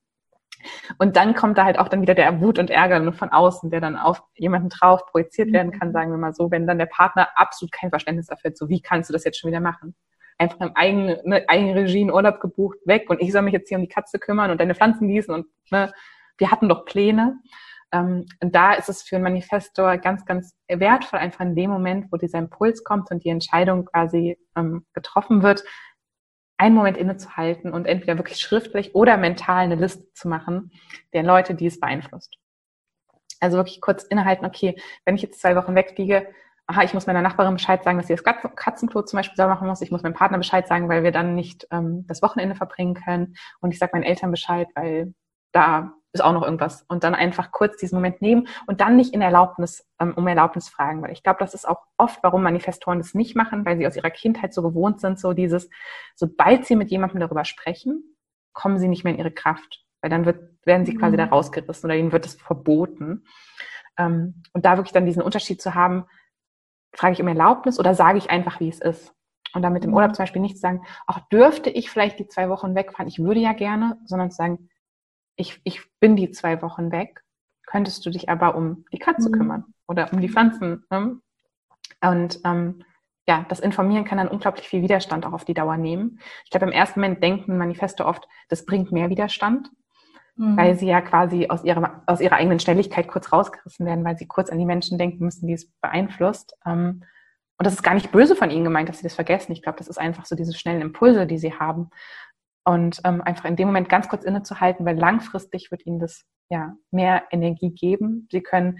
Und 0.98 1.16
dann 1.16 1.34
kommt 1.34 1.56
da 1.56 1.64
halt 1.64 1.78
auch 1.78 1.88
dann 1.88 2.02
wieder 2.02 2.14
der 2.14 2.40
Wut 2.40 2.58
und 2.58 2.68
Ärger 2.68 3.12
von 3.12 3.30
außen, 3.30 3.70
der 3.70 3.80
dann 3.80 3.96
auf 3.96 4.22
jemanden 4.36 4.68
drauf 4.68 5.06
projiziert 5.06 5.52
werden 5.52 5.72
kann, 5.72 5.88
mhm. 5.88 5.92
sagen 5.92 6.10
wir 6.10 6.18
mal 6.18 6.34
so, 6.34 6.50
wenn 6.50 6.66
dann 6.66 6.78
der 6.78 6.86
Partner 6.86 7.28
absolut 7.34 7.72
kein 7.72 7.90
Verständnis 7.90 8.26
dafür 8.26 8.50
hat, 8.50 8.58
so 8.58 8.68
wie 8.68 8.82
kannst 8.82 9.08
du 9.08 9.12
das 9.12 9.24
jetzt 9.24 9.38
schon 9.38 9.50
wieder 9.50 9.60
machen? 9.60 9.94
Einfach 10.40 10.60
im 10.60 10.74
eigenen, 10.74 11.18
ne, 11.24 11.44
eigenen 11.48 11.76
Regie 11.76 12.00
einen 12.00 12.10
Urlaub 12.10 12.40
gebucht, 12.40 12.78
weg 12.86 13.10
und 13.10 13.20
ich 13.20 13.30
soll 13.32 13.42
mich 13.42 13.52
jetzt 13.52 13.68
hier 13.68 13.78
um 13.78 13.84
die 13.84 13.88
Katze 13.88 14.18
kümmern 14.18 14.50
und 14.50 14.60
deine 14.60 14.74
Pflanzen 14.74 15.08
gießen 15.08 15.32
und 15.32 15.46
ne, 15.70 15.92
wir 16.38 16.50
hatten 16.50 16.68
doch 16.68 16.84
Pläne. 16.86 17.38
Ähm, 17.92 18.26
und 18.40 18.54
da 18.54 18.72
ist 18.72 18.88
es 18.88 19.02
für 19.02 19.16
einen 19.16 19.24
Manifestor 19.24 19.98
ganz, 19.98 20.24
ganz 20.24 20.56
wertvoll, 20.68 21.18
einfach 21.18 21.44
in 21.44 21.54
dem 21.54 21.70
Moment, 21.70 22.10
wo 22.10 22.16
dieser 22.16 22.38
Impuls 22.38 22.84
kommt 22.84 23.10
und 23.10 23.24
die 23.24 23.28
Entscheidung 23.28 23.84
quasi 23.84 24.38
ähm, 24.56 24.86
getroffen 24.94 25.42
wird, 25.42 25.62
einen 26.56 26.74
Moment 26.74 26.96
innezuhalten 26.96 27.72
und 27.72 27.86
entweder 27.86 28.16
wirklich 28.16 28.38
schriftlich 28.38 28.94
oder 28.94 29.16
mental 29.16 29.64
eine 29.64 29.76
Liste 29.76 30.12
zu 30.12 30.28
machen 30.28 30.72
der 31.12 31.22
Leute, 31.22 31.54
die 31.54 31.66
es 31.66 31.80
beeinflusst. 31.80 32.36
Also 33.40 33.56
wirklich 33.56 33.80
kurz 33.80 34.04
innehalten, 34.04 34.44
okay, 34.44 34.80
wenn 35.04 35.14
ich 35.14 35.22
jetzt 35.22 35.40
zwei 35.40 35.56
Wochen 35.56 35.74
wegfliege, 35.74 36.28
aha, 36.70 36.84
ich 36.84 36.94
muss 36.94 37.08
meiner 37.08 37.20
Nachbarin 37.20 37.54
Bescheid 37.54 37.82
sagen, 37.82 37.98
dass 37.98 38.06
sie 38.06 38.14
das 38.14 38.22
Katzenklo 38.22 39.02
zum 39.02 39.16
Beispiel 39.16 39.36
sauber 39.36 39.54
machen 39.54 39.66
muss. 39.66 39.82
Ich 39.82 39.90
muss 39.90 40.04
meinem 40.04 40.14
Partner 40.14 40.38
Bescheid 40.38 40.68
sagen, 40.68 40.88
weil 40.88 41.02
wir 41.02 41.10
dann 41.10 41.34
nicht 41.34 41.66
ähm, 41.72 42.06
das 42.06 42.22
Wochenende 42.22 42.54
verbringen 42.54 42.94
können. 42.94 43.34
Und 43.60 43.72
ich 43.72 43.78
sage 43.80 43.90
meinen 43.94 44.04
Eltern 44.04 44.30
Bescheid, 44.30 44.68
weil 44.76 45.12
da 45.50 45.92
ist 46.12 46.22
auch 46.22 46.32
noch 46.32 46.44
irgendwas. 46.44 46.84
Und 46.86 47.02
dann 47.02 47.16
einfach 47.16 47.50
kurz 47.50 47.76
diesen 47.76 47.96
Moment 47.96 48.22
nehmen 48.22 48.46
und 48.68 48.80
dann 48.80 48.94
nicht 48.94 49.12
in 49.14 49.20
Erlaubnis, 49.20 49.84
ähm, 49.98 50.14
um 50.14 50.28
Erlaubnis 50.28 50.68
fragen. 50.68 51.02
Weil 51.02 51.10
ich 51.10 51.24
glaube, 51.24 51.40
das 51.40 51.54
ist 51.54 51.66
auch 51.66 51.82
oft, 51.96 52.22
warum 52.22 52.44
Manifestoren 52.44 52.98
das 52.98 53.14
nicht 53.14 53.34
machen, 53.34 53.66
weil 53.66 53.76
sie 53.76 53.86
aus 53.88 53.96
ihrer 53.96 54.10
Kindheit 54.10 54.54
so 54.54 54.62
gewohnt 54.62 55.00
sind, 55.00 55.18
so 55.18 55.32
dieses, 55.32 55.68
sobald 56.14 56.66
sie 56.66 56.76
mit 56.76 56.90
jemandem 56.92 57.18
darüber 57.18 57.44
sprechen, 57.44 58.16
kommen 58.52 58.78
sie 58.78 58.88
nicht 58.88 59.02
mehr 59.02 59.12
in 59.12 59.18
ihre 59.18 59.32
Kraft. 59.32 59.84
Weil 60.02 60.10
dann 60.10 60.24
wird, 60.24 60.40
werden 60.64 60.86
sie 60.86 60.94
quasi 60.94 61.14
mhm. 61.14 61.18
da 61.18 61.24
rausgerissen 61.24 61.88
oder 61.88 61.96
ihnen 61.96 62.12
wird 62.12 62.26
es 62.26 62.34
verboten. 62.34 63.24
Ähm, 63.98 64.44
und 64.52 64.64
da 64.64 64.76
wirklich 64.76 64.92
dann 64.92 65.06
diesen 65.06 65.22
Unterschied 65.22 65.60
zu 65.60 65.74
haben, 65.74 66.06
frage 66.92 67.14
ich 67.14 67.22
um 67.22 67.28
Erlaubnis 67.28 67.78
oder 67.78 67.94
sage 67.94 68.18
ich 68.18 68.30
einfach, 68.30 68.60
wie 68.60 68.68
es 68.68 68.80
ist? 68.80 69.14
Und 69.52 69.62
damit 69.62 69.84
im. 69.84 69.94
Urlaub 69.94 70.14
zum 70.14 70.22
Beispiel 70.22 70.42
nicht 70.42 70.58
sagen, 70.58 70.84
ach, 71.06 71.20
dürfte 71.28 71.70
ich 71.70 71.90
vielleicht 71.90 72.18
die 72.18 72.28
zwei 72.28 72.48
Wochen 72.48 72.74
wegfahren? 72.74 73.08
Ich 73.08 73.18
würde 73.18 73.40
ja 73.40 73.52
gerne, 73.52 73.98
sondern 74.04 74.30
zu 74.30 74.36
sagen, 74.36 74.68
ich, 75.36 75.60
ich 75.64 75.82
bin 75.98 76.16
die 76.16 76.30
zwei 76.30 76.62
Wochen 76.62 76.92
weg. 76.92 77.24
Könntest 77.66 78.04
du 78.06 78.10
dich 78.10 78.28
aber 78.28 78.54
um 78.54 78.84
die 78.92 78.98
Katze 78.98 79.28
mhm. 79.28 79.32
kümmern 79.32 79.64
oder 79.88 80.12
um 80.12 80.20
die 80.20 80.28
Pflanzen? 80.28 80.84
Ne? 80.90 81.20
Und 82.00 82.40
ähm, 82.44 82.84
ja, 83.26 83.44
das 83.48 83.60
Informieren 83.60 84.04
kann 84.04 84.18
dann 84.18 84.28
unglaublich 84.28 84.68
viel 84.68 84.82
Widerstand 84.82 85.26
auch 85.26 85.32
auf 85.32 85.44
die 85.44 85.54
Dauer 85.54 85.76
nehmen. 85.76 86.20
Ich 86.44 86.50
glaube, 86.50 86.66
im 86.66 86.72
ersten 86.72 87.00
Moment 87.00 87.22
denken 87.22 87.58
Manifesto 87.58 88.04
oft, 88.04 88.26
das 88.48 88.64
bringt 88.64 88.92
mehr 88.92 89.10
Widerstand 89.10 89.70
mhm. 90.40 90.56
weil 90.56 90.74
sie 90.76 90.86
ja 90.86 91.00
quasi 91.00 91.48
aus 91.48 91.62
ihrer, 91.64 92.02
aus 92.06 92.20
ihrer 92.20 92.36
eigenen 92.36 92.58
Schnelligkeit 92.58 93.08
kurz 93.08 93.32
rausgerissen 93.32 93.86
werden, 93.86 94.04
weil 94.04 94.16
sie 94.16 94.26
kurz 94.26 94.50
an 94.50 94.58
die 94.58 94.64
Menschen 94.64 94.98
denken 94.98 95.24
müssen, 95.24 95.46
die 95.46 95.52
es 95.52 95.70
beeinflusst. 95.80 96.56
Ähm, 96.66 97.02
und 97.58 97.66
das 97.66 97.74
ist 97.74 97.82
gar 97.82 97.94
nicht 97.94 98.10
böse 98.10 98.34
von 98.34 98.50
ihnen 98.50 98.64
gemeint, 98.64 98.88
dass 98.88 98.98
sie 98.98 99.02
das 99.04 99.14
vergessen. 99.14 99.52
Ich 99.52 99.62
glaube, 99.62 99.78
das 99.78 99.88
ist 99.88 99.98
einfach 99.98 100.24
so 100.24 100.34
diese 100.34 100.54
schnellen 100.54 100.80
Impulse, 100.80 101.26
die 101.26 101.36
sie 101.36 101.52
haben. 101.52 101.90
Und 102.64 103.00
ähm, 103.04 103.20
einfach 103.20 103.44
in 103.44 103.56
dem 103.56 103.68
Moment 103.68 103.88
ganz 103.88 104.08
kurz 104.08 104.24
innezuhalten, 104.24 104.86
weil 104.86 104.98
langfristig 104.98 105.70
wird 105.70 105.84
ihnen 105.84 105.98
das 105.98 106.24
ja 106.48 106.74
mehr 106.90 107.24
Energie 107.30 107.70
geben. 107.70 108.26
Sie 108.32 108.42
können, 108.42 108.78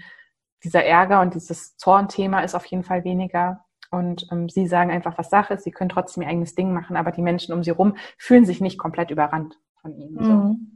dieser 0.63 0.83
Ärger 0.83 1.21
und 1.21 1.35
dieses 1.35 1.77
Zornthema 1.77 2.41
ist 2.41 2.55
auf 2.55 2.65
jeden 2.65 2.83
Fall 2.83 3.03
weniger. 3.03 3.65
Und 3.91 4.27
ähm, 4.31 4.49
sie 4.49 4.67
sagen 4.67 4.89
einfach, 4.89 5.17
was 5.17 5.29
Sache 5.29 5.55
ist. 5.55 5.63
Sie 5.63 5.71
können 5.71 5.89
trotzdem 5.89 6.23
ihr 6.23 6.29
eigenes 6.29 6.55
Ding 6.55 6.73
machen, 6.73 6.95
aber 6.95 7.11
die 7.11 7.21
Menschen 7.21 7.53
um 7.53 7.63
sie 7.63 7.71
rum 7.71 7.97
fühlen 8.17 8.45
sich 8.45 8.61
nicht 8.61 8.79
komplett 8.79 9.11
überrannt 9.11 9.59
von 9.81 9.93
ihnen. 9.95 10.15
Mhm. 10.15 10.70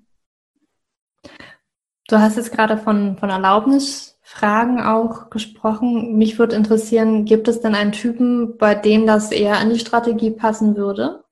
Du 2.08 2.20
hast 2.20 2.38
jetzt 2.38 2.52
gerade 2.52 2.78
von, 2.78 3.18
von 3.18 3.30
Erlaubnisfragen 3.30 4.80
auch 4.80 5.30
gesprochen. 5.32 6.18
Mich 6.18 6.38
würde 6.38 6.56
interessieren, 6.56 7.26
gibt 7.26 7.48
es 7.48 7.62
denn 7.62 7.74
einen 7.74 7.94
Typen, 7.94 8.58
bei 8.58 8.76
dem 8.76 9.08
das 9.08 9.32
eher 9.32 9.58
an 9.58 9.72
die 9.72 9.80
Strategie 9.80 10.32
passen 10.32 10.76
würde, 10.76 11.24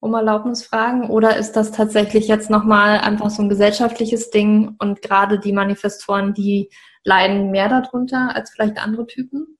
um 0.00 0.14
Erlaubnisfragen? 0.14 1.10
Oder 1.10 1.36
ist 1.36 1.52
das 1.52 1.72
tatsächlich 1.72 2.28
jetzt 2.28 2.48
nochmal 2.48 3.00
einfach 3.00 3.30
so 3.30 3.42
ein 3.42 3.48
gesellschaftliches 3.48 4.30
Ding 4.30 4.76
und 4.78 5.02
gerade 5.02 5.40
die 5.40 5.52
Manifestoren, 5.52 6.32
die 6.32 6.70
leiden 7.02 7.50
mehr 7.50 7.68
darunter 7.68 8.36
als 8.36 8.50
vielleicht 8.50 8.78
andere 8.78 9.06
Typen? 9.06 9.58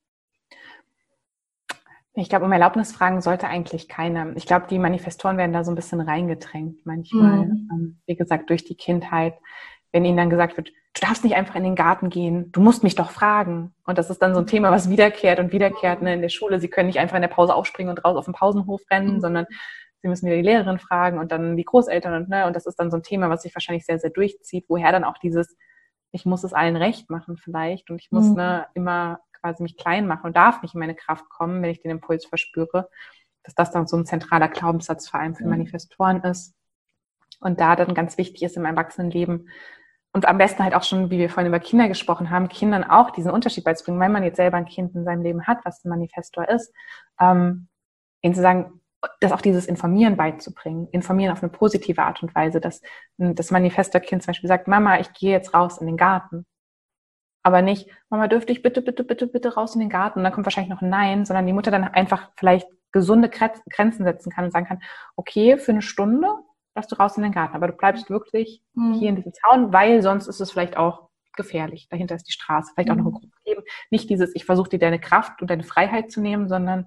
Ich 2.16 2.28
glaube, 2.28 2.44
um 2.44 2.52
Erlaubnis 2.52 2.92
fragen 2.92 3.20
sollte 3.20 3.48
eigentlich 3.48 3.88
keiner. 3.88 4.36
Ich 4.36 4.46
glaube, 4.46 4.66
die 4.70 4.78
Manifestoren 4.78 5.36
werden 5.36 5.52
da 5.52 5.64
so 5.64 5.72
ein 5.72 5.74
bisschen 5.74 6.00
reingedrängt 6.00 6.86
manchmal. 6.86 7.46
Mhm. 7.46 7.68
Ähm, 7.72 7.98
wie 8.06 8.16
gesagt, 8.16 8.50
durch 8.50 8.64
die 8.64 8.76
Kindheit. 8.76 9.34
Wenn 9.90 10.04
ihnen 10.04 10.16
dann 10.16 10.30
gesagt 10.30 10.56
wird, 10.56 10.68
du 10.68 11.00
darfst 11.00 11.24
nicht 11.24 11.36
einfach 11.36 11.54
in 11.56 11.64
den 11.64 11.74
Garten 11.74 12.10
gehen, 12.10 12.50
du 12.52 12.60
musst 12.60 12.82
mich 12.82 12.94
doch 12.94 13.10
fragen. 13.10 13.74
Und 13.84 13.98
das 13.98 14.10
ist 14.10 14.22
dann 14.22 14.34
so 14.34 14.40
ein 14.40 14.46
Thema, 14.46 14.70
was 14.70 14.90
wiederkehrt 14.90 15.38
und 15.40 15.52
wiederkehrt 15.52 16.02
ne, 16.02 16.14
in 16.14 16.22
der 16.22 16.28
Schule. 16.28 16.60
Sie 16.60 16.68
können 16.68 16.86
nicht 16.86 16.98
einfach 16.98 17.16
in 17.16 17.22
der 17.22 17.28
Pause 17.28 17.54
aufspringen 17.54 17.90
und 17.90 18.04
raus 18.04 18.16
auf 18.16 18.24
den 18.24 18.34
Pausenhof 18.34 18.82
rennen, 18.90 19.16
mhm. 19.16 19.20
sondern 19.20 19.46
sie 20.02 20.08
müssen 20.08 20.26
wieder 20.26 20.36
die 20.36 20.42
Lehrerin 20.42 20.78
fragen 20.78 21.18
und 21.18 21.32
dann 21.32 21.56
die 21.56 21.64
Großeltern 21.64 22.14
und 22.14 22.28
ne, 22.28 22.46
und 22.46 22.54
das 22.54 22.66
ist 22.66 22.76
dann 22.76 22.90
so 22.90 22.98
ein 22.98 23.02
Thema, 23.02 23.30
was 23.30 23.42
sich 23.42 23.54
wahrscheinlich 23.54 23.86
sehr, 23.86 23.98
sehr 23.98 24.10
durchzieht, 24.10 24.66
woher 24.68 24.92
dann 24.92 25.02
auch 25.02 25.16
dieses, 25.18 25.56
ich 26.12 26.26
muss 26.26 26.44
es 26.44 26.52
allen 26.52 26.76
recht 26.76 27.08
machen 27.08 27.38
vielleicht 27.38 27.90
und 27.90 28.00
ich 28.00 28.10
muss 28.10 28.26
mhm. 28.26 28.34
ne, 28.34 28.66
immer 28.74 29.20
quasi 29.44 29.62
mich 29.62 29.76
klein 29.76 30.06
machen 30.06 30.26
und 30.26 30.36
darf 30.36 30.62
nicht 30.62 30.74
in 30.74 30.80
meine 30.80 30.94
Kraft 30.94 31.28
kommen, 31.28 31.62
wenn 31.62 31.70
ich 31.70 31.82
den 31.82 31.90
Impuls 31.90 32.24
verspüre, 32.24 32.88
dass 33.42 33.54
das 33.54 33.70
dann 33.70 33.86
so 33.86 33.96
ein 33.96 34.06
zentraler 34.06 34.48
Glaubenssatz 34.48 35.08
vor 35.08 35.20
allem 35.20 35.34
für 35.34 35.44
Manifestoren 35.44 36.22
ist. 36.22 36.54
Und 37.40 37.60
da 37.60 37.76
dann 37.76 37.94
ganz 37.94 38.16
wichtig 38.16 38.42
ist 38.42 38.56
im 38.56 38.64
Erwachsenenleben 38.64 39.50
und 40.14 40.26
am 40.26 40.38
besten 40.38 40.62
halt 40.62 40.74
auch 40.74 40.84
schon, 40.84 41.10
wie 41.10 41.18
wir 41.18 41.28
vorhin 41.28 41.48
über 41.48 41.58
Kinder 41.58 41.88
gesprochen 41.88 42.30
haben, 42.30 42.48
Kindern 42.48 42.84
auch 42.84 43.10
diesen 43.10 43.32
Unterschied 43.32 43.64
beizubringen, 43.64 44.00
wenn 44.00 44.12
man 44.12 44.22
jetzt 44.22 44.36
selber 44.36 44.56
ein 44.56 44.64
Kind 44.64 44.94
in 44.94 45.04
seinem 45.04 45.22
Leben 45.22 45.46
hat, 45.46 45.58
was 45.64 45.84
ein 45.84 45.88
Manifestor 45.88 46.48
ist, 46.48 46.72
ähm, 47.20 47.66
ihnen 48.22 48.34
zu 48.34 48.40
sagen, 48.40 48.80
das 49.20 49.32
auch 49.32 49.40
dieses 49.40 49.66
Informieren 49.66 50.16
beizubringen, 50.16 50.88
informieren 50.92 51.32
auf 51.32 51.42
eine 51.42 51.50
positive 51.50 52.02
Art 52.02 52.22
und 52.22 52.34
Weise, 52.34 52.60
dass 52.60 52.80
das 53.18 53.50
Manifestor-Kind 53.50 54.22
zum 54.22 54.30
Beispiel 54.30 54.48
sagt, 54.48 54.68
Mama, 54.68 55.00
ich 55.00 55.12
gehe 55.12 55.32
jetzt 55.32 55.52
raus 55.52 55.78
in 55.78 55.86
den 55.86 55.96
Garten. 55.98 56.46
Aber 57.44 57.62
nicht, 57.62 57.88
Mama, 58.08 58.26
dürfte 58.26 58.52
ich 58.52 58.62
bitte, 58.62 58.82
bitte, 58.82 59.04
bitte, 59.04 59.26
bitte 59.26 59.54
raus 59.54 59.74
in 59.74 59.80
den 59.80 59.90
Garten? 59.90 60.18
Und 60.18 60.24
dann 60.24 60.32
kommt 60.32 60.46
wahrscheinlich 60.46 60.70
noch 60.70 60.82
ein 60.82 60.88
Nein, 60.88 61.26
sondern 61.26 61.46
die 61.46 61.52
Mutter 61.52 61.70
dann 61.70 61.84
einfach 61.84 62.30
vielleicht 62.36 62.66
gesunde 62.90 63.28
Grenzen 63.28 64.04
setzen 64.04 64.32
kann 64.32 64.46
und 64.46 64.50
sagen 64.50 64.66
kann, 64.66 64.80
okay, 65.14 65.58
für 65.58 65.72
eine 65.72 65.82
Stunde 65.82 66.28
darfst 66.74 66.90
du 66.90 66.96
raus 66.96 67.16
in 67.16 67.22
den 67.22 67.32
Garten, 67.32 67.54
aber 67.54 67.68
du 67.68 67.74
bleibst 67.74 68.08
wirklich 68.08 68.62
mhm. 68.72 68.94
hier 68.94 69.10
in 69.10 69.16
diesem 69.16 69.32
Zaun, 69.32 69.72
weil 69.72 70.02
sonst 70.02 70.26
ist 70.26 70.40
es 70.40 70.50
vielleicht 70.50 70.76
auch 70.76 71.08
gefährlich. 71.36 71.88
Dahinter 71.88 72.14
ist 72.14 72.26
die 72.28 72.32
Straße, 72.32 72.72
vielleicht 72.72 72.90
auch 72.90 72.94
noch 72.94 73.04
ein 73.04 73.08
mhm. 73.08 73.18
Gruppe 73.18 73.36
geben. 73.44 73.62
Nicht 73.90 74.08
dieses, 74.08 74.34
ich 74.34 74.44
versuche 74.44 74.70
dir 74.70 74.78
deine 74.78 75.00
Kraft 75.00 75.42
und 75.42 75.50
deine 75.50 75.64
Freiheit 75.64 76.10
zu 76.10 76.20
nehmen, 76.20 76.48
sondern 76.48 76.86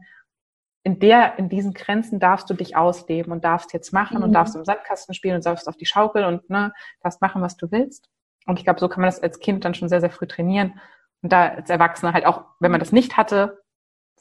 in 0.83 0.99
der, 0.99 1.37
in 1.37 1.49
diesen 1.49 1.73
Grenzen 1.73 2.19
darfst 2.19 2.49
du 2.49 2.53
dich 2.53 2.77
ausleben 2.77 3.31
und 3.33 3.43
darfst 3.43 3.73
jetzt 3.73 3.91
machen 3.91 4.17
mhm. 4.17 4.23
und 4.23 4.33
darfst 4.33 4.55
im 4.55 4.63
Sandkasten 4.63 5.13
spielen 5.13 5.35
und 5.35 5.45
darfst 5.45 5.67
auf 5.67 5.77
die 5.77 5.85
Schaukel 5.85 6.23
und 6.23 6.49
ne, 6.49 6.73
darfst 7.01 7.21
machen, 7.21 7.41
was 7.41 7.57
du 7.57 7.69
willst. 7.71 8.09
Und 8.47 8.57
ich 8.57 8.65
glaube, 8.65 8.79
so 8.79 8.87
kann 8.87 9.01
man 9.01 9.09
das 9.09 9.21
als 9.21 9.39
Kind 9.39 9.65
dann 9.65 9.75
schon 9.75 9.89
sehr, 9.89 10.01
sehr 10.01 10.09
früh 10.09 10.25
trainieren. 10.25 10.79
Und 11.21 11.31
da 11.31 11.49
als 11.49 11.69
Erwachsener 11.69 12.13
halt 12.13 12.25
auch, 12.25 12.45
wenn 12.59 12.71
man 12.71 12.79
das 12.79 12.91
nicht 12.91 13.17
hatte, 13.17 13.61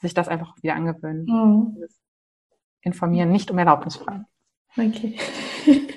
sich 0.00 0.12
das 0.12 0.28
einfach 0.28 0.54
wieder 0.62 0.74
angewöhnen. 0.74 1.24
Mhm. 1.26 1.84
Informieren, 2.82 3.30
nicht 3.30 3.50
um 3.50 3.58
Erlaubnis 3.58 3.96
fragen. 3.96 4.26
Okay. 4.76 5.18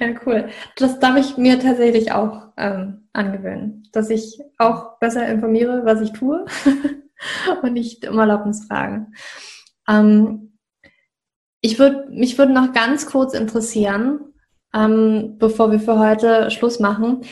ja, 0.00 0.08
cool. 0.26 0.48
Das 0.76 0.98
darf 0.98 1.16
ich 1.16 1.36
mir 1.36 1.60
tatsächlich 1.60 2.12
auch 2.12 2.48
ähm, 2.56 3.08
angewöhnen, 3.12 3.84
dass 3.92 4.10
ich 4.10 4.40
auch 4.58 4.98
besser 4.98 5.28
informiere, 5.28 5.84
was 5.84 6.00
ich 6.00 6.12
tue 6.12 6.44
und 7.62 7.72
nicht 7.72 8.08
um 8.08 8.18
Erlaubnis 8.18 8.66
frage. 8.66 9.06
Ähm, 9.88 10.58
ich 11.60 11.78
würde, 11.78 12.08
mich 12.10 12.38
würde 12.38 12.52
noch 12.52 12.72
ganz 12.72 13.06
kurz 13.06 13.34
interessieren, 13.34 14.20
ähm, 14.74 15.36
bevor 15.38 15.70
wir 15.70 15.80
für 15.80 15.98
heute 15.98 16.50
Schluss 16.50 16.78
machen. 16.78 17.22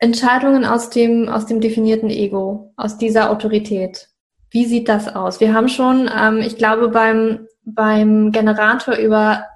Entscheidungen 0.00 0.64
aus 0.64 0.90
dem, 0.90 1.28
aus 1.28 1.46
dem 1.46 1.60
definierten 1.60 2.08
Ego, 2.08 2.72
aus 2.76 2.96
dieser 2.96 3.30
Autorität. 3.30 4.08
Wie 4.50 4.64
sieht 4.64 4.88
das 4.88 5.14
aus? 5.14 5.40
Wir 5.40 5.54
haben 5.54 5.68
schon, 5.68 6.10
ähm, 6.12 6.38
ich 6.38 6.56
glaube, 6.56 6.88
beim, 6.88 7.46
beim 7.64 8.32
Generator 8.32 8.96
über 8.96 9.46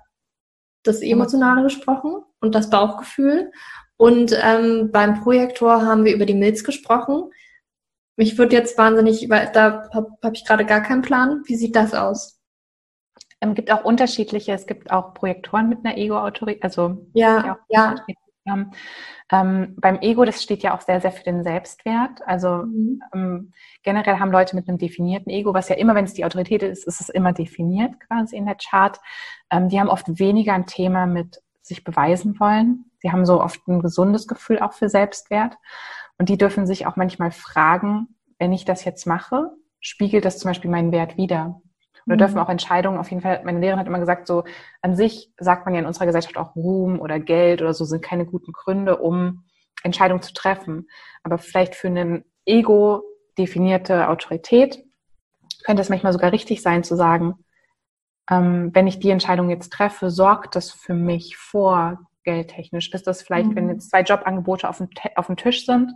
das 0.84 1.00
Emotionale 1.00 1.62
gesprochen 1.62 2.22
und 2.40 2.54
das 2.54 2.68
Bauchgefühl. 2.70 3.50
Und 3.96 4.36
ähm, 4.42 4.90
beim 4.92 5.22
Projektor 5.22 5.82
haben 5.82 6.04
wir 6.04 6.14
über 6.14 6.26
die 6.26 6.34
Milz 6.34 6.62
gesprochen. 6.62 7.30
Mich 8.16 8.36
würde 8.36 8.54
jetzt 8.54 8.76
wahnsinnig, 8.76 9.28
weil 9.30 9.50
da 9.52 9.88
habe 9.94 10.10
hab 10.22 10.34
ich 10.34 10.44
gerade 10.44 10.66
gar 10.66 10.82
keinen 10.82 11.02
Plan. 11.02 11.42
Wie 11.46 11.56
sieht 11.56 11.74
das 11.74 11.94
aus? 11.94 12.38
Es 13.16 13.24
ähm, 13.40 13.54
gibt 13.54 13.72
auch 13.72 13.84
unterschiedliche, 13.84 14.52
es 14.52 14.66
gibt 14.66 14.90
auch 14.90 15.14
Projektoren 15.14 15.70
mit 15.70 15.84
einer 15.84 15.96
Ego-Autorität, 15.96 16.62
also 16.62 17.06
ja, 17.14 17.58
ja. 17.68 17.94
Ähm, 18.46 18.72
ähm, 19.32 19.74
beim 19.78 20.00
Ego, 20.00 20.24
das 20.24 20.42
steht 20.42 20.62
ja 20.62 20.76
auch 20.76 20.82
sehr, 20.82 21.00
sehr 21.00 21.12
für 21.12 21.24
den 21.24 21.42
Selbstwert. 21.42 22.20
Also 22.26 22.64
mhm. 22.64 23.02
ähm, 23.14 23.52
generell 23.82 24.18
haben 24.18 24.30
Leute 24.30 24.54
mit 24.54 24.68
einem 24.68 24.78
definierten 24.78 25.30
Ego, 25.30 25.54
was 25.54 25.68
ja 25.68 25.76
immer, 25.76 25.94
wenn 25.94 26.04
es 26.04 26.14
die 26.14 26.24
Autorität 26.24 26.62
ist, 26.62 26.86
ist 26.86 27.00
es 27.00 27.08
immer 27.08 27.32
definiert 27.32 27.98
quasi 28.00 28.36
in 28.36 28.46
der 28.46 28.56
Chart. 28.56 29.00
Ähm, 29.50 29.68
die 29.68 29.80
haben 29.80 29.88
oft 29.88 30.18
weniger 30.18 30.52
ein 30.52 30.66
Thema 30.66 31.06
mit 31.06 31.42
sich 31.62 31.84
beweisen 31.84 32.38
wollen. 32.38 32.90
Sie 32.98 33.10
haben 33.10 33.24
so 33.24 33.42
oft 33.42 33.66
ein 33.66 33.80
gesundes 33.80 34.28
Gefühl 34.28 34.58
auch 34.58 34.74
für 34.74 34.88
Selbstwert. 34.88 35.56
Und 36.18 36.28
die 36.28 36.38
dürfen 36.38 36.66
sich 36.66 36.86
auch 36.86 36.96
manchmal 36.96 37.30
fragen, 37.30 38.08
wenn 38.38 38.52
ich 38.52 38.64
das 38.64 38.84
jetzt 38.84 39.06
mache, 39.06 39.50
spiegelt 39.80 40.24
das 40.24 40.38
zum 40.38 40.50
Beispiel 40.50 40.70
meinen 40.70 40.92
Wert 40.92 41.16
wieder? 42.04 42.14
Oder 42.14 42.16
dürfen 42.16 42.36
mhm. 42.36 42.40
auch 42.40 42.48
Entscheidungen, 42.48 42.98
auf 42.98 43.10
jeden 43.10 43.22
Fall, 43.22 43.42
meine 43.44 43.60
Lehrerin 43.60 43.80
hat 43.80 43.86
immer 43.86 43.98
gesagt, 43.98 44.26
so 44.26 44.44
an 44.82 44.96
sich 44.96 45.32
sagt 45.38 45.64
man 45.64 45.74
ja 45.74 45.80
in 45.80 45.86
unserer 45.86 46.06
Gesellschaft 46.06 46.36
auch 46.36 46.54
Ruhm 46.56 47.00
oder 47.00 47.18
Geld 47.20 47.62
oder 47.62 47.74
so 47.74 47.84
sind 47.84 48.02
keine 48.02 48.26
guten 48.26 48.52
Gründe, 48.52 48.96
um 48.98 49.44
Entscheidungen 49.82 50.22
zu 50.22 50.32
treffen. 50.32 50.88
Aber 51.22 51.38
vielleicht 51.38 51.74
für 51.74 51.88
eine 51.88 52.24
ego-definierte 52.46 54.08
Autorität 54.08 54.84
könnte 55.64 55.82
es 55.82 55.88
manchmal 55.88 56.12
sogar 56.12 56.32
richtig 56.32 56.62
sein 56.62 56.84
zu 56.84 56.96
sagen, 56.96 57.34
ähm, 58.30 58.70
wenn 58.72 58.86
ich 58.86 58.98
die 58.98 59.10
Entscheidung 59.10 59.50
jetzt 59.50 59.72
treffe, 59.72 60.10
sorgt 60.10 60.56
das 60.56 60.70
für 60.70 60.94
mich 60.94 61.36
vor 61.36 61.98
geldtechnisch? 62.24 62.92
Ist 62.92 63.06
das 63.06 63.22
vielleicht, 63.22 63.50
mhm. 63.50 63.56
wenn 63.56 63.68
jetzt 63.68 63.90
zwei 63.90 64.00
Jobangebote 64.00 64.68
auf 64.68 64.78
dem, 64.78 64.88
auf 65.14 65.26
dem 65.26 65.36
Tisch 65.36 65.66
sind 65.66 65.92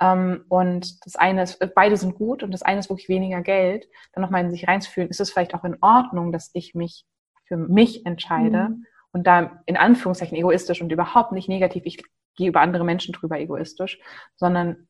und 0.00 1.04
das 1.04 1.16
eine 1.16 1.42
ist, 1.42 1.58
beide 1.74 1.96
sind 1.96 2.14
gut 2.14 2.42
und 2.42 2.52
das 2.52 2.62
eine 2.62 2.80
ist 2.80 2.88
wirklich 2.88 3.10
weniger 3.10 3.42
Geld, 3.42 3.86
dann 4.12 4.22
nochmal 4.22 4.44
in 4.44 4.50
sich 4.50 4.66
reinzufühlen, 4.66 5.10
ist 5.10 5.20
es 5.20 5.30
vielleicht 5.30 5.54
auch 5.54 5.64
in 5.64 5.76
Ordnung, 5.82 6.32
dass 6.32 6.50
ich 6.54 6.74
mich 6.74 7.04
für 7.44 7.58
mich 7.58 8.06
entscheide 8.06 8.70
mhm. 8.70 8.86
und 9.12 9.26
da 9.26 9.62
in 9.66 9.76
Anführungszeichen 9.76 10.38
egoistisch 10.38 10.80
und 10.80 10.90
überhaupt 10.90 11.32
nicht 11.32 11.48
negativ, 11.48 11.82
ich 11.84 12.02
gehe 12.36 12.48
über 12.48 12.62
andere 12.62 12.84
Menschen 12.84 13.12
drüber 13.12 13.38
egoistisch, 13.38 14.00
sondern 14.36 14.88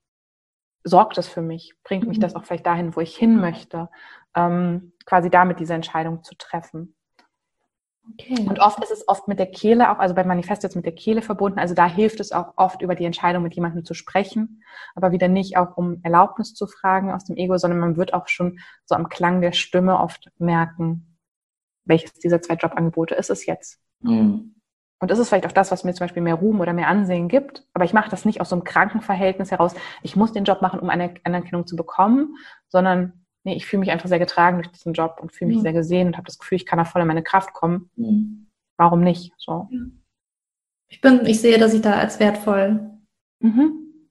sorgt 0.85 1.19
es 1.19 1.27
für 1.27 1.43
mich, 1.43 1.75
bringt 1.83 2.07
mich 2.07 2.19
mhm. 2.19 2.23
das 2.23 2.37
auch 2.37 2.45
vielleicht 2.45 2.67
dahin, 2.67 2.95
wo 2.95 3.01
ich 3.01 3.17
hin 3.17 3.41
möchte, 3.41 3.89
ähm, 4.37 4.93
quasi 5.07 5.29
damit 5.29 5.59
diese 5.59 5.75
Entscheidung 5.75 6.23
zu 6.23 6.37
treffen. 6.37 6.95
Okay. 8.09 8.47
Und 8.49 8.61
oft 8.61 8.83
ist 8.83 8.91
es 8.91 9.07
oft 9.09 9.29
mit 9.29 9.39
der 9.39 9.51
Kehle 9.51 9.91
auch, 9.91 9.99
also 9.99 10.15
bei 10.15 10.25
Manifest 10.25 10.63
jetzt 10.63 10.77
mit 10.77 10.85
der 10.85 10.95
Kehle 10.95 11.23
verbunden. 11.23 11.59
Also 11.59 11.75
da 11.75 11.87
hilft 11.87 12.21
es 12.21 12.33
auch 12.33 12.55
oft 12.57 12.83
über 12.83 12.95
die 12.95 13.05
Entscheidung 13.05 13.43
mit 13.43 13.55
jemandem 13.55 13.85
zu 13.85 13.95
sprechen, 13.95 14.63
aber 14.95 15.13
wieder 15.13 15.29
nicht 15.29 15.57
auch 15.57 15.77
um 15.77 16.01
Erlaubnis 16.03 16.55
zu 16.55 16.67
fragen 16.67 17.13
aus 17.13 17.25
dem 17.25 17.37
Ego, 17.37 17.57
sondern 17.59 17.79
man 17.79 17.97
wird 17.97 18.15
auch 18.15 18.29
schon 18.29 18.59
so 18.85 18.95
am 18.95 19.09
Klang 19.09 19.41
der 19.41 19.53
Stimme 19.53 19.99
oft 19.99 20.31
merken, 20.39 21.19
welches 21.85 22.15
dieser 22.15 22.41
zwei 22.43 22.55
Jobangebote 22.55 23.15
ist 23.15 23.31
es 23.31 23.47
jetzt. 23.47 23.79
Mhm. 24.01 24.55
Und 25.03 25.11
ist 25.11 25.19
es 25.19 25.29
vielleicht 25.29 25.47
auch 25.47 25.53
das, 25.53 25.71
was 25.71 25.83
mir 25.83 25.95
zum 25.95 26.05
Beispiel 26.05 26.23
mehr 26.23 26.35
Ruhm 26.35 26.61
oder 26.61 26.75
mehr 26.75 26.89
Ansehen 26.89 27.29
gibt. 27.29 27.67
Aber 27.73 27.87
ich 27.87 27.95
mache 27.95 28.11
das 28.11 28.27
nicht 28.27 28.43
aus 28.43 28.51
so 28.51 28.57
einem 28.57 28.65
Krankenverhältnis 28.65 29.51
heraus. 29.51 29.75
Ich 30.03 30.15
muss 30.15 30.33
den 30.33 30.45
Job 30.45 30.61
machen, 30.61 30.79
um 30.79 30.91
eine 30.91 31.15
Anerkennung 31.25 31.67
zu 31.67 31.75
bekommen, 31.75 32.37
sondern 32.69 33.25
nee, 33.45 33.55
ich 33.55 33.67
fühle 33.67 33.81
mich 33.81 33.91
einfach 33.91 34.09
sehr 34.09 34.19
getragen 34.19 34.59
durch 34.59 34.71
diesen 34.71 34.93
Job 34.93 35.19
und 35.21 35.33
fühle 35.33 35.49
mich 35.49 35.59
mhm. 35.59 35.63
sehr 35.63 35.73
gesehen 35.73 36.09
und 36.09 36.17
habe 36.17 36.27
das 36.27 36.39
Gefühl, 36.39 36.57
ich 36.57 36.67
kann 36.67 36.79
da 36.79 36.85
voll 36.85 37.03
in 37.03 37.09
meine 37.09 37.23
Kraft 37.23 37.53
kommen. 37.53 37.91
Mhm. 37.97 38.47
Warum 38.77 39.01
nicht? 39.01 39.33
So. 39.37 39.69
Ich 40.89 41.01
bin, 41.01 41.27
ich 41.27 41.41
sehe, 41.41 41.59
dass 41.59 41.75
ich 41.75 41.83
da 41.83 41.95
als 41.95 42.19
wertvoll 42.19 42.91
mhm. 43.41 44.05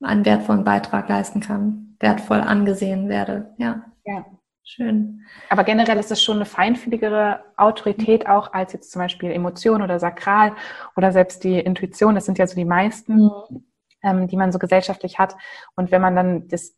einen 0.00 0.24
wertvollen 0.24 0.64
Beitrag 0.64 1.08
leisten 1.08 1.40
kann, 1.40 1.96
wertvoll 2.00 2.40
angesehen 2.40 3.08
werde. 3.08 3.54
Ja. 3.58 3.84
Ja. 4.04 4.24
Schön. 4.62 5.26
Aber 5.48 5.64
generell 5.64 5.98
ist 5.98 6.12
es 6.12 6.22
schon 6.22 6.36
eine 6.36 6.44
feinfühligere 6.44 7.42
Autorität 7.56 8.28
auch 8.28 8.52
als 8.52 8.72
jetzt 8.72 8.92
zum 8.92 9.00
Beispiel 9.00 9.32
Emotion 9.32 9.82
oder 9.82 9.98
Sakral 9.98 10.54
oder 10.96 11.10
selbst 11.10 11.42
die 11.42 11.58
Intuition. 11.58 12.14
Das 12.14 12.26
sind 12.26 12.38
ja 12.38 12.46
so 12.46 12.54
die 12.54 12.64
meisten, 12.64 13.24
mhm. 13.24 13.64
ähm, 14.04 14.28
die 14.28 14.36
man 14.36 14.52
so 14.52 14.60
gesellschaftlich 14.60 15.18
hat. 15.18 15.34
Und 15.74 15.90
wenn 15.90 16.00
man 16.00 16.14
dann 16.14 16.46
das 16.46 16.76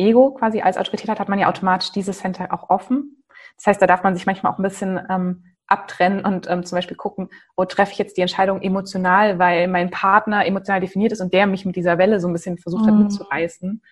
Ego 0.00 0.32
quasi 0.32 0.62
als 0.62 0.76
Autorität 0.76 1.08
hat, 1.08 1.20
hat 1.20 1.28
man 1.28 1.38
ja 1.38 1.48
automatisch 1.48 1.92
dieses 1.92 2.18
Center 2.18 2.52
auch 2.52 2.70
offen. 2.70 3.22
Das 3.56 3.66
heißt, 3.66 3.82
da 3.82 3.86
darf 3.86 4.02
man 4.02 4.14
sich 4.14 4.26
manchmal 4.26 4.52
auch 4.52 4.58
ein 4.58 4.62
bisschen 4.62 5.00
ähm, 5.10 5.44
abtrennen 5.66 6.24
und 6.24 6.50
ähm, 6.50 6.64
zum 6.64 6.76
Beispiel 6.76 6.96
gucken, 6.96 7.28
wo 7.56 7.64
treffe 7.64 7.92
ich 7.92 7.98
jetzt 7.98 8.16
die 8.16 8.22
Entscheidung 8.22 8.60
emotional, 8.60 9.38
weil 9.38 9.68
mein 9.68 9.90
Partner 9.90 10.44
emotional 10.44 10.80
definiert 10.80 11.12
ist 11.12 11.20
und 11.20 11.32
der 11.32 11.46
mich 11.46 11.64
mit 11.64 11.76
dieser 11.76 11.98
Welle 11.98 12.20
so 12.20 12.26
ein 12.26 12.32
bisschen 12.32 12.58
versucht 12.58 12.86
hat 12.86 12.94
mhm. 12.94 13.04
mitzureißen. 13.04 13.82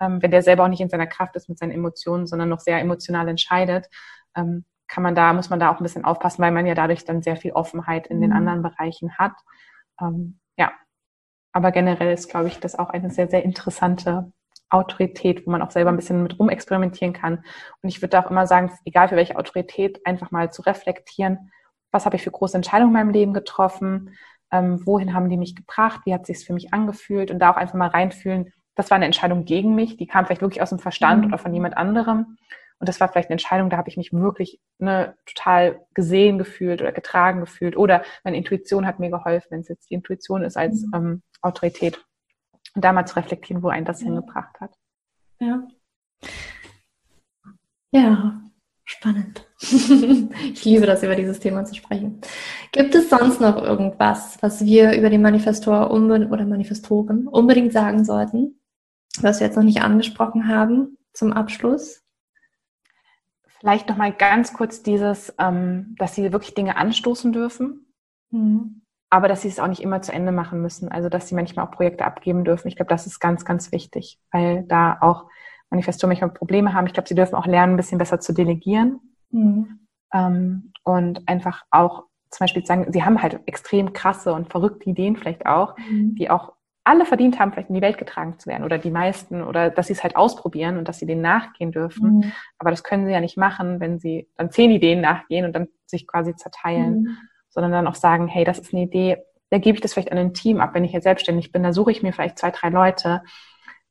Ähm, 0.00 0.22
wenn 0.22 0.30
der 0.30 0.42
selber 0.42 0.64
auch 0.64 0.68
nicht 0.68 0.80
in 0.80 0.88
seiner 0.88 1.06
Kraft 1.06 1.36
ist 1.36 1.48
mit 1.48 1.58
seinen 1.58 1.72
Emotionen, 1.72 2.26
sondern 2.26 2.48
noch 2.48 2.60
sehr 2.60 2.80
emotional 2.80 3.28
entscheidet, 3.28 3.86
ähm, 4.34 4.64
kann 4.88 5.02
man 5.02 5.14
da, 5.14 5.32
muss 5.32 5.50
man 5.50 5.60
da 5.60 5.70
auch 5.70 5.80
ein 5.80 5.82
bisschen 5.82 6.04
aufpassen, 6.04 6.42
weil 6.42 6.52
man 6.52 6.66
ja 6.66 6.74
dadurch 6.74 7.04
dann 7.04 7.22
sehr 7.22 7.36
viel 7.36 7.52
Offenheit 7.52 8.06
in 8.06 8.18
mhm. 8.18 8.22
den 8.22 8.32
anderen 8.32 8.62
Bereichen 8.62 9.18
hat. 9.18 9.32
Ähm, 10.00 10.38
ja. 10.56 10.72
Aber 11.52 11.72
generell 11.72 12.12
ist, 12.12 12.30
glaube 12.30 12.48
ich, 12.48 12.60
das 12.60 12.78
auch 12.78 12.90
eine 12.90 13.10
sehr, 13.10 13.28
sehr 13.28 13.42
interessante 13.42 14.32
Autorität, 14.70 15.46
wo 15.46 15.50
man 15.50 15.62
auch 15.62 15.70
selber 15.70 15.90
ein 15.90 15.96
bisschen 15.96 16.22
mit 16.22 16.38
rumexperimentieren 16.38 17.12
kann. 17.12 17.44
Und 17.82 17.88
ich 17.88 18.02
würde 18.02 18.18
auch 18.18 18.30
immer 18.30 18.46
sagen, 18.46 18.72
egal 18.84 19.08
für 19.08 19.16
welche 19.16 19.36
Autorität, 19.36 20.04
einfach 20.04 20.30
mal 20.30 20.52
zu 20.52 20.62
reflektieren, 20.62 21.50
was 21.92 22.04
habe 22.04 22.16
ich 22.16 22.22
für 22.22 22.30
große 22.30 22.56
Entscheidungen 22.56 22.90
in 22.90 22.94
meinem 22.94 23.12
Leben 23.12 23.32
getroffen, 23.32 24.16
ähm, 24.52 24.84
wohin 24.86 25.14
haben 25.14 25.28
die 25.28 25.36
mich 25.36 25.54
gebracht, 25.54 26.00
wie 26.04 26.14
hat 26.14 26.26
sich 26.26 26.44
für 26.44 26.52
mich 26.52 26.72
angefühlt 26.72 27.30
und 27.30 27.38
da 27.38 27.50
auch 27.50 27.56
einfach 27.56 27.74
mal 27.74 27.88
reinfühlen, 27.88 28.52
das 28.74 28.90
war 28.90 28.96
eine 28.96 29.06
Entscheidung 29.06 29.44
gegen 29.44 29.74
mich, 29.74 29.96
die 29.96 30.06
kam 30.06 30.26
vielleicht 30.26 30.42
wirklich 30.42 30.62
aus 30.62 30.68
dem 30.68 30.78
Verstand 30.78 31.22
mhm. 31.22 31.28
oder 31.28 31.38
von 31.38 31.52
jemand 31.52 31.76
anderem. 31.76 32.36
Und 32.78 32.90
das 32.90 33.00
war 33.00 33.08
vielleicht 33.08 33.30
eine 33.30 33.34
Entscheidung, 33.34 33.70
da 33.70 33.78
habe 33.78 33.88
ich 33.88 33.96
mich 33.96 34.12
wirklich 34.12 34.60
ne, 34.78 35.16
total 35.24 35.86
gesehen 35.94 36.36
gefühlt 36.36 36.82
oder 36.82 36.92
getragen 36.92 37.40
gefühlt. 37.40 37.74
Oder 37.74 38.02
meine 38.22 38.36
Intuition 38.36 38.86
hat 38.86 38.98
mir 38.98 39.10
geholfen, 39.10 39.46
wenn 39.50 39.60
es 39.60 39.68
jetzt 39.68 39.88
die 39.88 39.94
Intuition 39.94 40.42
ist 40.42 40.58
als 40.58 40.82
mhm. 40.82 40.92
ähm, 40.94 41.22
Autorität. 41.40 42.04
Und 42.76 42.82
da 42.84 42.92
mal 42.92 43.06
zu 43.06 43.16
reflektieren, 43.16 43.62
wo 43.62 43.68
einen 43.68 43.86
das 43.86 44.02
ja. 44.02 44.08
hingebracht 44.08 44.60
hat. 44.60 44.76
Ja. 45.40 45.66
Ja, 47.90 48.42
spannend. 48.84 49.48
ich 49.62 50.62
liebe 50.66 50.84
das, 50.84 51.02
über 51.02 51.16
dieses 51.16 51.40
Thema 51.40 51.64
zu 51.64 51.74
sprechen. 51.74 52.20
Gibt 52.72 52.94
es 52.94 53.08
sonst 53.08 53.40
noch 53.40 53.56
irgendwas, 53.56 54.36
was 54.42 54.62
wir 54.62 54.92
über 54.92 55.08
den 55.08 55.22
Manifestor 55.22 55.90
oder 55.90 56.44
Manifestoren 56.44 57.26
unbedingt 57.26 57.72
sagen 57.72 58.04
sollten, 58.04 58.60
was 59.22 59.40
wir 59.40 59.46
jetzt 59.46 59.56
noch 59.56 59.64
nicht 59.64 59.80
angesprochen 59.80 60.46
haben 60.46 60.98
zum 61.14 61.32
Abschluss? 61.32 62.02
Vielleicht 63.58 63.88
noch 63.88 63.96
mal 63.96 64.12
ganz 64.12 64.52
kurz 64.52 64.82
dieses, 64.82 65.34
ähm, 65.38 65.96
dass 65.98 66.14
sie 66.14 66.30
wirklich 66.30 66.52
Dinge 66.52 66.76
anstoßen 66.76 67.32
dürfen. 67.32 67.86
Mhm 68.28 68.82
aber 69.10 69.28
dass 69.28 69.42
sie 69.42 69.48
es 69.48 69.60
auch 69.60 69.68
nicht 69.68 69.82
immer 69.82 70.02
zu 70.02 70.12
Ende 70.12 70.32
machen 70.32 70.60
müssen. 70.60 70.90
Also 70.90 71.08
dass 71.08 71.28
sie 71.28 71.34
manchmal 71.34 71.66
auch 71.66 71.70
Projekte 71.70 72.04
abgeben 72.04 72.44
dürfen. 72.44 72.68
Ich 72.68 72.76
glaube, 72.76 72.88
das 72.88 73.06
ist 73.06 73.20
ganz, 73.20 73.44
ganz 73.44 73.72
wichtig, 73.72 74.18
weil 74.32 74.64
da 74.64 74.98
auch 75.00 75.26
Manifestoren 75.70 76.10
manchmal 76.10 76.30
Probleme 76.30 76.74
haben. 76.74 76.86
Ich 76.86 76.92
glaube, 76.92 77.08
sie 77.08 77.14
dürfen 77.14 77.34
auch 77.34 77.46
lernen, 77.46 77.74
ein 77.74 77.76
bisschen 77.76 77.98
besser 77.98 78.20
zu 78.20 78.32
delegieren 78.32 79.00
mhm. 79.30 79.80
ähm, 80.12 80.72
und 80.84 81.28
einfach 81.28 81.64
auch 81.70 82.04
zum 82.30 82.44
Beispiel 82.44 82.66
sagen, 82.66 82.92
sie 82.92 83.04
haben 83.04 83.22
halt 83.22 83.40
extrem 83.46 83.92
krasse 83.92 84.32
und 84.32 84.50
verrückte 84.50 84.90
Ideen 84.90 85.16
vielleicht 85.16 85.46
auch, 85.46 85.76
mhm. 85.78 86.16
die 86.16 86.28
auch 86.28 86.52
alle 86.84 87.04
verdient 87.04 87.38
haben, 87.40 87.52
vielleicht 87.52 87.68
in 87.68 87.74
die 87.74 87.82
Welt 87.82 87.98
getragen 87.98 88.38
zu 88.38 88.48
werden 88.48 88.64
oder 88.64 88.78
die 88.78 88.90
meisten 88.90 89.42
oder 89.42 89.70
dass 89.70 89.88
sie 89.88 89.92
es 89.92 90.04
halt 90.04 90.14
ausprobieren 90.14 90.78
und 90.78 90.86
dass 90.86 90.98
sie 90.98 91.06
denen 91.06 91.20
nachgehen 91.20 91.72
dürfen. 91.72 92.18
Mhm. 92.18 92.32
Aber 92.58 92.70
das 92.70 92.84
können 92.84 93.06
sie 93.06 93.12
ja 93.12 93.20
nicht 93.20 93.36
machen, 93.36 93.80
wenn 93.80 93.98
sie 93.98 94.28
dann 94.36 94.50
zehn 94.50 94.70
Ideen 94.70 95.00
nachgehen 95.00 95.44
und 95.44 95.52
dann 95.52 95.68
sich 95.86 96.06
quasi 96.06 96.36
zerteilen. 96.36 97.18
Sondern 97.56 97.72
dann 97.72 97.88
auch 97.88 97.96
sagen, 97.96 98.28
hey, 98.28 98.44
das 98.44 98.60
ist 98.60 98.72
eine 98.72 98.84
Idee, 98.84 99.16
da 99.50 99.58
gebe 99.58 99.76
ich 99.76 99.80
das 99.80 99.94
vielleicht 99.94 100.12
an 100.12 100.18
ein 100.18 100.34
Team 100.34 100.60
ab. 100.60 100.70
Wenn 100.74 100.84
ich 100.84 100.92
jetzt 100.92 101.04
selbstständig 101.04 101.50
bin, 101.50 101.64
da 101.64 101.72
suche 101.72 101.90
ich 101.90 102.02
mir 102.02 102.12
vielleicht 102.12 102.38
zwei, 102.38 102.52
drei 102.52 102.68
Leute, 102.68 103.22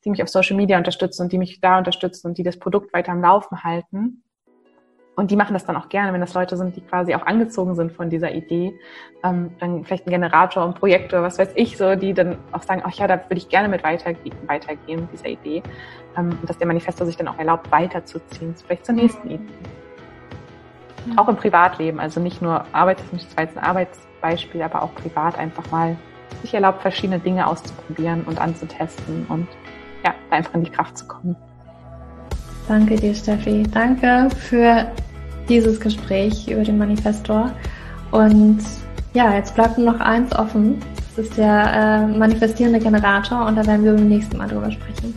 die 0.05 0.09
mich 0.09 0.21
auf 0.21 0.29
Social 0.29 0.55
Media 0.55 0.77
unterstützen 0.77 1.23
und 1.23 1.33
die 1.33 1.37
mich 1.37 1.59
da 1.59 1.77
unterstützen 1.77 2.27
und 2.27 2.37
die 2.37 2.43
das 2.43 2.57
Produkt 2.57 2.93
weiter 2.93 3.11
am 3.11 3.21
Laufen 3.21 3.63
halten. 3.63 4.23
Und 5.15 5.31
die 5.31 5.37
machen 5.37 5.53
das 5.53 5.65
dann 5.65 5.77
auch 5.77 5.87
gerne, 5.87 6.11
wenn 6.11 6.19
das 6.19 6.33
Leute 6.33 6.57
sind, 6.57 6.75
die 6.75 6.81
quasi 6.81 7.15
auch 7.15 7.25
angezogen 7.25 7.73
sind 7.75 7.93
von 7.93 8.09
dieser 8.09 8.33
Idee. 8.33 8.77
Ähm, 9.23 9.51
dann 9.59 9.85
vielleicht 9.85 10.05
ein 10.05 10.09
Generator, 10.09 10.65
ein 10.65 10.73
Projektor, 10.73 11.21
was 11.21 11.39
weiß 11.39 11.53
ich, 11.55 11.77
so, 11.77 11.95
die 11.95 12.13
dann 12.13 12.37
auch 12.51 12.63
sagen, 12.63 12.81
ach 12.85 12.93
ja, 12.93 13.07
da 13.07 13.15
würde 13.15 13.37
ich 13.37 13.47
gerne 13.47 13.69
mit 13.69 13.83
weitergehen, 13.83 14.35
weitergehen 14.45 15.07
dieser 15.13 15.27
Idee. 15.27 15.63
Ähm, 16.17 16.37
und 16.41 16.49
dass 16.49 16.57
der 16.57 16.67
Manifestor 16.67 17.07
sich 17.07 17.15
dann 17.15 17.29
auch 17.29 17.39
erlaubt, 17.39 17.71
weiterzuziehen, 17.71 18.53
vielleicht 18.55 18.85
zur 18.85 18.95
nächsten 18.95 19.29
Idee. 19.31 19.53
Auch 21.15 21.27
im 21.27 21.35
Privatleben, 21.35 21.99
also 21.99 22.19
nicht 22.19 22.41
nur 22.41 22.65
arbeitstechnisch, 22.71 23.23
das 23.25 23.37
war 23.37 23.43
jetzt 23.43 23.57
ein 23.57 23.63
Arbeitsbeispiel, 23.63 24.61
aber 24.61 24.81
auch 24.81 24.93
privat 24.95 25.37
einfach 25.37 25.69
mal 25.71 25.95
sich 26.41 26.53
erlaubt, 26.53 26.81
verschiedene 26.81 27.19
Dinge 27.19 27.47
auszuprobieren 27.47 28.23
und 28.23 28.39
anzutesten 28.39 29.25
und 29.29 29.47
ja, 30.03 30.13
einfach 30.29 30.53
in 30.55 30.63
die 30.63 30.71
Kraft 30.71 30.97
zu 30.97 31.07
kommen. 31.07 31.35
Danke 32.67 32.95
dir, 32.95 33.13
Steffi. 33.13 33.63
Danke 33.71 34.29
für 34.35 34.87
dieses 35.47 35.79
Gespräch 35.79 36.47
über 36.47 36.63
den 36.63 36.77
Manifestor. 36.77 37.51
Und 38.11 38.59
ja, 39.13 39.33
jetzt 39.33 39.55
bleibt 39.55 39.77
nur 39.77 39.93
noch 39.93 39.99
eins 39.99 40.35
offen. 40.35 40.79
Das 41.15 41.25
ist 41.25 41.37
der 41.37 41.73
äh, 41.73 42.17
manifestierende 42.17 42.79
Generator 42.79 43.45
und 43.45 43.55
da 43.55 43.65
werden 43.65 43.85
wir 43.85 43.93
beim 43.93 44.09
nächsten 44.09 44.37
Mal 44.37 44.47
drüber 44.47 44.71
sprechen. 44.71 45.13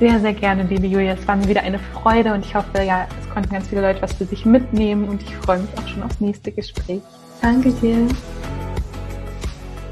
Sehr, 0.00 0.18
sehr 0.18 0.32
gerne, 0.32 0.64
liebe 0.64 0.88
Julia. 0.88 1.12
Es 1.12 1.26
war 1.28 1.36
mir 1.36 1.46
wieder 1.46 1.62
eine 1.62 1.78
Freude 1.78 2.34
und 2.34 2.44
ich 2.44 2.54
hoffe, 2.54 2.82
ja, 2.82 3.06
es 3.20 3.30
konnten 3.30 3.50
ganz 3.50 3.68
viele 3.68 3.80
Leute 3.80 4.02
was 4.02 4.12
für 4.12 4.24
sich 4.24 4.44
mitnehmen 4.44 5.08
und 5.08 5.22
ich 5.22 5.36
freue 5.36 5.60
mich 5.60 5.70
auch 5.78 5.86
schon 5.86 6.02
aufs 6.02 6.20
nächste 6.20 6.50
Gespräch. 6.50 7.00
Danke 7.40 7.70
dir. 7.74 8.08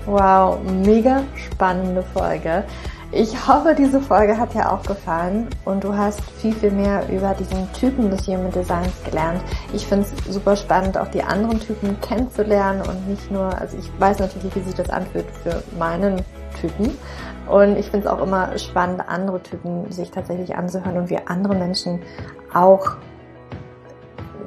Wow, 0.07 0.59
mega 0.85 1.23
spannende 1.37 2.03
Folge. 2.03 2.65
Ich 3.13 3.47
hoffe, 3.47 3.77
diese 3.79 4.01
Folge 4.01 4.37
hat 4.37 4.55
dir 4.55 4.73
auch 4.73 4.83
gefallen 4.83 5.47
und 5.65 5.85
du 5.85 5.95
hast 5.95 6.21
viel, 6.41 6.53
viel 6.53 6.73
mehr 6.73 7.09
über 7.09 7.35
diesen 7.35 7.71
Typen 7.73 8.11
des 8.11 8.27
Human 8.27 8.51
Designs 8.51 9.05
gelernt. 9.05 9.41
Ich 9.73 9.87
finde 9.87 10.07
es 10.07 10.35
super 10.35 10.57
spannend, 10.57 10.99
auch 10.99 11.09
die 11.09 11.23
anderen 11.23 11.61
Typen 11.61 12.01
kennenzulernen 12.01 12.81
und 12.81 13.07
nicht 13.07 13.31
nur, 13.31 13.57
also 13.57 13.77
ich 13.77 13.89
weiß 14.01 14.19
natürlich, 14.19 14.53
wie 14.57 14.61
sich 14.61 14.75
das 14.75 14.91
anfühlt 14.91 15.27
für 15.43 15.63
meinen 15.79 16.23
Typen, 16.61 16.91
und 17.49 17.77
ich 17.77 17.91
finde 17.91 18.07
es 18.07 18.13
auch 18.13 18.23
immer 18.23 18.57
spannend, 18.59 19.03
andere 19.07 19.43
Typen 19.43 19.91
sich 19.91 20.11
tatsächlich 20.11 20.55
anzuhören 20.57 20.97
und 20.97 21.11
wie 21.11 21.19
andere 21.27 21.55
Menschen 21.55 22.01
auch 22.53 22.97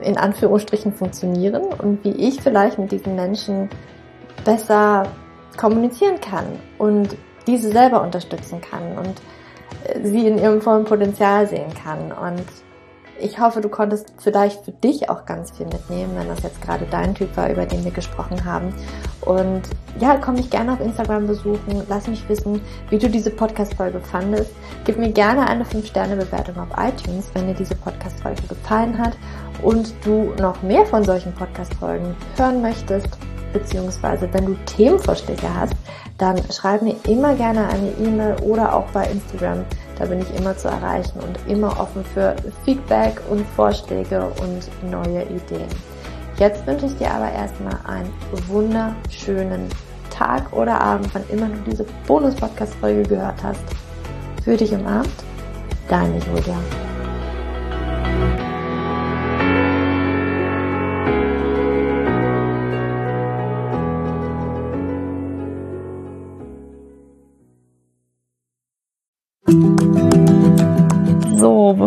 in 0.01 0.17
Anführungsstrichen 0.17 0.93
funktionieren 0.93 1.63
und 1.77 2.03
wie 2.03 2.11
ich 2.11 2.41
vielleicht 2.41 2.77
mit 2.77 2.91
diesen 2.91 3.15
Menschen 3.15 3.69
besser 4.43 5.03
kommunizieren 5.57 6.19
kann 6.21 6.45
und 6.77 7.15
diese 7.47 7.71
selber 7.71 8.01
unterstützen 8.01 8.61
kann 8.61 8.97
und 8.97 9.21
sie 10.03 10.27
in 10.27 10.37
ihrem 10.37 10.61
vollen 10.61 10.85
Potenzial 10.85 11.47
sehen 11.47 11.73
kann. 11.73 12.11
Und 12.11 12.43
ich 13.19 13.39
hoffe, 13.39 13.61
du 13.61 13.69
konntest 13.69 14.13
vielleicht 14.17 14.65
für 14.65 14.71
dich 14.71 15.09
auch 15.09 15.25
ganz 15.25 15.51
viel 15.51 15.65
mitnehmen, 15.65 16.11
wenn 16.15 16.27
das 16.27 16.43
jetzt 16.43 16.61
gerade 16.61 16.85
dein 16.89 17.15
Typ 17.15 17.35
war, 17.37 17.49
über 17.49 17.65
den 17.65 17.83
wir 17.83 17.91
gesprochen 17.91 18.43
haben. 18.43 18.73
Und 19.21 19.63
ja, 19.99 20.17
komm 20.17 20.35
mich 20.35 20.49
gerne 20.49 20.73
auf 20.73 20.79
Instagram 20.79 21.27
besuchen. 21.27 21.83
Lass 21.87 22.07
mich 22.07 22.27
wissen, 22.27 22.61
wie 22.89 22.97
du 22.97 23.09
diese 23.09 23.31
Podcast-Folge 23.31 23.99
fandest. 23.99 24.51
Gib 24.83 24.97
mir 24.97 25.11
gerne 25.11 25.47
eine 25.47 25.63
5-Sterne-Bewertung 25.63 26.57
auf 26.57 26.69
iTunes, 26.77 27.31
wenn 27.33 27.47
dir 27.47 27.53
diese 27.53 27.75
Podcast-Folge 27.75 28.43
gefallen 28.47 28.97
hat 28.97 29.17
und 29.63 29.93
du 30.03 30.33
noch 30.39 30.61
mehr 30.61 30.85
von 30.85 31.03
solchen 31.03 31.33
Podcast-Folgen 31.33 32.15
hören 32.37 32.61
möchtest, 32.61 33.17
beziehungsweise 33.55 34.29
wenn 34.31 34.45
du 34.45 34.55
Themenvorschläge 34.65 35.47
hast, 35.59 35.73
dann 36.17 36.39
schreib 36.51 36.83
mir 36.83 36.95
immer 37.07 37.33
gerne 37.35 37.67
eine 37.67 37.89
E-Mail 37.99 38.35
oder 38.43 38.75
auch 38.75 38.85
bei 38.91 39.05
Instagram 39.07 39.65
da 39.97 40.05
bin 40.05 40.19
ich 40.19 40.35
immer 40.35 40.57
zu 40.57 40.67
erreichen 40.67 41.19
und 41.19 41.39
immer 41.47 41.79
offen 41.79 42.03
für 42.03 42.35
Feedback 42.63 43.21
und 43.29 43.45
Vorschläge 43.55 44.27
und 44.41 44.91
neue 44.91 45.23
Ideen. 45.23 45.69
Jetzt 46.37 46.67
wünsche 46.67 46.87
ich 46.87 46.97
dir 46.97 47.11
aber 47.11 47.31
erstmal 47.31 47.79
einen 47.85 48.11
wunderschönen 48.47 49.69
Tag 50.09 50.51
oder 50.51 50.81
Abend, 50.81 51.09
wann 51.13 51.23
immer 51.29 51.47
du 51.47 51.71
diese 51.71 51.85
Bonus-Podcast-Folge 52.07 53.03
gehört 53.03 53.41
hast. 53.41 53.63
Für 54.43 54.57
dich 54.57 54.73
umarmt, 54.73 55.09
deine 55.87 56.17
Julia. 56.19 56.94